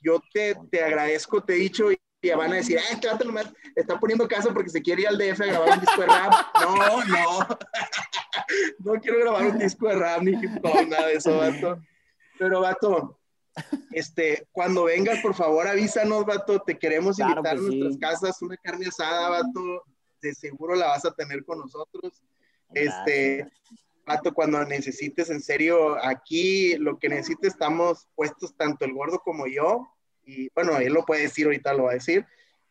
yo 0.01 0.21
te, 0.33 0.55
te, 0.69 0.83
agradezco, 0.83 1.43
te 1.43 1.53
he 1.53 1.57
dicho, 1.57 1.91
y 1.91 1.97
ya 2.21 2.35
van 2.35 2.51
a 2.51 2.55
decir, 2.55 2.79
ah, 2.79 2.93
este 2.93 3.25
nomás 3.25 3.51
está 3.75 3.99
poniendo 3.99 4.27
casa 4.27 4.53
porque 4.53 4.69
se 4.69 4.81
quiere 4.81 5.03
ir 5.03 5.07
al 5.07 5.17
DF 5.17 5.41
a 5.41 5.45
grabar 5.45 5.73
un 5.73 5.79
disco 5.79 6.01
de 6.01 6.07
rap. 6.07 6.33
No, 6.61 7.03
no. 7.05 7.47
no 8.79 9.01
quiero 9.01 9.19
grabar 9.19 9.45
un 9.45 9.59
disco 9.59 9.87
de 9.87 9.95
rap 9.95 10.21
ni 10.21 10.31
hip 10.31 10.63
hop, 10.63 10.87
nada 10.87 11.07
de 11.07 11.13
eso, 11.13 11.37
vato. 11.37 11.79
Pero, 12.37 12.61
vato, 12.61 13.19
este, 13.91 14.47
cuando 14.51 14.85
vengas, 14.85 15.19
por 15.21 15.33
favor, 15.33 15.67
avísanos, 15.67 16.25
vato. 16.25 16.61
Te 16.61 16.77
queremos 16.77 17.19
invitar 17.19 17.47
a 17.47 17.55
nuestras 17.55 17.97
casas, 17.97 18.41
una 18.41 18.57
carne 18.57 18.87
asada, 18.87 19.29
vato. 19.29 19.83
De 20.21 20.33
seguro 20.33 20.75
la 20.75 20.87
vas 20.87 21.05
a 21.05 21.13
tener 21.13 21.45
con 21.45 21.59
nosotros. 21.59 22.21
Este, 22.73 23.47
vato, 24.05 24.33
cuando 24.33 24.63
necesites, 24.65 25.29
en 25.29 25.41
serio, 25.41 25.97
aquí 26.03 26.75
lo 26.77 26.97
que 26.97 27.09
necesites, 27.09 27.53
estamos 27.53 28.07
puestos 28.15 28.55
tanto 28.55 28.85
el 28.85 28.93
gordo 28.93 29.19
como 29.19 29.47
yo. 29.47 29.87
Y 30.23 30.49
bueno, 30.53 30.77
él 30.77 30.93
lo 30.93 31.05
puede 31.05 31.23
decir, 31.23 31.45
ahorita 31.45 31.73
lo 31.73 31.83
va 31.83 31.91
a 31.91 31.95
decir. 31.95 32.25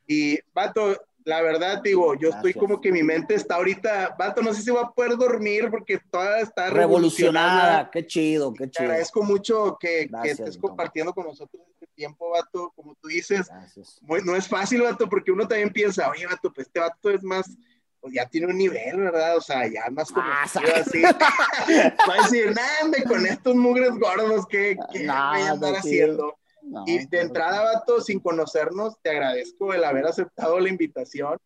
Y, 0.06 0.38
vato, 0.52 0.96
la 1.26 1.42
verdad, 1.42 1.82
digo, 1.82 2.14
yo 2.14 2.28
estoy 2.28 2.54
como 2.54 2.80
que 2.80 2.92
mi 2.92 3.02
mente 3.02 3.34
está 3.34 3.56
ahorita, 3.56 4.14
vato, 4.16 4.42
no 4.42 4.54
sé 4.54 4.62
si 4.62 4.70
voy 4.70 4.84
a 4.84 4.90
poder 4.90 5.16
dormir 5.16 5.68
porque 5.72 5.98
toda 5.98 6.38
está 6.38 6.70
revolucionada. 6.70 7.90
Qué 7.90 8.06
chido, 8.06 8.54
qué 8.54 8.70
chido. 8.70 8.72
Te 8.72 8.82
agradezco 8.84 9.24
mucho 9.24 9.76
que, 9.80 10.08
que 10.22 10.30
estés 10.30 10.56
compartiendo 10.56 11.12
con 11.12 11.26
nosotros 11.26 11.64
este 11.72 11.88
tiempo, 11.96 12.30
vato. 12.30 12.72
Como 12.76 12.94
tú 12.94 13.08
dices, 13.08 13.50
no 14.24 14.36
es 14.36 14.46
fácil, 14.46 14.82
vato, 14.82 15.08
porque 15.08 15.32
uno 15.32 15.48
también 15.48 15.72
piensa, 15.72 16.08
oye, 16.08 16.26
vato, 16.26 16.52
pues 16.52 16.68
este 16.68 16.78
vato 16.78 17.10
es 17.10 17.24
más, 17.24 17.58
pues 18.00 18.14
ya 18.14 18.24
tiene 18.26 18.46
un 18.46 18.56
nivel, 18.56 18.96
¿verdad? 18.96 19.36
O 19.36 19.40
sea, 19.40 19.66
ya 19.66 19.90
más 19.90 20.12
conocido 20.12 20.76
así. 20.76 21.02
Va 22.08 22.14
a 22.14 22.22
decir, 22.22 22.54
nada, 22.54 23.04
con 23.04 23.26
estos 23.26 23.56
mugres 23.56 23.90
gordos, 23.98 24.46
¿qué, 24.46 24.76
qué 24.92 25.00
voy 25.00 25.08
a 25.08 25.50
andar 25.50 25.74
haciendo? 25.74 26.38
Y 26.86 27.06
de 27.06 27.20
entrada, 27.20 27.62
vato, 27.62 28.00
sin 28.00 28.20
conocernos, 28.20 29.00
te 29.02 29.10
agradezco 29.10 29.72
el 29.72 29.84
haber 29.84 30.06
aceptado 30.06 30.58
la 30.58 30.68
invitación. 30.68 31.38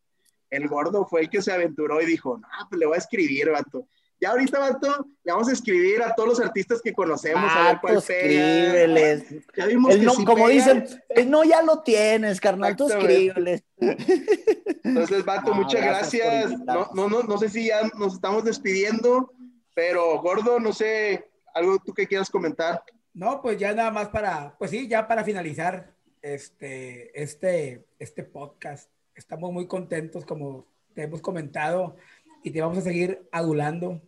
El 0.48 0.68
gordo 0.68 1.06
fue 1.06 1.22
el 1.22 1.30
que 1.30 1.42
se 1.42 1.52
aventuró 1.52 2.00
y 2.00 2.06
dijo, 2.06 2.38
no, 2.38 2.48
pues 2.68 2.78
le 2.78 2.86
voy 2.86 2.96
a 2.96 2.98
escribir, 2.98 3.50
vato. 3.50 3.86
Ya 4.20 4.30
ahorita, 4.30 4.58
vato, 4.58 5.06
le 5.24 5.32
vamos 5.32 5.48
a 5.48 5.52
escribir 5.52 6.02
a 6.02 6.14
todos 6.14 6.28
los 6.28 6.40
artistas 6.40 6.82
que 6.82 6.92
conocemos 6.92 7.50
a 7.50 7.68
ver 7.68 7.78
cuál 7.80 7.96
escríbeles. 7.96 9.24
Ya 9.56 9.66
vimos 9.66 9.94
que 9.94 10.02
no, 10.02 10.14
como 10.26 10.48
dicen, 10.48 10.84
no, 11.26 11.42
ya 11.44 11.62
lo 11.62 11.80
tienes, 11.80 12.38
carnal, 12.38 12.76
tú 12.76 12.88
escríbeles. 12.88 13.64
Entonces, 14.84 15.24
vato, 15.24 15.54
muchas 15.54 15.80
gracias. 15.80 16.50
No, 16.60 16.90
no, 16.92 17.08
no, 17.08 17.22
no 17.22 17.38
sé 17.38 17.48
si 17.48 17.68
ya 17.68 17.82
nos 17.96 18.14
estamos 18.14 18.44
despidiendo, 18.44 19.32
pero 19.74 20.20
gordo, 20.20 20.60
no 20.60 20.74
sé, 20.74 21.30
algo 21.54 21.78
tú 21.78 21.94
que 21.94 22.06
quieras 22.06 22.28
comentar. 22.28 22.82
No, 23.12 23.42
pues 23.42 23.58
ya 23.58 23.74
nada 23.74 23.90
más 23.90 24.08
para, 24.08 24.56
pues 24.56 24.70
sí, 24.70 24.86
ya 24.86 25.06
para 25.08 25.24
finalizar 25.24 25.92
este, 26.22 27.20
este, 27.20 27.84
este 27.98 28.22
podcast. 28.22 28.90
Estamos 29.14 29.52
muy 29.52 29.66
contentos, 29.66 30.24
como 30.24 30.66
te 30.94 31.02
hemos 31.02 31.20
comentado, 31.20 31.96
y 32.42 32.50
te 32.50 32.60
vamos 32.60 32.78
a 32.78 32.82
seguir 32.82 33.28
adulando. 33.32 34.00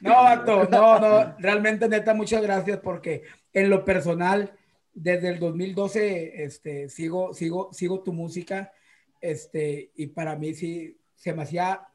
no, 0.00 0.36
no, 0.44 0.98
no, 1.00 1.36
realmente 1.38 1.88
neta, 1.88 2.14
muchas 2.14 2.42
gracias 2.42 2.78
porque 2.78 3.22
en 3.52 3.70
lo 3.70 3.84
personal, 3.84 4.52
desde 4.92 5.28
el 5.30 5.38
2012, 5.38 6.44
este, 6.44 6.88
sigo, 6.90 7.32
sigo, 7.32 7.72
sigo 7.72 8.00
tu 8.00 8.12
música, 8.12 8.72
este, 9.20 9.90
y 9.96 10.08
para 10.08 10.36
mí 10.36 10.54
sí, 10.54 10.98
se 11.14 11.32
me 11.32 11.42
hacía 11.42 11.88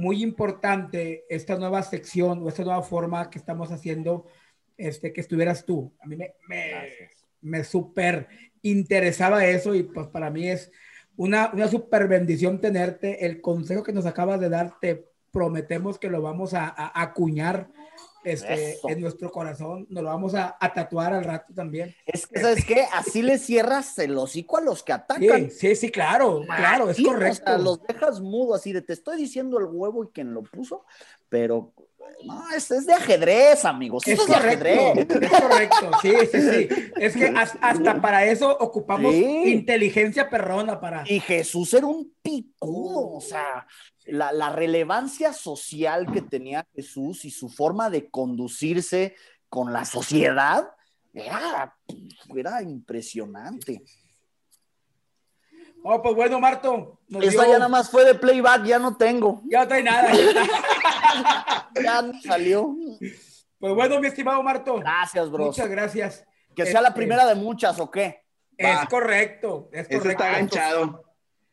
muy 0.00 0.22
importante 0.22 1.24
esta 1.28 1.56
nueva 1.56 1.82
sección 1.82 2.42
o 2.42 2.48
esta 2.48 2.64
nueva 2.64 2.82
forma 2.82 3.30
que 3.30 3.38
estamos 3.38 3.70
haciendo, 3.70 4.26
este, 4.76 5.12
que 5.12 5.20
estuvieras 5.20 5.64
tú. 5.64 5.92
A 6.00 6.06
mí 6.06 6.16
me, 6.16 6.34
me, 6.48 7.10
me 7.40 7.64
súper 7.64 8.28
interesaba 8.62 9.44
eso 9.44 9.74
y 9.74 9.82
pues 9.82 10.06
para 10.08 10.30
mí 10.30 10.48
es 10.48 10.72
una, 11.16 11.50
una 11.52 11.68
súper 11.68 12.08
bendición 12.08 12.60
tenerte. 12.60 13.26
El 13.26 13.40
consejo 13.40 13.82
que 13.82 13.92
nos 13.92 14.06
acabas 14.06 14.40
de 14.40 14.48
dar, 14.48 14.78
te 14.80 15.06
prometemos 15.30 15.98
que 15.98 16.08
lo 16.08 16.22
vamos 16.22 16.54
a, 16.54 16.66
a 16.66 17.02
acuñar 17.02 17.70
este, 18.24 18.78
en 18.84 19.00
nuestro 19.00 19.30
corazón, 19.30 19.86
nos 19.90 20.02
lo 20.02 20.08
vamos 20.08 20.34
a, 20.34 20.56
tatuar 20.74 21.12
al 21.12 21.24
rato 21.24 21.52
también. 21.54 21.94
Es 22.06 22.26
que, 22.26 22.40
¿sabes 22.40 22.64
qué? 22.64 22.86
Así 22.92 23.22
le 23.22 23.38
cierras 23.38 23.98
el 23.98 24.16
hocico 24.16 24.58
a 24.58 24.60
los 24.60 24.82
que 24.82 24.92
atacan. 24.92 25.50
Sí, 25.50 25.74
sí, 25.74 25.90
claro, 25.90 26.42
claro, 26.44 26.90
es 26.90 27.02
correcto. 27.02 27.58
los 27.58 27.82
dejas 27.82 28.20
mudo 28.20 28.54
así 28.54 28.72
de 28.72 28.82
te 28.82 28.92
estoy 28.92 29.16
diciendo 29.16 29.58
el 29.58 29.66
huevo 29.66 30.04
y 30.04 30.08
quien 30.08 30.34
lo 30.34 30.42
puso, 30.42 30.84
pero 31.28 31.72
No, 32.24 32.50
es, 32.50 32.68
de 32.68 32.92
ajedrez, 32.92 33.64
amigos. 33.64 34.06
Es 34.06 34.20
correcto, 34.20 35.00
es 35.20 35.30
correcto. 35.30 35.90
Sí, 36.02 36.12
sí, 36.30 36.40
sí. 36.40 36.68
Es 36.96 37.16
que 37.16 37.32
hasta 37.36 38.00
para 38.00 38.24
eso 38.26 38.56
ocupamos 38.58 39.14
inteligencia 39.14 40.28
perrona 40.28 40.80
para. 40.80 41.04
Y 41.06 41.20
Jesús 41.20 41.72
era 41.74 41.86
un 41.86 42.12
picudo, 42.22 43.12
o 43.12 43.20
sea, 43.20 43.66
la, 44.06 44.32
la, 44.32 44.50
relevancia 44.50 45.32
social 45.32 46.10
que 46.12 46.22
tenía 46.22 46.66
Jesús 46.74 47.24
y 47.24 47.30
su 47.30 47.48
forma 47.48 47.90
de 47.90 48.10
conducirse 48.10 49.14
con 49.48 49.72
la 49.72 49.84
sociedad 49.84 50.68
era, 51.12 51.76
era 52.34 52.62
impresionante. 52.62 53.82
Oh, 55.82 56.02
pues 56.02 56.14
bueno, 56.14 56.40
Marto. 56.40 56.98
Eso 57.20 57.42
ya 57.44 57.52
nada 57.54 57.68
más 57.68 57.90
fue 57.90 58.04
de 58.04 58.14
playback, 58.14 58.64
ya 58.64 58.78
no 58.78 58.96
tengo. 58.96 59.42
Ya 59.44 59.60
no 59.60 59.68
trae 59.68 59.82
nada. 59.82 60.12
ya 61.82 62.02
no 62.02 62.20
salió. 62.20 62.74
Pues 63.58 63.74
bueno, 63.74 64.00
mi 64.00 64.08
estimado 64.08 64.42
Marto. 64.42 64.76
Gracias, 64.76 65.30
bro. 65.30 65.46
Muchas 65.46 65.68
gracias. 65.68 66.24
Que 66.54 66.66
sea 66.66 66.80
la 66.80 66.88
este, 66.88 66.98
primera 66.98 67.26
de 67.26 67.34
muchas, 67.34 67.78
¿o 67.80 67.90
qué? 67.90 68.24
Es 68.56 68.78
correcto, 68.90 69.70
es 69.72 69.88
correcto. 69.88 70.10
está 70.10 70.28
enganchado. 70.28 71.04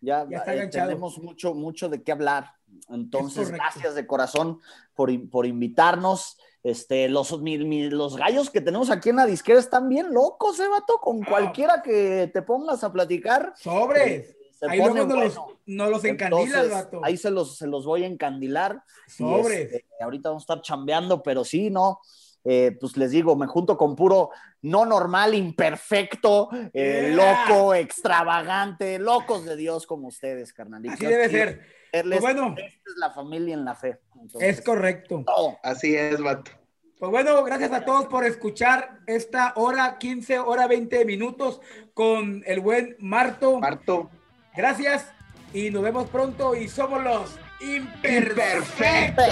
Ya, 0.01 0.23
está 0.29 0.55
eh, 0.55 0.67
tenemos 0.67 1.17
mucho, 1.19 1.53
mucho 1.53 1.89
de 1.89 2.03
qué 2.03 2.11
hablar. 2.11 2.53
Entonces, 2.89 3.49
gracias 3.49 3.95
de 3.95 4.05
corazón 4.05 4.59
por, 4.93 5.09
por 5.29 5.45
invitarnos. 5.45 6.37
Este, 6.67 7.07
los, 7.07 7.31
los 7.31 8.17
gallos 8.17 8.49
que 8.49 8.59
tenemos 8.59 8.89
aquí 8.89 9.07
en 9.07 9.15
la 9.15 9.25
disquera 9.25 9.57
están 9.57 9.87
bien 9.87 10.13
locos, 10.13 10.59
¿eh, 10.59 10.67
vato? 10.67 10.97
Con 10.99 11.23
ah. 11.23 11.25
cualquiera 11.29 11.81
que 11.81 12.29
te 12.33 12.41
pongas 12.41 12.83
a 12.83 12.91
platicar. 12.91 13.53
Sobres. 13.55 14.35
ahí 14.67 14.77
luego 14.79 15.05
nos, 15.05 15.37
los, 15.65 16.03
encandilas, 16.03 16.69
vato. 16.69 16.99
Ahí 17.05 17.15
se 17.15 17.31
los, 17.31 17.57
se 17.57 17.67
los 17.67 17.85
voy 17.85 18.03
a 18.03 18.07
encandilar. 18.07 18.83
Sobres. 19.07 19.71
Este, 19.71 20.03
ahorita 20.03 20.27
vamos 20.27 20.41
a 20.41 20.43
estar 20.43 20.61
chambeando, 20.61 21.23
pero 21.23 21.45
sí, 21.45 21.69
¿no? 21.69 22.01
Eh, 22.43 22.75
pues 22.77 22.97
les 22.97 23.11
digo, 23.11 23.37
me 23.37 23.47
junto 23.47 23.77
con 23.77 23.95
puro 23.95 24.31
no 24.61 24.85
normal, 24.85 25.35
imperfecto, 25.35 26.49
eh, 26.73 27.13
loco, 27.13 27.75
extravagante, 27.75 28.99
locos 28.99 29.45
de 29.45 29.55
Dios 29.55 29.87
como 29.87 30.09
ustedes, 30.09 30.51
carnalito. 30.51 30.95
Así 30.95 31.05
debe 31.05 31.29
ser. 31.29 31.61
Pues 31.91 32.19
bueno, 32.19 32.55
esta 32.57 32.89
es 32.89 32.97
la 32.97 33.11
familia 33.11 33.53
en 33.53 33.63
la 33.63 33.73
fe. 33.73 33.99
es 34.41 34.61
correcto. 34.61 35.23
Así 35.63 35.95
es, 35.95 36.21
vato. 36.21 36.51
Pues 36.99 37.11
bueno, 37.11 37.43
gracias 37.43 37.71
a 37.73 37.85
todos 37.85 38.07
por 38.07 38.25
escuchar 38.25 39.01
esta 39.05 39.53
hora 39.55 39.99
15, 39.99 40.39
hora 40.39 40.65
20 40.65 41.05
minutos 41.05 41.61
con 41.93 42.43
el 42.47 42.59
buen 42.59 42.95
Marto. 42.99 43.59
Marto. 43.59 44.09
Gracias 44.55 45.13
y 45.53 45.69
nos 45.69 45.83
vemos 45.83 46.09
pronto 46.09 46.55
y 46.55 46.67
somos 46.67 47.03
los 47.03 47.37
imperfectos. 47.61 49.27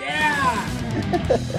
Yeah. 0.00 1.58